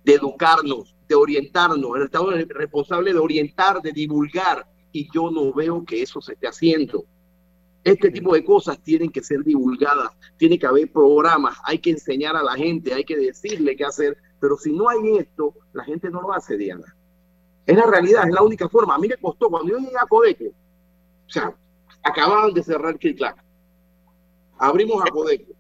de 0.06 0.14
educarnos, 0.14 0.96
de 1.10 1.16
orientarnos, 1.16 1.98
el 1.98 2.04
Estado 2.04 2.32
es 2.32 2.44
el 2.44 2.50
responsable 2.50 3.12
de 3.12 3.20
orientar, 3.20 3.82
de 3.82 3.92
divulgar, 3.92 4.66
y 4.94 5.10
yo 5.14 5.30
no 5.30 5.52
veo 5.52 5.84
que 5.84 6.02
eso 6.02 6.22
se 6.22 6.34
esté 6.34 6.48
haciendo. 6.48 7.04
Este 7.86 8.10
tipo 8.10 8.34
de 8.34 8.44
cosas 8.44 8.82
tienen 8.82 9.12
que 9.12 9.22
ser 9.22 9.44
divulgadas, 9.44 10.10
tiene 10.38 10.58
que 10.58 10.66
haber 10.66 10.92
programas, 10.92 11.56
hay 11.64 11.78
que 11.78 11.92
enseñar 11.92 12.36
a 12.36 12.42
la 12.42 12.56
gente, 12.56 12.92
hay 12.92 13.04
que 13.04 13.16
decirle 13.16 13.76
qué 13.76 13.86
hacer, 13.86 14.18
pero 14.40 14.58
si 14.58 14.74
no 14.74 14.90
hay 14.90 15.18
esto, 15.18 15.54
la 15.72 15.84
gente 15.84 16.10
no 16.10 16.20
lo 16.20 16.34
hace, 16.34 16.58
Diana. 16.58 16.96
Es 17.64 17.78
la 17.78 17.86
realidad, 17.86 18.28
es 18.28 18.34
la 18.34 18.42
única 18.42 18.68
forma. 18.70 18.96
A 18.96 18.98
mí 18.98 19.08
me 19.08 19.18
costó, 19.18 19.52
cuando 19.52 19.72
yo 19.72 19.78
llegué 19.78 19.98
a 20.00 20.08
Codeco, 20.08 20.46
o 20.46 21.30
sea, 21.30 21.56
acababan 22.02 22.56
de 22.56 22.64
cerrar 22.64 22.98
Kirkland. 22.98 23.38
Abrimos 24.58 25.04
a 25.06 25.12
Codeco. 25.12 25.54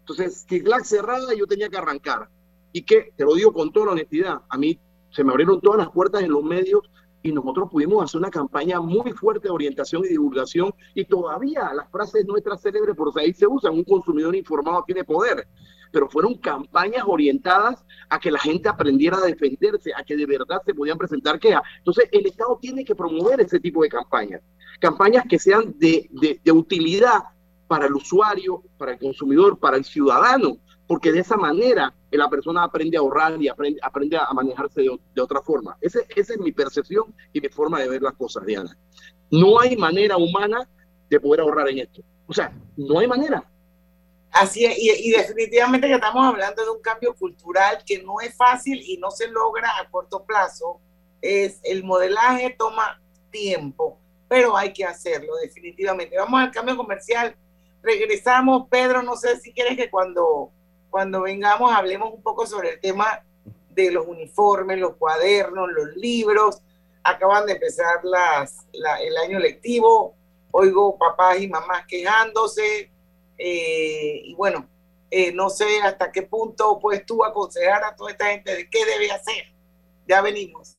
Entonces, 0.00 0.46
Kirkland 0.48 0.84
cerrada, 0.86 1.34
yo 1.34 1.46
tenía 1.46 1.68
que 1.68 1.76
arrancar. 1.76 2.30
Y 2.72 2.84
que, 2.84 3.12
te 3.14 3.24
lo 3.24 3.34
digo 3.34 3.52
con 3.52 3.70
toda 3.70 3.86
la 3.86 3.92
honestidad, 3.92 4.40
a 4.48 4.56
mí 4.56 4.80
se 5.10 5.22
me 5.22 5.30
abrieron 5.30 5.60
todas 5.60 5.76
las 5.76 5.90
puertas 5.90 6.22
en 6.22 6.30
los 6.30 6.42
medios 6.42 6.88
y 7.26 7.32
nosotros 7.32 7.68
pudimos 7.70 8.04
hacer 8.04 8.20
una 8.20 8.30
campaña 8.30 8.80
muy 8.80 9.12
fuerte 9.12 9.48
de 9.48 9.54
orientación 9.54 10.04
y 10.04 10.08
divulgación 10.08 10.72
y 10.94 11.04
todavía 11.04 11.72
las 11.74 11.90
frases 11.90 12.24
nuestras 12.24 12.62
célebres 12.62 12.94
por 12.94 13.12
ahí 13.18 13.32
se 13.32 13.46
usan, 13.48 13.74
un 13.74 13.84
consumidor 13.84 14.36
informado 14.36 14.84
tiene 14.86 15.02
poder, 15.02 15.48
pero 15.90 16.08
fueron 16.08 16.36
campañas 16.38 17.02
orientadas 17.04 17.84
a 18.08 18.20
que 18.20 18.30
la 18.30 18.38
gente 18.38 18.68
aprendiera 18.68 19.16
a 19.16 19.22
defenderse, 19.22 19.90
a 19.96 20.04
que 20.04 20.16
de 20.16 20.24
verdad 20.24 20.62
se 20.64 20.72
podían 20.72 20.98
presentar 20.98 21.40
quejas. 21.40 21.62
Entonces 21.78 22.08
el 22.12 22.26
Estado 22.26 22.58
tiene 22.60 22.84
que 22.84 22.94
promover 22.94 23.40
ese 23.40 23.58
tipo 23.58 23.82
de 23.82 23.88
campañas, 23.88 24.40
campañas 24.78 25.24
que 25.28 25.40
sean 25.40 25.74
de, 25.78 26.08
de 26.44 26.52
utilidad 26.52 27.24
para 27.66 27.86
el 27.86 27.94
usuario, 27.94 28.62
para 28.78 28.92
el 28.92 28.98
consumidor, 29.00 29.58
para 29.58 29.76
el 29.76 29.84
ciudadano, 29.84 30.58
porque 30.86 31.10
de 31.10 31.20
esa 31.20 31.36
manera 31.36 31.92
la 32.16 32.28
persona 32.28 32.64
aprende 32.64 32.96
a 32.96 33.00
ahorrar 33.00 33.40
y 33.40 33.48
aprende, 33.48 33.80
aprende 33.82 34.16
a 34.16 34.32
manejarse 34.32 34.82
de, 34.82 35.20
otra 35.20 35.40
forma. 35.42 35.76
Ese, 35.80 36.06
esa 36.14 36.34
es 36.34 36.40
mi 36.40 36.52
percepción 36.52 37.14
y 37.32 37.40
mi 37.40 37.48
forma 37.48 37.80
de 37.80 37.88
ver 37.88 38.02
las 38.02 38.14
cosas, 38.14 38.44
Diana. 38.46 38.76
No 39.30 39.60
hay 39.60 39.76
manera 39.76 40.16
humana 40.16 40.68
de 41.08 41.20
poder 41.20 41.40
ahorrar 41.40 41.68
en 41.68 41.78
esto. 41.78 42.02
O 42.26 42.32
sea, 42.32 42.52
no 42.76 42.98
hay 42.98 43.06
manera. 43.06 43.44
Así 44.30 44.64
es, 44.64 44.76
y, 44.78 45.10
definitivamente 45.10 45.86
que 45.86 45.94
estamos 45.94 46.24
hablando 46.26 46.62
de 46.62 46.70
un 46.70 46.82
cambio 46.82 47.14
cultural 47.14 47.82
que 47.86 48.02
no 48.02 48.20
es 48.20 48.36
fácil 48.36 48.82
y 48.84 48.98
no 48.98 49.10
se 49.10 49.28
logra 49.28 49.70
a 49.78 49.88
corto 49.88 50.24
plazo. 50.24 50.80
Es 51.22 51.60
el 51.62 51.84
modelaje 51.84 52.54
toma 52.58 53.00
tiempo, 53.30 53.98
pero 54.28 54.56
hay 54.56 54.72
que 54.72 54.84
hacerlo 54.84 55.36
definitivamente. 55.42 56.18
Vamos 56.18 56.40
al 56.40 56.50
cambio 56.50 56.76
comercial. 56.76 57.34
Regresamos, 57.82 58.68
Pedro, 58.68 59.02
no 59.02 59.16
sé 59.16 59.38
si 59.40 59.52
quieres 59.52 59.76
que 59.76 59.88
cuando 59.88 60.52
cuando 60.96 61.20
vengamos 61.20 61.70
hablemos 61.74 62.10
un 62.10 62.22
poco 62.22 62.46
sobre 62.46 62.70
el 62.70 62.80
tema 62.80 63.22
de 63.68 63.90
los 63.90 64.06
uniformes, 64.06 64.78
los 64.78 64.96
cuadernos, 64.96 65.68
los 65.70 65.94
libros. 65.94 66.62
Acaban 67.04 67.44
de 67.44 67.52
empezar 67.52 68.02
las, 68.02 68.66
el 68.72 69.16
año 69.18 69.38
lectivo, 69.38 70.14
oigo 70.52 70.96
papás 70.96 71.38
y 71.38 71.48
mamás 71.48 71.84
quejándose 71.86 72.90
eh, 73.36 74.20
y 74.24 74.34
bueno, 74.36 74.70
eh, 75.10 75.32
no 75.34 75.50
sé 75.50 75.82
hasta 75.82 76.10
qué 76.10 76.22
punto 76.22 76.78
puedes 76.78 77.04
tú 77.04 77.22
aconsejar 77.22 77.84
a 77.84 77.94
toda 77.94 78.12
esta 78.12 78.30
gente 78.30 78.56
de 78.56 78.70
qué 78.70 78.86
debe 78.86 79.10
hacer. 79.10 79.52
Ya 80.08 80.22
venimos. 80.22 80.78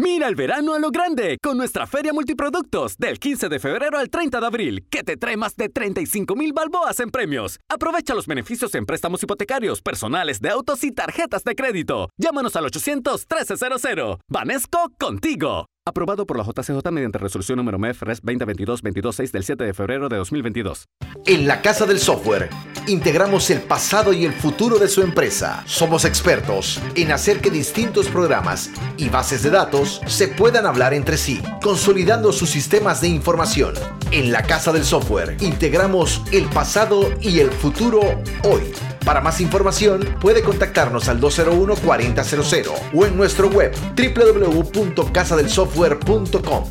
Mira 0.00 0.28
el 0.28 0.36
verano 0.36 0.74
a 0.74 0.78
lo 0.78 0.92
grande 0.92 1.38
con 1.42 1.56
nuestra 1.56 1.84
feria 1.88 2.12
multiproductos 2.12 2.98
del 2.98 3.18
15 3.18 3.48
de 3.48 3.58
febrero 3.58 3.98
al 3.98 4.10
30 4.10 4.38
de 4.38 4.46
abril, 4.46 4.86
que 4.88 5.02
te 5.02 5.16
trae 5.16 5.36
más 5.36 5.56
de 5.56 5.68
35 5.68 6.36
mil 6.36 6.52
balboas 6.52 7.00
en 7.00 7.10
premios. 7.10 7.58
Aprovecha 7.68 8.14
los 8.14 8.28
beneficios 8.28 8.76
en 8.76 8.86
préstamos 8.86 9.24
hipotecarios, 9.24 9.82
personales 9.82 10.40
de 10.40 10.50
autos 10.50 10.84
y 10.84 10.92
tarjetas 10.92 11.42
de 11.42 11.56
crédito. 11.56 12.10
Llámanos 12.16 12.54
al 12.54 12.66
800-1300. 12.66 14.20
Vanesco 14.28 14.92
contigo. 15.00 15.66
Aprobado 15.88 16.26
por 16.26 16.36
la 16.36 16.44
JCJ 16.44 16.90
mediante 16.90 17.16
resolución 17.16 17.56
número 17.56 17.78
MEF 17.78 18.02
RES 18.02 18.22
2022-226 18.22 19.30
del 19.30 19.42
7 19.42 19.64
de 19.64 19.72
febrero 19.72 20.10
de 20.10 20.18
2022. 20.18 20.86
En 21.24 21.46
la 21.46 21.62
Casa 21.62 21.86
del 21.86 21.98
Software, 21.98 22.50
integramos 22.86 23.48
el 23.48 23.62
pasado 23.62 24.12
y 24.12 24.26
el 24.26 24.34
futuro 24.34 24.78
de 24.78 24.88
su 24.88 25.00
empresa. 25.00 25.62
Somos 25.64 26.04
expertos 26.04 26.78
en 26.94 27.10
hacer 27.10 27.40
que 27.40 27.50
distintos 27.50 28.08
programas 28.08 28.70
y 28.98 29.08
bases 29.08 29.42
de 29.42 29.48
datos 29.48 30.02
se 30.06 30.28
puedan 30.28 30.66
hablar 30.66 30.92
entre 30.92 31.16
sí, 31.16 31.40
consolidando 31.62 32.34
sus 32.34 32.50
sistemas 32.50 33.00
de 33.00 33.08
información. 33.08 33.72
En 34.10 34.30
la 34.30 34.42
Casa 34.42 34.72
del 34.72 34.84
Software, 34.84 35.38
integramos 35.40 36.20
el 36.32 36.50
pasado 36.50 37.08
y 37.22 37.40
el 37.40 37.50
futuro 37.50 38.00
hoy. 38.44 38.74
Para 39.08 39.22
más 39.22 39.40
información, 39.40 40.16
puede 40.20 40.42
contactarnos 40.42 41.08
al 41.08 41.18
201-4000 41.18 42.70
o 42.92 43.06
en 43.06 43.16
nuestro 43.16 43.48
web 43.48 43.74
www.casadelsoftware.com. 43.96 46.64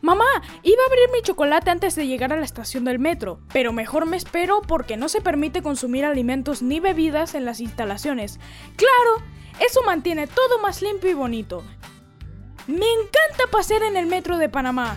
Mamá, 0.00 0.24
iba 0.64 0.82
a 0.82 0.86
abrir 0.86 1.10
mi 1.12 1.22
chocolate 1.22 1.70
antes 1.70 1.94
de 1.94 2.08
llegar 2.08 2.32
a 2.32 2.38
la 2.38 2.44
estación 2.44 2.84
del 2.84 2.98
metro, 2.98 3.38
pero 3.52 3.72
mejor 3.72 4.04
me 4.04 4.16
espero 4.16 4.62
porque 4.62 4.96
no 4.96 5.08
se 5.08 5.20
permite 5.20 5.62
consumir 5.62 6.04
alimentos 6.04 6.60
ni 6.60 6.80
bebidas 6.80 7.36
en 7.36 7.44
las 7.44 7.60
instalaciones. 7.60 8.40
Claro, 8.74 9.22
eso 9.60 9.84
mantiene 9.84 10.26
todo 10.26 10.58
más 10.58 10.82
limpio 10.82 11.08
y 11.08 11.14
bonito. 11.14 11.62
Me 12.66 12.74
encanta 12.74 13.46
pasear 13.52 13.84
en 13.84 13.96
el 13.96 14.06
metro 14.06 14.38
de 14.38 14.48
Panamá. 14.48 14.96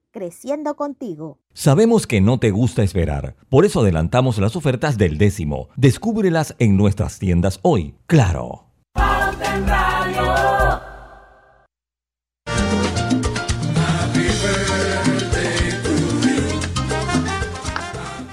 creciendo 0.11 0.75
contigo. 0.75 1.39
Sabemos 1.53 2.05
que 2.05 2.21
no 2.21 2.39
te 2.39 2.51
gusta 2.51 2.83
esperar, 2.83 3.35
por 3.49 3.65
eso 3.65 3.81
adelantamos 3.81 4.37
las 4.37 4.55
ofertas 4.55 4.97
del 4.97 5.17
décimo. 5.17 5.69
Descúbrelas 5.75 6.55
en 6.59 6.77
nuestras 6.77 7.19
tiendas 7.19 7.59
hoy. 7.63 7.95
Claro. 8.05 8.65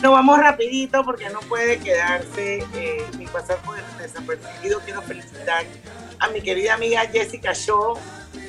Nos 0.02 0.12
vamos 0.12 0.38
rapidito 0.38 1.04
porque 1.04 1.28
no 1.30 1.40
puede 1.40 1.78
quedarse 1.78 2.58
eh, 2.74 3.04
ni 3.18 3.26
pasar 3.26 3.58
por 3.58 3.76
desapercibido. 4.00 4.80
Quiero 4.84 5.02
felicitar 5.02 5.64
a 6.20 6.28
mi 6.28 6.40
querida 6.40 6.74
amiga 6.74 7.02
Jessica 7.12 7.52
Shaw 7.52 7.96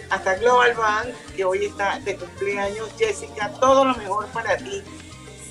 hasta 0.10 0.36
Global 0.36 0.74
Bank, 0.76 1.08
que 1.36 1.46
hoy 1.46 1.66
está 1.66 2.00
de 2.00 2.16
cumpleaños. 2.16 2.90
Jessica, 2.98 3.52
todo 3.60 3.86
lo 3.86 3.96
mejor 3.96 4.28
para 4.28 4.58
ti. 4.58 4.82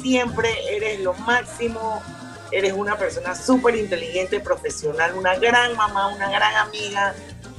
Siempre 0.00 0.50
eres 0.70 1.00
lo 1.00 1.14
máximo. 1.14 2.02
Eres 2.50 2.72
una 2.72 2.96
persona 2.96 3.34
súper 3.34 3.76
inteligente, 3.76 4.40
profesional, 4.40 5.14
una 5.16 5.36
gran 5.36 5.76
mamá, 5.76 6.09
una 6.09 6.30
gran 6.30 6.54
amiga. 6.56 7.14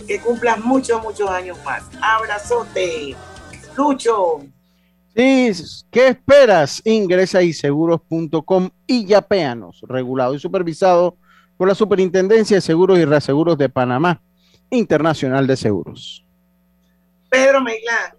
Que 0.08 0.20
cumplas 0.20 0.60
muchos, 0.60 1.02
muchos 1.02 1.30
años 1.30 1.58
más. 1.64 1.84
Abrazote. 2.02 3.16
Lucho. 3.76 4.42
Sí, 5.16 5.52
¿qué 5.92 6.10
esperas? 6.10 6.82
Ingresa 6.86 7.40
a 7.40 7.44
iseguros.com 7.44 8.70
y 8.88 9.06
yapéanos, 9.06 9.82
regulado 9.88 10.34
y 10.34 10.40
supervisado 10.40 11.18
por 11.58 11.68
la 11.68 11.76
Superintendencia 11.76 12.58
de 12.58 12.62
Seguros 12.62 12.98
y 13.00 13.06
Reaseguros 13.06 13.58
de 13.58 13.70
Panamá, 13.70 14.22
Internacional 14.70 15.46
de 15.46 15.58
Seguros. 15.58 16.26
Pedro 17.30 17.62
Meilán. 17.62 18.12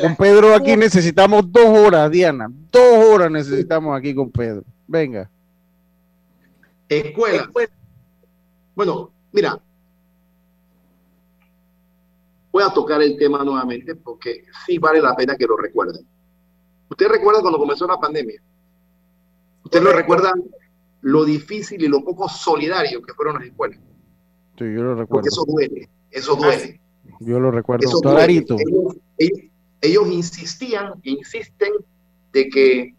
Con 0.00 0.16
Pedro 0.16 0.54
aquí 0.54 0.76
necesitamos 0.76 1.50
dos 1.50 1.66
horas, 1.66 2.10
Diana. 2.10 2.48
Dos 2.70 3.04
horas 3.06 3.30
necesitamos 3.30 3.98
aquí 3.98 4.14
con 4.14 4.30
Pedro. 4.30 4.62
Venga. 4.86 5.30
Escuela. 6.88 7.50
Bueno, 8.74 9.10
mira. 9.32 9.60
Voy 12.52 12.64
a 12.64 12.70
tocar 12.70 13.00
el 13.00 13.16
tema 13.16 13.44
nuevamente 13.44 13.94
porque 13.94 14.44
sí 14.66 14.78
vale 14.78 15.00
la 15.00 15.14
pena 15.14 15.36
que 15.36 15.46
lo 15.46 15.56
recuerden. 15.56 16.04
¿Usted 16.88 17.08
recuerda 17.08 17.40
cuando 17.40 17.58
comenzó 17.58 17.86
la 17.86 17.98
pandemia? 17.98 18.42
¿Usted 19.64 19.82
lo 19.82 19.92
recuerda 19.92 20.32
lo 21.02 21.24
difícil 21.24 21.82
y 21.82 21.88
lo 21.88 22.02
poco 22.04 22.28
solidario 22.28 23.00
que 23.00 23.14
fueron 23.14 23.36
las 23.36 23.44
escuelas? 23.44 23.78
Sí, 24.58 24.64
yo 24.64 24.82
lo 24.82 24.94
recuerdo. 24.96 25.08
Porque 25.08 25.28
eso 25.28 25.44
duele, 25.46 25.88
eso 26.10 26.34
duele. 26.34 26.80
Yo 27.20 27.40
lo 27.40 27.50
recuerdo 27.50 27.88
Eso 27.88 28.00
clarito. 28.00 28.56
Ellos, 28.58 28.96
ellos- 29.18 29.40
ellos 29.82 30.08
insistían, 30.08 30.92
insisten 31.04 31.72
de 32.32 32.48
que 32.50 32.94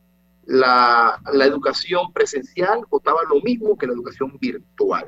la, 0.46 1.22
la 1.32 1.46
educación 1.46 2.12
presencial 2.12 2.86
costaba 2.90 3.20
lo 3.30 3.40
mismo 3.42 3.78
que 3.78 3.86
la 3.88 3.94
educación 3.94 4.38
virtual. 4.42 5.06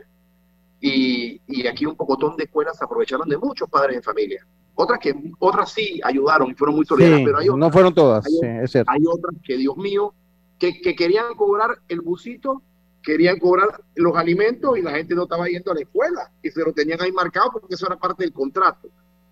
Y, 0.80 1.42
y 1.48 1.66
aquí 1.68 1.86
un 1.86 1.96
pocotón 1.96 2.36
de 2.38 2.44
escuelas 2.44 2.78
se 2.78 2.84
aprovecharon 2.84 3.28
de 3.28 3.38
muchos 3.38 3.70
padres 3.70 3.96
de 3.98 4.02
familia. 4.02 4.46
Otras 4.76 5.00
que 5.00 5.14
otras 5.40 5.72
sí 5.72 6.00
ayudaron 6.04 6.52
y 6.52 6.56
fueron 6.56 6.76
muy 6.76 6.86
solidarias, 6.86 7.20
Sí, 7.20 7.26
pero 7.26 7.38
hay 7.40 7.48
no 7.48 7.54
otras, 7.56 7.72
fueron 7.74 7.94
todas, 7.94 8.26
hay, 8.26 8.32
sí, 8.34 8.40
es 8.64 8.72
cierto. 8.72 8.92
hay 8.92 9.02
otras 9.08 9.36
que, 9.44 9.58
Dios 9.58 9.78
mío, 9.78 10.14
que, 10.60 10.82
que 10.82 10.96
querían 10.96 11.36
cobrar 11.36 11.80
el 11.88 12.02
busito, 12.02 12.62
querían 13.04 13.40
cobrar 13.40 13.82
los 13.96 14.16
alimentos 14.18 14.78
y 14.78 14.82
la 14.82 14.92
gente 14.92 15.16
no 15.16 15.24
estaba 15.24 15.48
yendo 15.48 15.72
a 15.72 15.76
la 15.76 15.82
escuela 15.82 16.32
y 16.42 16.50
se 16.50 16.62
lo 16.64 16.74
tenían 16.74 17.02
ahí 17.02 17.12
marcado 17.12 17.52
porque 17.54 17.76
eso 17.76 17.86
era 17.88 17.98
parte 17.98 18.24
del 18.24 18.34
contrato. 18.34 18.90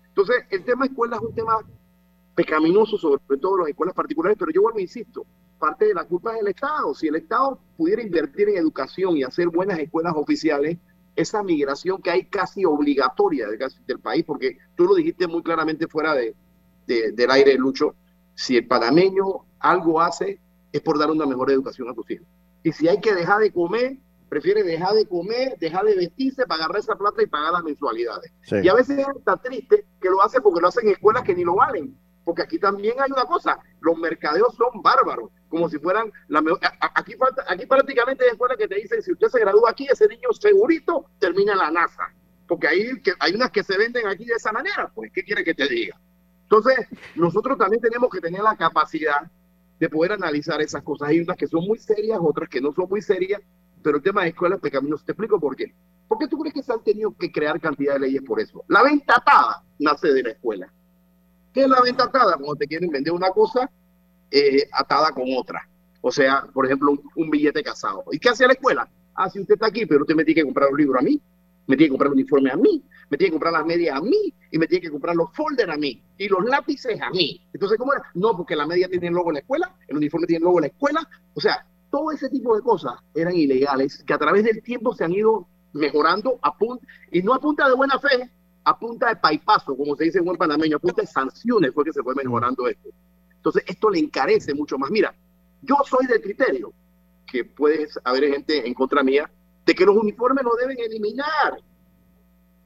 Entonces, 0.08 0.44
el 0.50 0.64
tema 0.64 0.86
escuela 0.86 1.16
es 1.16 1.22
un 1.22 1.34
tema 1.34 1.58
pecaminoso, 2.34 2.96
sobre 2.98 3.20
todo 3.40 3.58
las 3.58 3.68
escuelas 3.68 3.94
particulares, 3.94 4.36
pero 4.38 4.50
yo 4.52 4.62
vuelvo 4.62 4.78
e 4.78 4.82
insisto, 4.82 5.26
parte 5.58 5.86
de 5.86 5.94
la 5.94 6.04
culpa 6.04 6.32
es 6.32 6.38
del 6.38 6.48
Estado. 6.48 6.94
Si 6.94 7.08
el 7.08 7.16
Estado 7.16 7.58
pudiera 7.76 8.02
invertir 8.02 8.48
en 8.48 8.56
educación 8.58 9.16
y 9.16 9.22
hacer 9.22 9.48
buenas 9.48 9.78
escuelas 9.78 10.14
oficiales, 10.16 10.78
esa 11.14 11.42
migración 11.42 12.00
que 12.00 12.10
hay 12.10 12.24
casi 12.24 12.64
obligatoria 12.64 13.46
del, 13.48 13.58
del 13.86 14.00
país, 14.00 14.24
porque 14.24 14.56
tú 14.76 14.84
lo 14.84 14.94
dijiste 14.94 15.26
muy 15.26 15.42
claramente 15.42 15.86
fuera 15.86 16.14
de, 16.14 16.34
de- 16.86 17.12
del 17.12 17.30
aire, 17.30 17.54
Lucho, 17.58 17.94
si 18.34 18.56
el 18.56 18.66
panameño 18.66 19.24
algo 19.58 20.00
hace 20.00 20.40
es 20.72 20.80
por 20.80 20.98
dar 20.98 21.10
una 21.10 21.26
mejor 21.26 21.50
educación 21.50 21.88
a 21.90 21.94
tus 21.94 22.10
hijos. 22.10 22.26
Y 22.62 22.72
si 22.72 22.88
hay 22.88 23.00
que 23.00 23.14
dejar 23.14 23.40
de 23.40 23.52
comer, 23.52 23.98
prefiere 24.28 24.62
dejar 24.62 24.94
de 24.94 25.06
comer, 25.06 25.58
dejar 25.58 25.84
de 25.84 25.94
vestirse 25.94 26.46
para 26.46 26.64
agarrar 26.64 26.80
esa 26.80 26.96
plata 26.96 27.22
y 27.22 27.26
pagar 27.26 27.52
las 27.52 27.64
mensualidades. 27.64 28.32
Sí. 28.42 28.56
Y 28.62 28.68
a 28.68 28.74
veces 28.74 28.98
es 28.98 29.24
tan 29.24 29.40
triste 29.42 29.84
que 30.00 30.08
lo 30.08 30.22
hace 30.22 30.40
porque 30.40 30.60
lo 30.60 30.68
hacen 30.68 30.86
en 30.86 30.94
escuelas 30.94 31.22
que 31.22 31.34
ni 31.34 31.44
lo 31.44 31.56
valen. 31.56 31.96
Porque 32.24 32.42
aquí 32.42 32.58
también 32.58 32.94
hay 33.00 33.10
una 33.10 33.24
cosa, 33.24 33.58
los 33.80 33.98
mercadeos 33.98 34.54
son 34.54 34.80
bárbaros, 34.80 35.30
como 35.48 35.68
si 35.68 35.78
fueran 35.78 36.10
la 36.28 36.40
mejor. 36.40 36.60
Aquí, 36.94 37.14
falta, 37.14 37.44
aquí 37.48 37.66
prácticamente 37.66 38.24
hay 38.24 38.30
escuelas 38.30 38.56
que 38.56 38.68
te 38.68 38.76
dicen, 38.76 39.02
si 39.02 39.12
usted 39.12 39.28
se 39.28 39.40
gradúa 39.40 39.70
aquí, 39.70 39.86
ese 39.90 40.06
niño 40.06 40.28
segurito 40.32 41.06
termina 41.18 41.52
en 41.52 41.58
la 41.58 41.70
NASA. 41.70 42.14
Porque 42.46 42.68
hay, 42.68 43.02
que, 43.02 43.12
hay 43.18 43.34
unas 43.34 43.50
que 43.50 43.62
se 43.64 43.76
venden 43.76 44.06
aquí 44.06 44.24
de 44.24 44.34
esa 44.34 44.52
manera, 44.52 44.90
pues, 44.94 45.10
¿qué 45.12 45.24
quiere 45.24 45.42
que 45.42 45.54
te 45.54 45.68
diga? 45.68 45.98
Entonces, 46.44 46.86
nosotros 47.16 47.58
también 47.58 47.80
tenemos 47.80 48.08
que 48.10 48.20
tener 48.20 48.42
la 48.42 48.56
capacidad 48.56 49.30
de 49.82 49.90
poder 49.90 50.12
analizar 50.12 50.62
esas 50.62 50.80
cosas. 50.84 51.08
Hay 51.08 51.18
unas 51.18 51.36
que 51.36 51.48
son 51.48 51.64
muy 51.64 51.76
serias, 51.76 52.16
otras 52.22 52.48
que 52.48 52.60
no 52.60 52.70
son 52.72 52.86
muy 52.88 53.02
serias, 53.02 53.42
pero 53.82 53.96
el 53.96 54.02
tema 54.04 54.22
de 54.22 54.28
escuelas 54.28 54.60
pecaminosas, 54.60 55.04
te 55.04 55.10
explico 55.10 55.40
por 55.40 55.56
qué. 55.56 55.74
¿Por 56.06 56.18
qué 56.18 56.28
tú 56.28 56.38
crees 56.38 56.54
que 56.54 56.62
se 56.62 56.72
han 56.72 56.84
tenido 56.84 57.12
que 57.18 57.32
crear 57.32 57.60
cantidad 57.60 57.94
de 57.94 57.98
leyes 57.98 58.22
por 58.22 58.38
eso? 58.38 58.62
La 58.68 58.84
venta 58.84 59.16
atada 59.16 59.64
nace 59.80 60.12
de 60.12 60.22
la 60.22 60.30
escuela. 60.30 60.72
¿Qué 61.52 61.62
es 61.62 61.68
la 61.68 61.80
venta 61.80 62.04
atada? 62.04 62.34
Cuando 62.36 62.54
te 62.54 62.68
quieren 62.68 62.90
vender 62.90 63.12
una 63.12 63.30
cosa 63.30 63.68
eh, 64.30 64.68
atada 64.70 65.10
con 65.10 65.24
otra. 65.36 65.68
O 66.00 66.12
sea, 66.12 66.46
por 66.54 66.66
ejemplo, 66.66 66.92
un, 66.92 67.02
un 67.16 67.30
billete 67.30 67.60
casado. 67.64 68.04
¿Y 68.12 68.20
qué 68.20 68.28
hace 68.28 68.46
la 68.46 68.52
escuela? 68.52 68.88
Ah, 69.16 69.28
si 69.28 69.40
usted 69.40 69.54
está 69.54 69.66
aquí, 69.66 69.84
pero 69.84 70.02
usted 70.02 70.14
me 70.14 70.24
tiene 70.24 70.42
que 70.42 70.44
comprar 70.44 70.70
un 70.70 70.78
libro 70.78 71.00
a 71.00 71.02
mí, 71.02 71.20
me 71.66 71.76
tiene 71.76 71.88
que 71.88 71.90
comprar 71.90 72.10
un 72.10 72.18
uniforme 72.18 72.50
a 72.50 72.56
mí, 72.56 72.82
me 73.08 73.16
tiene 73.16 73.30
que 73.30 73.32
comprar 73.32 73.52
las 73.52 73.66
medias 73.66 73.96
a 73.96 74.00
mí, 74.00 74.32
y 74.50 74.58
me 74.58 74.66
tiene 74.66 74.82
que 74.82 74.90
comprar 74.90 75.14
los 75.14 75.32
folders 75.34 75.72
a 75.72 75.76
mí, 75.76 76.02
y 76.18 76.28
los 76.28 76.44
lápices 76.44 77.00
a 77.00 77.10
mí. 77.10 77.40
Entonces, 77.52 77.78
¿cómo 77.78 77.92
era? 77.92 78.02
No, 78.14 78.36
porque 78.36 78.56
la 78.56 78.66
media 78.66 78.88
tiene 78.88 79.08
el 79.08 79.14
logo 79.14 79.30
de 79.30 79.34
la 79.34 79.38
escuela, 79.40 79.74
el 79.86 79.96
uniforme 79.96 80.26
tiene 80.26 80.38
el 80.38 80.44
logo 80.44 80.56
de 80.56 80.62
la 80.62 80.66
escuela. 80.68 81.08
O 81.34 81.40
sea, 81.40 81.66
todo 81.90 82.10
ese 82.10 82.28
tipo 82.30 82.56
de 82.56 82.62
cosas 82.62 82.94
eran 83.14 83.34
ilegales 83.34 84.02
que 84.04 84.14
a 84.14 84.18
través 84.18 84.44
del 84.44 84.62
tiempo 84.62 84.94
se 84.94 85.04
han 85.04 85.12
ido 85.12 85.46
mejorando 85.72 86.38
a 86.42 86.56
punta, 86.56 86.86
y 87.10 87.22
no 87.22 87.34
a 87.34 87.40
punta 87.40 87.68
de 87.68 87.74
buena 87.74 87.98
fe, 87.98 88.30
a 88.64 88.78
punta 88.78 89.08
de 89.08 89.16
paipazo, 89.16 89.76
como 89.76 89.96
se 89.96 90.04
dice 90.04 90.18
en 90.18 90.24
buen 90.24 90.36
panameño, 90.36 90.76
a 90.76 90.80
punta 90.80 91.02
de 91.02 91.08
sanciones 91.08 91.72
fue 91.74 91.84
que 91.84 91.92
se 91.92 92.02
fue 92.02 92.14
mejorando 92.14 92.68
esto. 92.68 92.88
Entonces, 93.36 93.64
esto 93.66 93.90
le 93.90 93.98
encarece 93.98 94.54
mucho 94.54 94.78
más. 94.78 94.90
Mira, 94.90 95.14
yo 95.62 95.76
soy 95.84 96.06
del 96.06 96.22
criterio, 96.22 96.72
que 97.26 97.44
puede 97.44 97.88
haber 98.04 98.30
gente 98.30 98.66
en 98.66 98.74
contra 98.74 99.02
mía, 99.02 99.30
de 99.64 99.74
que 99.74 99.84
los 99.84 99.96
uniformes 99.96 100.44
no 100.44 100.54
deben 100.54 100.78
eliminar. 100.78 101.58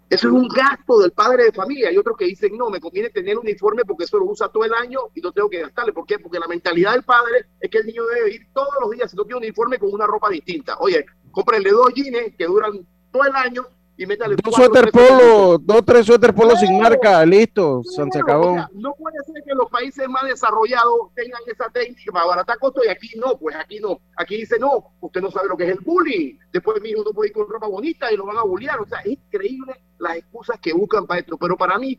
Eso 0.08 0.28
es 0.28 0.32
un 0.32 0.48
gasto 0.48 1.00
del 1.00 1.10
padre 1.10 1.44
de 1.44 1.52
familia. 1.52 1.88
Hay 1.88 1.98
otros 1.98 2.16
que 2.16 2.26
dicen, 2.26 2.56
no, 2.56 2.70
me 2.70 2.80
conviene 2.80 3.10
tener 3.10 3.36
un 3.36 3.44
uniforme 3.44 3.84
porque 3.84 4.04
eso 4.04 4.18
lo 4.18 4.26
usa 4.26 4.48
todo 4.48 4.64
el 4.64 4.72
año 4.72 5.00
y 5.14 5.20
no 5.20 5.32
tengo 5.32 5.50
que 5.50 5.60
gastarle. 5.62 5.92
¿Por 5.92 6.06
qué? 6.06 6.18
Porque 6.20 6.38
la 6.38 6.46
mentalidad 6.46 6.92
del 6.92 7.02
padre 7.02 7.46
es 7.60 7.68
que 7.68 7.78
el 7.78 7.86
niño 7.86 8.04
debe 8.06 8.34
ir 8.34 8.46
todos 8.52 8.74
los 8.80 8.90
días, 8.92 9.10
si 9.10 9.16
no 9.16 9.24
tiene 9.24 9.38
un 9.38 9.42
uniforme, 9.44 9.78
con 9.78 9.92
una 9.92 10.06
ropa 10.06 10.30
distinta. 10.30 10.76
Oye, 10.78 11.04
cómprenle 11.32 11.70
dos 11.70 11.92
jeans 11.92 12.36
que 12.38 12.46
duran 12.46 12.86
todo 13.10 13.24
el 13.24 13.34
año 13.34 13.66
y 13.98 14.06
métale 14.06 14.36
dos 14.36 14.54
suéter 14.54 14.90
polo, 14.90 15.58
dos, 15.58 15.84
tres 15.84 16.04
suéter 16.04 16.34
polo 16.34 16.54
sin 16.56 16.78
marca, 16.78 17.24
listo, 17.24 17.82
se 17.84 18.02
acabó. 18.02 18.56
no 18.74 18.94
puede 18.94 19.16
ser 19.24 19.42
que 19.42 19.54
los 19.54 19.70
países 19.70 20.06
más 20.08 20.24
desarrollados 20.24 21.14
tengan 21.14 21.40
esa 21.46 21.70
técnica 21.70 22.12
para 22.12 22.24
abaratar 22.24 22.58
costos 22.58 22.84
y 22.86 22.90
aquí 22.90 23.08
no, 23.16 23.38
pues 23.38 23.56
aquí 23.56 23.80
no. 23.80 24.00
Aquí 24.16 24.36
dice, 24.36 24.58
no, 24.58 24.92
usted 25.00 25.22
no 25.22 25.30
sabe 25.30 25.48
lo 25.48 25.56
que 25.56 25.64
es 25.64 25.70
el 25.70 25.78
bullying. 25.82 26.38
Después 26.52 26.80
mi 26.82 26.90
hijo 26.90 27.04
no 27.04 27.12
puede 27.12 27.28
ir 27.28 27.34
con 27.34 27.48
ropa 27.48 27.66
bonita 27.66 28.12
y 28.12 28.16
lo 28.16 28.26
van 28.26 28.36
a 28.36 28.42
bullear. 28.42 28.78
O 28.80 28.86
sea, 28.86 28.98
es 29.00 29.12
increíble 29.12 29.74
las 29.98 30.16
excusas 30.16 30.58
que 30.60 30.74
buscan 30.74 31.06
para 31.06 31.20
esto. 31.20 31.38
Pero 31.38 31.56
para 31.56 31.78
mí, 31.78 31.98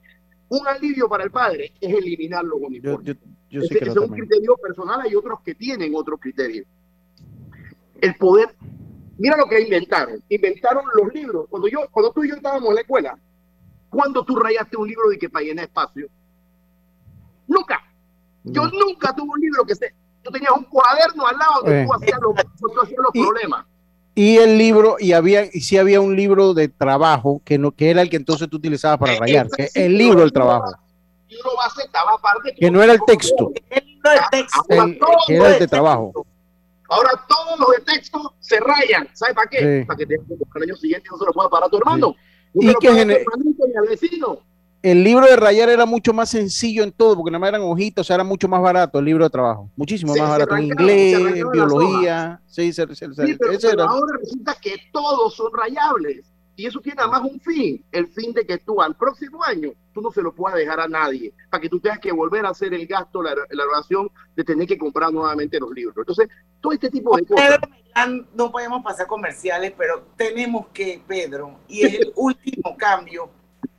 un 0.49 0.67
alivio 0.67 1.09
para 1.09 1.23
el 1.23 1.31
padre 1.31 1.73
es 1.81 1.93
eliminar 1.93 2.43
los 2.43 2.59
uniformes. 2.59 3.15
Yo, 3.49 3.59
yo, 3.61 3.61
es 3.61 3.97
un 3.97 4.09
criterio 4.09 4.55
personal, 4.57 5.01
hay 5.01 5.15
otros 5.15 5.39
que 5.41 5.55
tienen 5.55 5.95
otro 5.95 6.17
criterio. 6.17 6.63
El 7.99 8.15
poder 8.15 8.49
Mira 9.17 9.35
lo 9.37 9.45
que 9.45 9.61
inventaron. 9.61 10.21
Inventaron 10.29 10.83
los 10.93 11.13
libros. 11.13 11.47
Cuando 11.49 11.67
yo, 11.67 11.79
cuando 11.91 12.11
tú 12.11 12.23
y 12.23 12.29
yo 12.29 12.35
estábamos 12.35 12.69
en 12.69 12.75
la 12.75 12.81
escuela, 12.81 13.17
cuando 13.89 14.23
tú 14.23 14.35
rayaste 14.35 14.77
un 14.77 14.87
libro 14.87 15.09
de 15.09 15.17
que 15.17 15.29
para 15.29 15.45
llenar 15.45 15.65
espacio? 15.65 16.07
Nunca. 17.47 17.81
Yo 18.43 18.63
nunca 18.67 19.13
tuve 19.15 19.29
un 19.29 19.39
libro 19.39 19.65
que 19.65 19.75
se. 19.75 19.93
Yo 20.23 20.31
tenía 20.31 20.51
un 20.51 20.63
cuaderno 20.65 21.25
al 21.25 21.37
lado 21.37 21.61
donde 21.61 21.85
tú 21.85 21.93
eh. 21.93 21.95
hacías 21.95 22.19
los, 22.21 23.11
problemas. 23.11 23.65
Y 24.13 24.37
el 24.37 24.57
libro, 24.57 24.97
y 24.99 25.13
había, 25.13 25.45
y 25.45 25.61
sí 25.61 25.77
había 25.77 26.01
un 26.01 26.15
libro 26.15 26.53
de 26.53 26.67
trabajo 26.67 27.41
que 27.45 27.57
no, 27.57 27.71
que 27.71 27.91
era 27.91 28.01
el 28.01 28.09
que 28.09 28.17
entonces 28.17 28.49
tú 28.49 28.57
utilizabas 28.57 28.97
para 28.97 29.15
rayar, 29.15 29.47
que 29.49 29.69
el 29.75 29.97
libro 29.97 30.21
del 30.21 30.33
trabajo. 30.33 30.75
El 31.29 31.35
libro 31.35 31.51
base 31.55 31.83
estaba 31.83 32.13
aparte. 32.13 32.55
Que 32.55 32.71
no 32.71 32.81
era 32.81 32.93
el 32.93 32.99
texto. 33.05 33.51
El 33.69 33.85
libro 33.85 34.11
de 34.11 34.19
texto. 34.31 34.63
que 35.27 35.35
era 35.35 35.53
el 35.53 35.59
de 35.59 35.67
trabajo. 35.67 36.25
Ahora 36.89 37.11
todos 37.27 37.59
los 37.59 37.69
de 37.71 37.93
texto 37.93 38.35
se 38.39 38.59
rayan. 38.59 39.07
¿Sabes 39.13 39.35
para 39.35 39.49
qué? 39.49 39.83
Para 39.87 39.97
que 39.97 40.05
te, 40.05 40.15
el 40.15 40.63
año 40.63 40.75
siguiente 40.75 41.09
no 41.11 41.17
se 41.17 41.25
lo 41.25 41.33
pueda 41.33 41.49
parar 41.49 41.67
a 41.67 41.69
tu 41.69 41.77
hermano. 41.77 42.15
Y 42.53 42.73
que 42.75 42.87
al 42.89 43.87
vecino. 43.89 44.39
El 44.83 45.03
libro 45.03 45.25
de 45.25 45.35
rayar 45.35 45.69
era 45.69 45.85
mucho 45.85 46.13
más 46.13 46.29
sencillo 46.29 46.83
en 46.83 46.91
todo, 46.91 47.15
porque 47.15 47.31
nada 47.31 47.39
más 47.39 47.49
eran 47.49 47.61
hojitas, 47.61 48.01
o 48.01 48.03
sea, 48.05 48.15
era 48.15 48.23
mucho 48.23 48.47
más 48.47 48.61
barato 48.61 48.99
el 48.99 49.05
libro 49.05 49.23
de 49.23 49.29
trabajo. 49.29 49.69
Muchísimo 49.75 50.15
más 50.15 50.29
barato. 50.29 50.55
En 50.55 50.65
inglés, 50.65 51.19
en 51.19 51.51
biología. 51.51 52.39
Sí, 52.45 52.71
sí, 52.71 52.83
pero, 53.39 53.83
ahora 53.83 54.17
resulta 54.19 54.55
que 54.61 54.75
todos 54.91 55.35
son 55.35 55.51
rayables. 55.53 56.31
Y 56.55 56.65
eso 56.65 56.79
tiene 56.79 57.01
además 57.01 57.21
un 57.31 57.39
fin, 57.39 57.83
el 57.91 58.07
fin 58.07 58.33
de 58.33 58.45
que 58.45 58.57
tú 58.57 58.81
al 58.81 58.95
próximo 58.95 59.43
año, 59.43 59.71
tú 59.97 60.03
no 60.03 60.11
se 60.11 60.21
lo 60.21 60.31
puedas 60.31 60.55
dejar 60.55 60.79
a 60.79 60.87
nadie, 60.87 61.33
para 61.49 61.59
que 61.59 61.69
tú 61.69 61.79
tengas 61.79 61.97
que 61.97 62.11
volver 62.11 62.45
a 62.45 62.49
hacer 62.49 62.71
el 62.71 62.85
gasto, 62.85 63.23
la, 63.23 63.33
la 63.33 63.63
relación 63.65 64.11
de 64.35 64.43
tener 64.43 64.67
que 64.67 64.77
comprar 64.77 65.11
nuevamente 65.11 65.59
los 65.59 65.71
libros. 65.71 65.95
Entonces, 65.97 66.29
todo 66.61 66.71
este 66.71 66.91
tipo 66.91 67.17
de 67.17 67.25
cosas. 67.25 67.59
no 68.35 68.51
podemos 68.51 68.83
pasar 68.83 69.07
comerciales, 69.07 69.73
pero 69.75 70.05
tenemos 70.15 70.67
que, 70.67 71.01
Pedro, 71.07 71.57
y 71.67 71.83
es 71.83 71.93
el 71.99 72.13
último 72.15 72.77
cambio. 72.77 73.31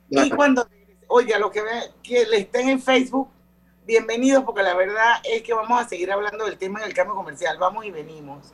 Y 0.09 0.29
cuando, 0.31 0.67
oiga, 1.07 1.39
lo 1.39 1.49
que, 1.51 1.61
que 2.03 2.25
le 2.25 2.39
estén 2.39 2.67
en 2.67 2.81
Facebook, 2.81 3.29
bienvenidos, 3.85 4.43
porque 4.43 4.61
la 4.61 4.75
verdad 4.75 5.21
es 5.23 5.41
que 5.41 5.53
vamos 5.53 5.81
a 5.81 5.87
seguir 5.87 6.11
hablando 6.11 6.45
del 6.45 6.57
tema 6.57 6.81
del 6.81 6.93
cambio 6.93 7.15
comercial. 7.15 7.57
Vamos 7.57 7.85
y 7.85 7.91
venimos. 7.91 8.53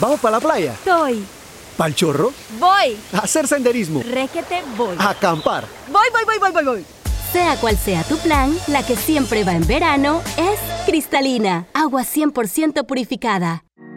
¿Vamos 0.00 0.20
para 0.20 0.36
la 0.36 0.40
playa? 0.40 0.72
Estoy. 0.72 1.24
¿Pal 1.76 1.94
chorro? 1.94 2.32
Voy. 2.58 2.96
A 3.12 3.18
hacer 3.18 3.46
senderismo. 3.48 4.02
Requete, 4.02 4.62
voy. 4.76 4.96
A 4.98 5.10
acampar. 5.10 5.64
Voy, 5.90 6.06
voy, 6.12 6.24
voy, 6.24 6.38
voy, 6.38 6.52
voy, 6.52 6.64
voy. 6.64 6.86
Sea 7.32 7.56
cual 7.56 7.78
sea 7.78 8.02
tu 8.04 8.18
plan, 8.18 8.54
la 8.66 8.84
que 8.84 8.94
siempre 8.94 9.42
va 9.42 9.52
en 9.52 9.66
verano 9.66 10.20
es 10.36 10.60
cristalina, 10.84 11.66
agua 11.72 12.02
100% 12.02 12.84
purificada. 12.84 13.64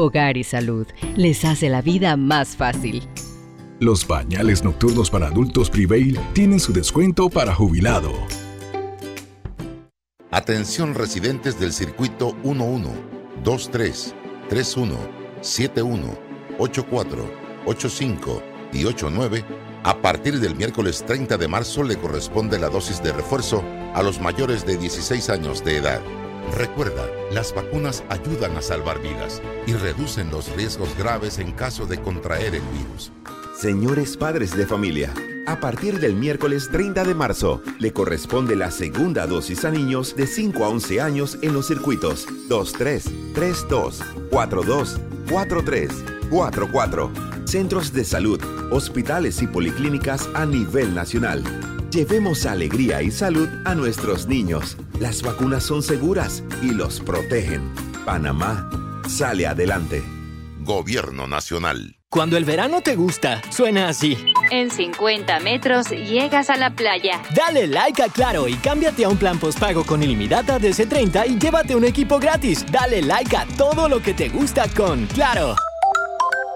Hogar 0.00 0.36
y 0.36 0.44
Salud 0.44 0.86
les 1.16 1.44
hace 1.44 1.68
la 1.68 1.82
vida 1.82 2.16
más 2.16 2.56
fácil. 2.56 3.02
Los 3.78 4.04
pañales 4.04 4.64
nocturnos 4.64 5.10
para 5.10 5.28
adultos 5.28 5.70
Prevail 5.70 6.18
tienen 6.32 6.60
su 6.60 6.72
descuento 6.72 7.30
para 7.30 7.54
jubilado. 7.54 8.12
Atención 10.30 10.94
residentes 10.94 11.58
del 11.58 11.72
circuito 11.72 12.36
11, 12.44 12.90
23, 13.44 14.14
31, 14.48 14.96
71, 15.40 16.18
84, 16.58 17.30
85 17.66 18.42
y 18.72 18.84
89. 18.84 19.44
A 19.82 20.00
partir 20.00 20.40
del 20.40 20.54
miércoles 20.54 21.04
30 21.06 21.38
de 21.38 21.48
marzo 21.48 21.82
le 21.82 21.96
corresponde 21.96 22.58
la 22.58 22.68
dosis 22.68 23.02
de 23.02 23.12
refuerzo 23.12 23.64
a 23.94 24.02
los 24.02 24.20
mayores 24.20 24.66
de 24.66 24.76
16 24.76 25.30
años 25.30 25.64
de 25.64 25.78
edad. 25.78 26.00
Recuerda, 26.56 27.06
las 27.32 27.54
vacunas 27.54 28.04
ayudan 28.08 28.56
a 28.56 28.62
salvar 28.62 29.00
vidas 29.00 29.40
y 29.66 29.74
reducen 29.74 30.30
los 30.30 30.54
riesgos 30.56 30.96
graves 30.96 31.38
en 31.38 31.52
caso 31.52 31.86
de 31.86 32.00
contraer 32.00 32.54
el 32.54 32.62
virus. 32.72 33.12
Señores 33.58 34.16
padres 34.16 34.56
de 34.56 34.66
familia, 34.66 35.12
a 35.46 35.60
partir 35.60 36.00
del 36.00 36.14
miércoles 36.14 36.68
30 36.70 37.04
de 37.04 37.14
marzo 37.14 37.62
le 37.78 37.92
corresponde 37.92 38.56
la 38.56 38.70
segunda 38.70 39.26
dosis 39.26 39.64
a 39.64 39.70
niños 39.70 40.14
de 40.16 40.26
5 40.26 40.64
a 40.64 40.68
11 40.68 41.00
años 41.00 41.38
en 41.42 41.52
los 41.52 41.66
circuitos 41.66 42.26
23, 42.48 43.04
32, 43.34 44.00
42, 44.30 45.00
43, 45.28 45.90
44, 46.30 47.10
centros 47.44 47.92
de 47.92 48.04
salud, 48.04 48.40
hospitales 48.70 49.42
y 49.42 49.46
policlínicas 49.46 50.28
a 50.34 50.46
nivel 50.46 50.94
nacional. 50.94 51.42
Llevemos 51.90 52.46
alegría 52.46 53.02
y 53.02 53.10
salud 53.10 53.48
a 53.64 53.74
nuestros 53.74 54.28
niños. 54.28 54.76
Las 55.00 55.22
vacunas 55.22 55.64
son 55.64 55.82
seguras 55.82 56.44
y 56.62 56.70
los 56.70 57.00
protegen. 57.00 57.68
Panamá 58.04 58.70
sale 59.08 59.46
adelante. 59.46 60.00
Gobierno 60.60 61.26
Nacional. 61.26 61.96
Cuando 62.08 62.36
el 62.36 62.44
verano 62.44 62.80
te 62.80 62.94
gusta, 62.94 63.40
suena 63.50 63.88
así. 63.88 64.16
En 64.50 64.70
50 64.70 65.40
metros 65.40 65.90
llegas 65.90 66.48
a 66.50 66.56
la 66.56 66.70
playa. 66.70 67.22
Dale 67.34 67.66
like 67.66 68.02
a 68.02 68.08
Claro 68.08 68.46
y 68.46 68.54
cámbiate 68.54 69.04
a 69.04 69.08
un 69.08 69.16
plan 69.16 69.38
postpago 69.38 69.84
con 69.84 70.02
ilimitada 70.02 70.58
de 70.58 70.70
C30 70.70 71.28
y 71.28 71.38
llévate 71.38 71.74
un 71.74 71.84
equipo 71.84 72.20
gratis. 72.20 72.64
Dale 72.70 73.02
like 73.02 73.36
a 73.36 73.46
todo 73.56 73.88
lo 73.88 74.00
que 74.00 74.14
te 74.14 74.28
gusta 74.28 74.68
con 74.76 75.06
Claro. 75.06 75.56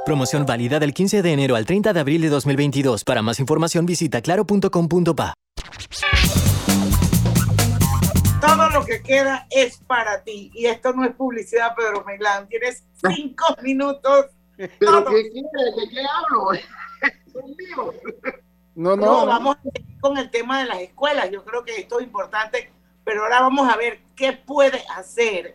Promoción 0.04 0.44
válida 0.44 0.78
del 0.78 0.92
15 0.92 1.22
de 1.22 1.32
enero 1.32 1.56
al 1.56 1.64
30 1.64 1.94
de 1.94 2.00
abril 2.00 2.20
de 2.20 2.28
2022. 2.28 3.04
Para 3.04 3.22
más 3.22 3.40
información 3.40 3.86
visita 3.86 4.20
claro.com.pa. 4.20 5.32
Todo 8.38 8.68
lo 8.68 8.84
que 8.84 9.02
queda 9.02 9.46
es 9.50 9.78
para 9.78 10.22
ti. 10.22 10.50
Y 10.54 10.66
esto 10.66 10.92
no 10.92 11.06
es 11.06 11.14
publicidad, 11.14 11.74
Pedro 11.74 12.04
Meglán. 12.04 12.46
Tienes 12.48 12.84
cinco 13.02 13.46
minutos. 13.62 14.26
¿Pero 14.58 15.04
qué 15.06 15.30
quieres? 15.30 15.76
¿De 15.76 15.88
qué 15.90 16.00
hablo? 16.00 16.50
No, 18.76 18.96
no, 18.96 19.06
no, 19.06 19.26
vamos 19.26 19.56
con 20.00 20.18
el 20.18 20.30
tema 20.30 20.58
de 20.58 20.66
las 20.66 20.80
escuelas. 20.80 21.30
Yo 21.30 21.44
creo 21.44 21.64
que 21.64 21.76
esto 21.76 22.00
es 22.00 22.06
importante, 22.06 22.72
pero 23.04 23.22
ahora 23.22 23.40
vamos 23.40 23.72
a 23.72 23.76
ver 23.76 24.00
qué 24.16 24.32
puede 24.32 24.82
hacer 24.96 25.54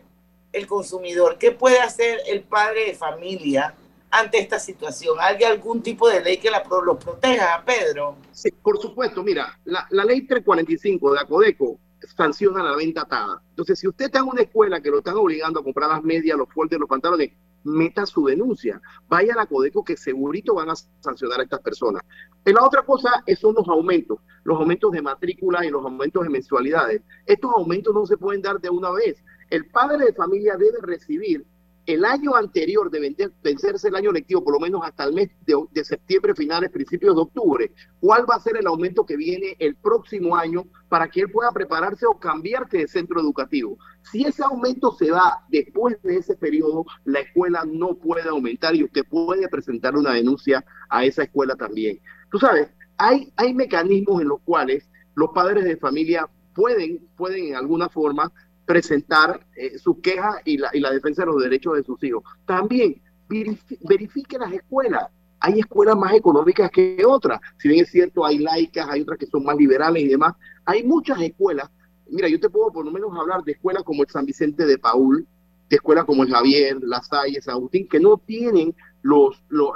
el 0.54 0.66
consumidor, 0.66 1.36
qué 1.36 1.50
puede 1.50 1.80
hacer 1.80 2.20
el 2.26 2.40
padre 2.40 2.86
de 2.86 2.94
familia 2.94 3.74
ante 4.10 4.38
esta 4.38 4.58
situación. 4.58 5.16
¿Hay 5.20 5.42
algún 5.44 5.82
tipo 5.82 6.08
de 6.08 6.20
ley 6.20 6.38
que 6.38 6.50
los 6.50 6.98
proteja, 6.98 7.62
Pedro? 7.64 8.16
Sí, 8.32 8.50
por 8.50 8.78
supuesto. 8.80 9.22
Mira, 9.22 9.58
la, 9.64 9.86
la 9.90 10.04
ley 10.04 10.26
345 10.26 11.12
de 11.12 11.20
Acodeco 11.20 11.78
sanciona 12.16 12.62
la 12.62 12.76
venta 12.76 13.02
atada. 13.02 13.42
Entonces, 13.50 13.78
si 13.78 13.88
usted 13.88 14.06
está 14.06 14.18
en 14.18 14.28
una 14.28 14.42
escuela 14.42 14.80
que 14.80 14.90
lo 14.90 14.98
están 14.98 15.16
obligando 15.16 15.60
a 15.60 15.64
comprar 15.64 15.90
las 15.90 16.02
medias, 16.02 16.36
los 16.36 16.48
fuertes, 16.48 16.78
los 16.78 16.88
pantalones, 16.88 17.32
meta 17.64 18.06
su 18.06 18.24
denuncia. 18.24 18.80
Vaya 19.08 19.34
a 19.34 19.36
la 19.36 19.46
Codeco 19.46 19.84
que 19.84 19.96
segurito 19.96 20.54
van 20.54 20.70
a 20.70 20.74
sancionar 21.00 21.40
a 21.40 21.42
estas 21.42 21.60
personas. 21.60 22.02
La 22.44 22.64
otra 22.64 22.82
cosa 22.82 23.22
son 23.38 23.54
los 23.54 23.68
aumentos, 23.68 24.18
los 24.44 24.58
aumentos 24.58 24.92
de 24.92 25.02
matrícula 25.02 25.64
y 25.64 25.70
los 25.70 25.84
aumentos 25.84 26.22
de 26.22 26.30
mensualidades. 26.30 27.02
Estos 27.26 27.50
aumentos 27.54 27.94
no 27.94 28.06
se 28.06 28.16
pueden 28.16 28.42
dar 28.42 28.60
de 28.60 28.70
una 28.70 28.90
vez. 28.90 29.22
El 29.50 29.66
padre 29.66 30.06
de 30.06 30.14
familia 30.14 30.56
debe 30.56 30.78
recibir 30.82 31.44
el 31.94 32.04
año 32.04 32.34
anterior 32.34 32.90
de 32.90 33.32
vencerse 33.42 33.88
el 33.88 33.96
año 33.96 34.12
lectivo, 34.12 34.44
por 34.44 34.54
lo 34.54 34.60
menos 34.60 34.82
hasta 34.84 35.04
el 35.04 35.12
mes 35.12 35.30
de, 35.44 35.84
septiembre, 35.84 36.34
finales, 36.34 36.70
principios 36.70 37.14
de 37.14 37.22
octubre, 37.22 37.72
cuál 38.00 38.24
va 38.30 38.36
a 38.36 38.40
ser 38.40 38.56
el 38.56 38.66
aumento 38.66 39.04
que 39.04 39.16
viene 39.16 39.56
el 39.58 39.76
próximo 39.76 40.36
año 40.36 40.64
para 40.88 41.08
que 41.08 41.20
él 41.20 41.30
pueda 41.30 41.52
prepararse 41.52 42.06
o 42.06 42.18
cambiarse 42.18 42.78
de 42.78 42.88
centro 42.88 43.20
educativo. 43.20 43.78
Si 44.02 44.24
ese 44.24 44.42
aumento 44.44 44.92
se 44.92 45.08
da 45.08 45.44
después 45.48 46.00
de 46.02 46.16
ese 46.16 46.36
periodo, 46.36 46.84
la 47.04 47.20
escuela 47.20 47.64
no 47.66 47.94
puede 47.94 48.28
aumentar 48.28 48.74
y 48.74 48.84
usted 48.84 49.02
puede 49.08 49.48
presentar 49.48 49.96
una 49.96 50.12
denuncia 50.12 50.64
a 50.88 51.04
esa 51.04 51.24
escuela 51.24 51.56
también. 51.56 52.00
Tú 52.30 52.38
sabes, 52.38 52.68
hay, 52.96 53.32
hay 53.36 53.54
mecanismos 53.54 54.22
en 54.22 54.28
los 54.28 54.40
cuales 54.42 54.88
los 55.14 55.30
padres 55.30 55.64
de 55.64 55.76
familia 55.76 56.28
pueden, 56.54 57.08
pueden 57.16 57.48
en 57.48 57.56
alguna 57.56 57.88
forma 57.88 58.32
presentar 58.70 59.44
eh, 59.56 59.78
su 59.78 60.00
queja 60.00 60.40
y 60.44 60.56
la, 60.56 60.70
y 60.72 60.78
la 60.78 60.92
defensa 60.92 61.22
de 61.22 61.26
los 61.26 61.42
derechos 61.42 61.74
de 61.74 61.82
sus 61.82 62.00
hijos. 62.04 62.22
También 62.46 63.02
verifique 63.28 64.38
las 64.38 64.52
escuelas. 64.52 65.08
Hay 65.40 65.58
escuelas 65.58 65.96
más 65.96 66.14
económicas 66.14 66.70
que 66.70 67.02
otras. 67.04 67.40
Si 67.58 67.68
bien 67.68 67.82
es 67.82 67.90
cierto, 67.90 68.24
hay 68.24 68.38
laicas, 68.38 68.86
hay 68.88 69.00
otras 69.00 69.18
que 69.18 69.26
son 69.26 69.42
más 69.42 69.56
liberales 69.56 70.04
y 70.04 70.06
demás. 70.06 70.34
Hay 70.64 70.84
muchas 70.84 71.20
escuelas. 71.20 71.68
Mira, 72.08 72.28
yo 72.28 72.38
te 72.38 72.48
puedo 72.48 72.70
por 72.70 72.84
lo 72.84 72.92
menos 72.92 73.10
hablar 73.18 73.42
de 73.42 73.52
escuelas 73.52 73.82
como 73.82 74.04
el 74.04 74.08
San 74.08 74.24
Vicente 74.24 74.64
de 74.64 74.78
Paul, 74.78 75.26
de 75.68 75.76
escuelas 75.76 76.04
como 76.04 76.22
el 76.22 76.30
Javier, 76.30 76.78
La 76.82 77.02
Salle, 77.02 77.42
San 77.42 77.54
Agustín, 77.54 77.88
que 77.88 77.98
no 77.98 78.18
tienen 78.18 78.72
los, 79.02 79.42
los, 79.48 79.70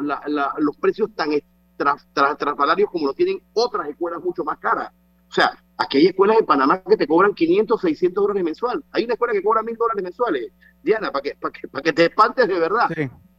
los 0.59 0.77
precios 0.77 1.11
tan 1.17 1.31
estrafalarios 1.33 2.91
como 2.93 3.09
lo 3.09 3.15
tienen 3.15 3.41
otras 3.55 3.89
escuelas 3.89 4.23
mucho 4.23 4.45
más 4.45 4.59
caras. 4.59 4.93
O 5.35 5.41
sea, 5.41 5.59
aquí 5.77 5.99
hay 5.99 6.07
escuelas 6.07 6.37
en 6.39 6.47
Panamá 6.47 6.81
que 6.89 6.97
te 6.97 7.09
cobran 7.09 7.35
500, 7.35 7.81
600 7.81 8.23
dólares 8.23 8.45
mensual. 8.45 8.85
Hay 8.93 9.03
una 9.03 9.15
escuela 9.15 9.33
que 9.33 9.43
cobra 9.43 9.65
1000 9.65 9.77
dólares 9.77 10.05
mensuales. 10.05 10.53
Diana, 10.81 11.11
para 11.11 11.23
que, 11.25 11.35
para 11.35 11.53
que, 11.53 11.67
para 11.67 11.83
que 11.83 11.93
te 11.93 12.05
espantes 12.05 12.47
de 12.47 12.55
verdad 12.61 12.89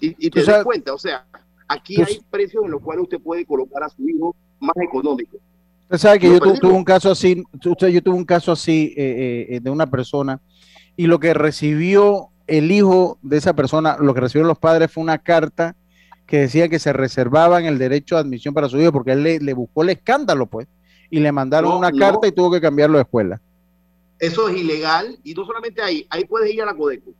y, 0.01 0.29
te 0.29 0.43
des 0.43 0.63
cuenta. 0.65 0.93
O 0.93 0.97
sea, 0.97 1.25
aquí 1.69 2.01
hay 2.01 2.19
precios 2.29 2.65
en 2.65 2.71
los 2.71 2.81
cuales 2.81 3.03
usted 3.03 3.21
puede 3.21 3.45
colocar 3.45 3.81
a 3.81 3.87
su 3.87 4.05
hijo 4.09 4.35
más 4.59 4.75
económico. 4.75 5.37
Usted 5.83 5.97
sabe 5.97 6.19
que 6.19 6.27
yo 6.27 6.39
tuve 6.39 6.73
un 6.73 6.83
caso 6.83 7.11
así, 7.11 7.41
usted, 7.63 7.87
yo 7.87 8.03
tuve 8.03 8.15
un 8.15 8.25
caso 8.25 8.51
así 8.51 8.93
eh, 8.97 9.47
eh, 9.51 9.59
de 9.61 9.69
una 9.69 9.89
persona 9.89 10.41
y 10.97 11.07
lo 11.07 11.21
que 11.21 11.33
recibió 11.33 12.27
el 12.47 12.71
hijo 12.71 13.19
de 13.21 13.37
esa 13.37 13.55
persona, 13.55 13.95
lo 14.01 14.13
que 14.13 14.19
recibieron 14.19 14.49
los 14.49 14.59
padres 14.59 14.91
fue 14.91 15.01
una 15.01 15.19
carta 15.19 15.77
que 16.25 16.39
decía 16.39 16.67
que 16.67 16.79
se 16.79 16.91
reservaban 16.91 17.65
el 17.65 17.77
derecho 17.77 18.15
de 18.15 18.21
admisión 18.21 18.53
para 18.53 18.67
su 18.67 18.81
hijo 18.81 18.91
porque 18.91 19.13
él 19.13 19.23
le, 19.23 19.39
le 19.39 19.53
buscó 19.53 19.83
el 19.83 19.91
escándalo, 19.91 20.47
pues 20.47 20.67
y 21.15 21.19
le 21.21 21.31
mandaron 21.31 21.77
una 21.77 21.93
carta 21.93 22.27
y 22.27 22.33
tuvo 22.33 22.51
que 22.51 22.59
cambiarlo 22.59 22.97
de 22.97 23.03
escuela. 23.03 23.39
Eso 24.19 24.49
es 24.49 24.57
ilegal 24.57 25.17
y 25.23 25.33
no 25.33 25.45
solamente 25.45 25.81
ahí, 25.81 26.05
ahí 26.09 26.25
puedes 26.25 26.53
ir 26.53 26.61
a 26.61 26.65
la 26.65 26.75
Codeco, 26.75 27.11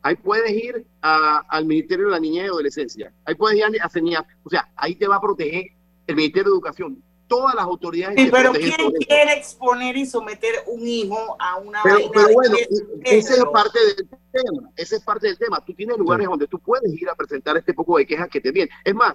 ahí 0.00 0.16
puedes 0.16 0.50
ir 0.50 0.86
al 1.02 1.66
Ministerio 1.66 2.06
de 2.06 2.12
la 2.12 2.20
Niñez 2.20 2.44
y 2.44 2.48
Adolescencia, 2.48 3.12
ahí 3.26 3.34
puedes 3.34 3.58
ir 3.58 3.64
a 3.82 3.88
CENIAF, 3.90 4.26
o 4.44 4.48
sea, 4.48 4.70
ahí 4.76 4.94
te 4.94 5.06
va 5.06 5.16
a 5.16 5.20
proteger 5.20 5.66
el 6.06 6.16
Ministerio 6.16 6.44
de 6.44 6.54
Educación, 6.56 7.02
todas 7.26 7.54
las 7.54 7.64
autoridades. 7.64 8.18
Sí, 8.18 8.30
pero 8.32 8.52
¿quién 8.52 8.92
quiere 9.06 9.34
exponer 9.34 9.94
y 9.94 10.06
someter 10.06 10.54
un 10.66 10.86
hijo 10.86 11.36
a 11.38 11.56
una 11.58 11.80
pero, 11.82 11.98
pero 12.14 12.28
bueno, 12.32 12.56
esa 13.04 13.34
es 13.34 13.44
parte 13.52 13.78
del 13.78 14.08
tema, 14.32 14.70
ese 14.76 14.96
es 14.96 15.02
parte 15.02 15.26
del 15.26 15.36
tema. 15.36 15.62
Tú 15.62 15.74
tienes 15.74 15.98
lugares 15.98 16.26
donde 16.26 16.46
tú 16.46 16.58
puedes 16.58 16.90
ir 16.94 17.10
a 17.10 17.14
presentar 17.14 17.58
este 17.58 17.74
poco 17.74 17.98
de 17.98 18.06
quejas 18.06 18.30
que 18.30 18.40
te 18.40 18.52
vienen. 18.52 18.74
Es 18.84 18.94
más, 18.94 19.14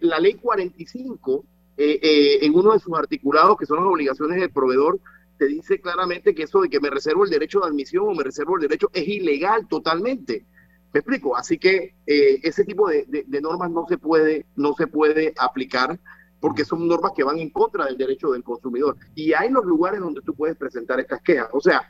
la 0.00 0.18
ley 0.18 0.32
45 0.34 1.44
eh, 1.76 1.98
eh, 2.02 2.38
en 2.42 2.54
uno 2.54 2.72
de 2.72 2.78
sus 2.78 2.96
articulados, 2.96 3.56
que 3.56 3.66
son 3.66 3.78
las 3.78 3.86
obligaciones 3.86 4.40
del 4.40 4.50
proveedor, 4.50 5.00
te 5.38 5.46
dice 5.46 5.80
claramente 5.80 6.34
que 6.34 6.44
eso 6.44 6.60
de 6.60 6.68
que 6.68 6.80
me 6.80 6.90
reservo 6.90 7.24
el 7.24 7.30
derecho 7.30 7.60
de 7.60 7.66
admisión 7.66 8.08
o 8.08 8.14
me 8.14 8.22
reservo 8.22 8.56
el 8.56 8.62
derecho 8.62 8.90
es 8.92 9.06
ilegal 9.08 9.66
totalmente. 9.66 10.46
¿Me 10.92 11.00
explico? 11.00 11.36
Así 11.36 11.58
que 11.58 11.96
eh, 12.06 12.40
ese 12.44 12.64
tipo 12.64 12.88
de, 12.88 13.26
normas 13.42 13.70
no 13.70 13.84
se 13.88 13.98
puede, 13.98 14.46
no 14.54 14.74
se 14.74 14.86
puede 14.86 15.34
aplicar 15.36 15.98
porque 16.38 16.64
son 16.64 16.86
normas 16.86 17.12
que 17.16 17.24
van 17.24 17.38
en 17.38 17.50
contra 17.50 17.86
del 17.86 17.96
derecho 17.96 18.30
del 18.30 18.44
consumidor. 18.44 18.96
Y 19.16 19.32
hay 19.32 19.48
los 19.48 19.64
lugares 19.64 19.98
donde 19.98 20.20
tú 20.20 20.34
puedes 20.34 20.56
presentar 20.56 21.00
estas 21.00 21.20
quejas. 21.22 21.48
O 21.52 21.60
sea, 21.60 21.88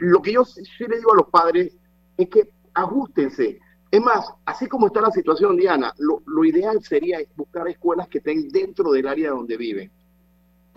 lo 0.00 0.20
que 0.22 0.32
yo 0.32 0.44
sí 0.44 0.64
le 0.88 0.96
digo 0.96 1.12
a 1.12 1.16
los 1.16 1.28
padres 1.28 1.76
es 2.16 2.28
que 2.28 2.48
ajustense. 2.74 3.60
Es 3.90 4.00
más, 4.00 4.26
así 4.44 4.66
como 4.66 4.88
está 4.88 5.00
la 5.00 5.10
situación, 5.10 5.56
Diana, 5.56 5.94
lo, 5.98 6.44
ideal 6.44 6.82
sería 6.82 7.18
buscar 7.36 7.68
escuelas 7.68 8.08
que 8.08 8.18
estén 8.18 8.48
dentro 8.48 8.90
del 8.90 9.06
área 9.06 9.30
donde 9.30 9.56
viven 9.56 9.90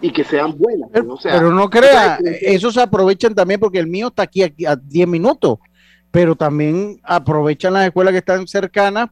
y 0.01 0.11
que 0.11 0.23
sean 0.23 0.57
buenas. 0.57 0.89
Pero, 0.91 1.51
no 1.51 1.69
crea, 1.69 2.19
eso 2.41 2.71
se 2.71 2.81
aprovechan 2.81 3.33
también 3.33 3.59
porque 3.59 3.79
el 3.79 3.87
mío 3.87 4.07
está 4.07 4.23
aquí 4.23 4.43
a 4.43 4.75
10 4.75 5.07
minutos, 5.07 5.59
pero 6.11 6.35
también 6.35 6.99
aprovechan 7.03 7.73
las 7.73 7.87
escuelas 7.87 8.11
que 8.11 8.19
están 8.19 8.47
cercanas 8.47 9.09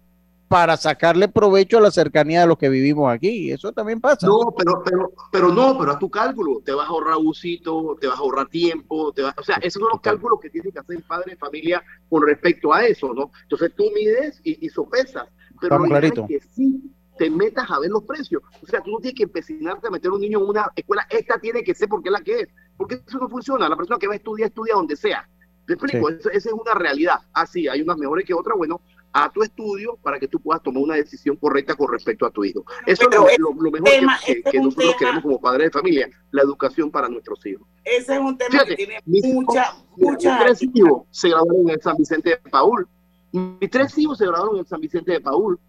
para 0.47 0.77
sacarle 0.77 1.27
provecho 1.27 1.77
a 1.77 1.81
la 1.81 1.91
cercanía 1.91 2.41
de 2.41 2.47
los 2.47 2.57
que 2.57 2.69
vivimos 2.69 3.11
aquí. 3.11 3.51
Eso 3.51 3.71
también 3.73 3.99
pasa. 3.99 4.25
No, 4.25 4.53
pero, 4.57 4.81
pero, 4.83 5.11
pero 5.31 5.49
no, 5.49 5.77
pero 5.77 5.91
a 5.91 5.99
tu 5.99 6.09
cálculo, 6.09 6.61
te 6.63 6.73
vas 6.73 6.87
a 6.87 6.89
ahorrar 6.89 7.17
busito, 7.17 7.97
te 7.99 8.07
vas 8.07 8.17
a 8.17 8.21
ahorrar 8.21 8.47
tiempo, 8.47 9.11
te 9.11 9.23
vas, 9.23 9.33
o 9.37 9.43
sea, 9.43 9.57
esos 9.57 9.81
son 9.81 9.89
los 9.91 10.01
cálculos 10.01 10.39
que 10.39 10.49
tiene 10.49 10.71
que 10.71 10.79
hacer 10.79 10.97
el 10.97 11.03
padre 11.03 11.31
de 11.31 11.37
familia 11.37 11.83
con 12.09 12.25
respecto 12.25 12.73
a 12.73 12.85
eso, 12.85 13.13
¿no? 13.13 13.31
Entonces 13.43 13.73
tú 13.75 13.89
mides 13.93 14.39
y, 14.43 14.65
y 14.65 14.69
sopesas, 14.69 15.27
pero 15.59 15.81
clarito. 15.83 16.25
es 16.29 16.45
que 16.45 16.47
sí 16.53 16.93
te 17.17 17.29
metas 17.29 17.69
a 17.69 17.79
ver 17.79 17.89
los 17.89 18.03
precios. 18.03 18.41
O 18.61 18.65
sea, 18.67 18.81
tú 18.81 18.91
no 18.91 18.99
tienes 18.99 19.17
que 19.17 19.23
empecinarte 19.23 19.87
a 19.87 19.91
meter 19.91 20.11
a 20.11 20.13
un 20.13 20.21
niño 20.21 20.39
en 20.39 20.49
una 20.49 20.71
escuela, 20.75 21.05
esta 21.09 21.39
tiene 21.39 21.63
que 21.63 21.73
ser 21.73 21.89
porque 21.89 22.09
es 22.09 22.13
la 22.13 22.21
que 22.21 22.41
es, 22.41 22.49
porque 22.77 23.01
eso 23.05 23.17
no 23.17 23.27
funciona. 23.27 23.67
La 23.67 23.75
persona 23.75 23.97
que 23.97 24.07
va 24.07 24.13
a 24.13 24.17
estudiar, 24.17 24.49
estudia 24.49 24.75
donde 24.75 24.95
sea. 24.95 25.27
¿Te 25.65 25.73
explico? 25.73 26.07
Sí. 26.09 26.15
Esa, 26.19 26.29
esa 26.29 26.49
es 26.49 26.53
una 26.53 26.73
realidad. 26.73 27.19
Ah, 27.33 27.45
sí, 27.45 27.67
hay 27.67 27.81
unas 27.81 27.97
mejores 27.97 28.25
que 28.25 28.33
otras, 28.33 28.57
bueno, 28.57 28.79
a 29.25 29.31
tu 29.31 29.41
estudio 29.41 29.97
para 30.03 30.19
que 30.19 30.27
tú 30.27 30.39
puedas 30.39 30.61
tomar 30.61 30.83
una 30.83 30.93
decisión 30.95 31.35
correcta 31.37 31.75
con 31.75 31.91
respecto 31.91 32.25
a 32.25 32.29
tu 32.29 32.45
hijo. 32.45 32.63
Eso 32.85 33.01
es 33.03 33.07
Pero 33.09 33.23
lo, 33.23 33.29
es 33.29 33.39
lo- 33.39 33.49
lo 33.53 33.69
un 33.69 33.71
mejor 33.71 33.83
que- 33.89 33.99
tema- 33.99 34.19
que, 34.25 34.31
este 34.33 34.43
que 34.51 34.57
es 34.57 34.61
un 34.61 34.65
nosotros 34.65 34.85
tema- 34.89 34.99
queremos 34.99 35.23
como 35.23 35.41
padres 35.41 35.67
de 35.67 35.71
familia, 35.71 36.09
la 36.31 36.41
educación 36.43 36.91
para 36.91 37.09
nuestros 37.09 37.43
hijos. 37.45 37.67
Ese 37.83 38.13
es 38.13 38.19
un 38.19 38.37
tema 38.37 38.51
Fíjate, 38.51 38.69
que 38.69 38.75
tiene 38.75 38.99
mis 39.05 39.25
mucha, 39.25 39.73
mucha. 39.95 40.35
mis 40.35 40.43
tres 40.45 40.69
hijos 40.75 41.01
se 41.11 41.29
graduaron 41.29 41.69
en 41.69 41.81
San 41.81 41.97
Vicente 41.97 42.29
de 42.29 42.37
Paul. 42.49 42.87
Mis 43.31 43.69
tres 43.71 43.97
hijos 43.97 44.17
se 44.17 44.25
graduaron 44.27 44.57
en 44.59 44.65
San 44.65 44.79
Vicente 44.81 45.11
de 45.13 45.19
Paul. 45.21 45.59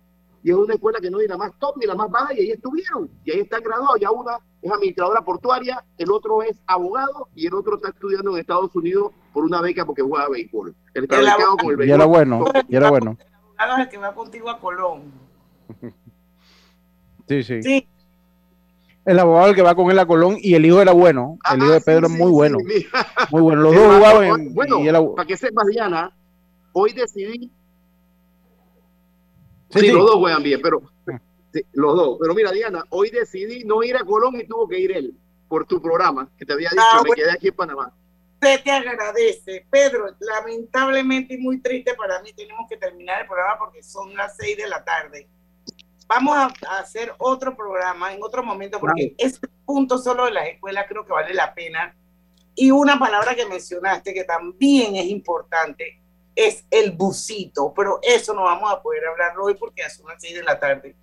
Y 0.40 0.50
es 0.50 0.56
una 0.56 0.74
escuela 0.74 1.00
que 1.00 1.10
no 1.10 1.18
es 1.18 1.24
ni 1.24 1.28
la 1.28 1.36
más 1.36 1.52
top 1.58 1.76
ni 1.78 1.84
la 1.86 1.96
más 1.96 2.08
baja, 2.10 2.32
y 2.32 2.38
ahí 2.38 2.50
estuvieron. 2.52 3.10
Y 3.24 3.32
ahí 3.32 3.40
están 3.40 3.60
graduados. 3.62 3.98
Ya 4.00 4.10
una 4.12 4.38
es 4.62 4.70
administradora 4.70 5.20
portuaria, 5.22 5.84
el 5.98 6.10
otro 6.12 6.42
es 6.42 6.56
abogado, 6.66 7.28
y 7.34 7.46
el 7.48 7.54
otro 7.54 7.74
está 7.76 7.88
estudiando 7.88 8.30
en 8.32 8.38
Estados 8.38 8.74
Unidos 8.76 9.12
por 9.32 9.44
una 9.44 9.60
beca 9.60 9.84
porque 9.84 10.02
juega 10.02 10.28
béisbol. 10.28 10.74
Él 10.94 11.04
está 11.04 11.16
El 11.16 11.22
becado 11.22 11.40
abogado- 11.42 11.56
con 11.56 11.66
el 11.66 11.72
Y 11.72 11.76
béisbol. 11.76 11.94
era 11.96 12.04
bueno, 12.06 12.44
y 12.68 12.76
era 12.76 12.90
bueno. 12.90 13.18
Es 13.58 13.78
el 13.80 13.88
que 13.88 13.98
va 13.98 14.14
contigo 14.14 14.50
a 14.50 14.58
Colón. 14.58 15.12
Sí, 17.28 17.42
sí. 17.42 17.62
Sí. 17.62 17.86
El 19.04 19.18
abogado 19.18 19.48
el 19.50 19.54
que 19.54 19.60
va 19.60 19.74
con 19.74 19.90
él 19.90 19.98
a 19.98 20.06
Colón 20.06 20.38
y 20.40 20.54
el 20.54 20.64
hijo 20.64 20.80
era 20.80 20.92
bueno. 20.92 21.38
El 21.52 21.62
hijo 21.62 21.72
de 21.72 21.80
Pedro 21.82 22.06
es 22.06 22.12
muy 22.12 22.30
bueno. 22.30 22.56
Muy 23.30 23.42
bueno. 23.42 23.62
Los 23.62 23.74
dos 23.74 23.82
Hermano, 23.82 23.98
jugaban 23.98 24.40
en, 24.40 24.54
Bueno, 24.54 24.80
y 24.80 25.14
para 25.14 25.26
que 25.26 25.36
sepas, 25.36 25.66
Diana, 25.66 26.10
hoy 26.72 26.92
decidí. 26.94 27.50
Sí, 29.70 29.80
Sí, 29.80 29.80
sí. 29.80 29.92
los 29.92 30.06
dos 30.06 30.16
juegan 30.16 30.42
bien, 30.42 30.60
pero 30.62 30.80
sí, 31.52 31.60
los 31.72 31.96
dos. 31.96 32.16
Pero 32.18 32.34
mira, 32.34 32.50
Diana, 32.50 32.84
hoy 32.88 33.10
decidí 33.10 33.64
no 33.64 33.82
ir 33.82 33.96
a 33.96 34.04
Colón 34.04 34.40
y 34.40 34.46
tuvo 34.46 34.66
que 34.66 34.78
ir 34.78 34.92
él 34.92 35.14
por 35.48 35.66
tu 35.66 35.80
programa, 35.82 36.30
que 36.38 36.46
te 36.46 36.52
había 36.54 36.70
dicho, 36.70 36.82
Ah, 36.92 37.02
me 37.04 37.14
quedé 37.14 37.30
aquí 37.30 37.48
en 37.48 37.54
Panamá. 37.54 37.92
Se 38.40 38.58
te 38.58 38.70
agradece. 38.70 39.66
Pedro, 39.70 40.06
lamentablemente 40.20 41.34
y 41.34 41.38
muy 41.38 41.60
triste 41.60 41.94
para 41.94 42.22
mí, 42.22 42.32
tenemos 42.32 42.68
que 42.68 42.76
terminar 42.76 43.22
el 43.22 43.26
programa 43.26 43.58
porque 43.58 43.82
son 43.82 44.14
las 44.14 44.36
seis 44.36 44.56
de 44.56 44.68
la 44.68 44.84
tarde. 44.84 45.28
Vamos 46.06 46.36
a, 46.36 46.78
hacer 46.78 47.12
otro 47.18 47.54
programa 47.54 48.14
en 48.14 48.22
otro 48.22 48.42
momento 48.42 48.80
porque 48.80 49.14
ese 49.18 49.40
punto 49.66 49.98
solo 49.98 50.24
de 50.24 50.30
las 50.30 50.48
escuelas 50.48 50.86
creo 50.88 51.04
que 51.04 51.12
vale 51.12 51.34
la 51.34 51.52
pena. 51.52 51.94
Y 52.54 52.70
una 52.70 52.98
palabra 52.98 53.34
que 53.34 53.46
mencionaste 53.46 54.14
que 54.14 54.24
también 54.24 54.96
es 54.96 55.06
importante 55.06 56.00
es 56.34 56.64
el 56.70 56.92
busito, 56.92 57.74
pero 57.74 57.98
eso 58.02 58.32
no 58.32 58.44
vamos 58.44 58.72
a 58.72 58.80
poder 58.80 59.04
hablarlo 59.06 59.44
hoy 59.44 59.54
porque 59.54 59.88
son 59.90 60.06
las 60.06 60.22
seis 60.22 60.34
de 60.34 60.44
la 60.44 60.58
tarde. 60.58 60.94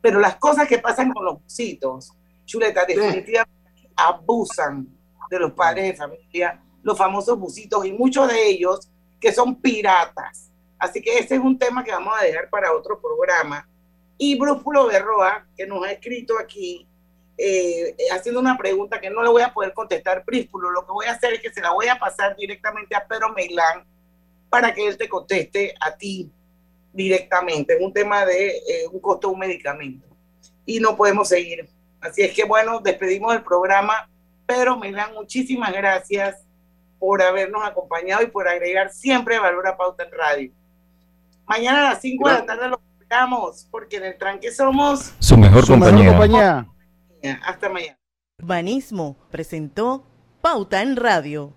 Pero 0.00 0.20
las 0.20 0.36
cosas 0.36 0.68
que 0.68 0.78
pasan 0.78 1.12
con 1.12 1.24
los 1.24 1.42
busitos, 1.42 2.12
Chuleta, 2.44 2.84
definitivamente 2.84 3.90
abusan 3.96 4.86
de 5.30 5.38
los 5.38 5.52
padres 5.52 5.86
de 5.86 5.94
familia, 5.94 6.62
los 6.84 6.96
famosos 6.96 7.38
busitos 7.38 7.84
y 7.84 7.92
muchos 7.92 8.28
de 8.28 8.46
ellos 8.46 8.88
que 9.18 9.32
son 9.32 9.56
piratas. 9.56 10.50
Así 10.78 11.00
que 11.00 11.18
ese 11.18 11.36
es 11.36 11.40
un 11.40 11.58
tema 11.58 11.82
que 11.82 11.90
vamos 11.90 12.14
a 12.16 12.24
dejar 12.24 12.48
para 12.50 12.72
otro 12.74 13.00
programa. 13.00 13.66
Y 14.18 14.38
Brújulo 14.38 14.86
Berroa, 14.86 15.46
que 15.56 15.66
nos 15.66 15.84
ha 15.84 15.90
escrito 15.90 16.38
aquí, 16.38 16.86
eh, 17.38 17.96
haciendo 18.12 18.38
una 18.38 18.56
pregunta 18.56 19.00
que 19.00 19.10
no 19.10 19.22
le 19.22 19.30
voy 19.30 19.42
a 19.42 19.52
poder 19.52 19.72
contestar, 19.72 20.24
Brújulo, 20.24 20.70
lo 20.70 20.84
que 20.84 20.92
voy 20.92 21.06
a 21.06 21.12
hacer 21.12 21.32
es 21.32 21.40
que 21.40 21.52
se 21.52 21.62
la 21.62 21.72
voy 21.72 21.88
a 21.88 21.98
pasar 21.98 22.36
directamente 22.36 22.94
a 22.94 23.06
Pedro 23.06 23.32
Meilán 23.32 23.84
para 24.50 24.74
que 24.74 24.86
él 24.86 24.96
te 24.98 25.08
conteste 25.08 25.74
a 25.80 25.96
ti 25.96 26.30
directamente. 26.92 27.74
Es 27.74 27.80
un 27.80 27.92
tema 27.92 28.26
de 28.26 28.48
eh, 28.58 28.86
un 28.92 29.00
costo 29.00 29.28
de 29.28 29.34
un 29.34 29.40
medicamento. 29.40 30.06
Y 30.66 30.80
no 30.80 30.96
podemos 30.96 31.28
seguir. 31.28 31.66
Así 32.00 32.22
es 32.22 32.34
que 32.34 32.44
bueno, 32.44 32.80
despedimos 32.80 33.34
el 33.34 33.42
programa. 33.42 34.08
Pedro 34.46 34.76
Meilán, 34.76 35.14
muchísimas 35.14 35.72
gracias 35.72 36.43
por 37.04 37.20
habernos 37.20 37.62
acompañado 37.62 38.22
y 38.22 38.28
por 38.28 38.48
agregar 38.48 38.90
siempre 38.90 39.38
valor 39.38 39.66
a 39.68 39.76
Pauta 39.76 40.04
en 40.04 40.10
Radio. 40.12 40.52
Mañana 41.46 41.80
a 41.80 41.90
las 41.90 42.00
5 42.00 42.28
de 42.28 42.34
la 42.34 42.46
tarde 42.46 42.68
lo 42.68 42.80
esperamos, 42.98 43.68
porque 43.70 43.96
en 43.98 44.04
el 44.04 44.16
tranque 44.16 44.50
somos 44.50 45.12
Su 45.18 45.36
mejor 45.36 45.66
Su 45.66 45.76
mejor 45.76 45.90
compañía. 45.92 46.08
compañía. 46.16 46.66
Hasta 47.44 47.68
mañana. 47.68 47.98
Urbanismo 48.42 49.16
presentó 49.30 50.06
Pauta 50.40 50.80
en 50.80 50.96
Radio. 50.96 51.52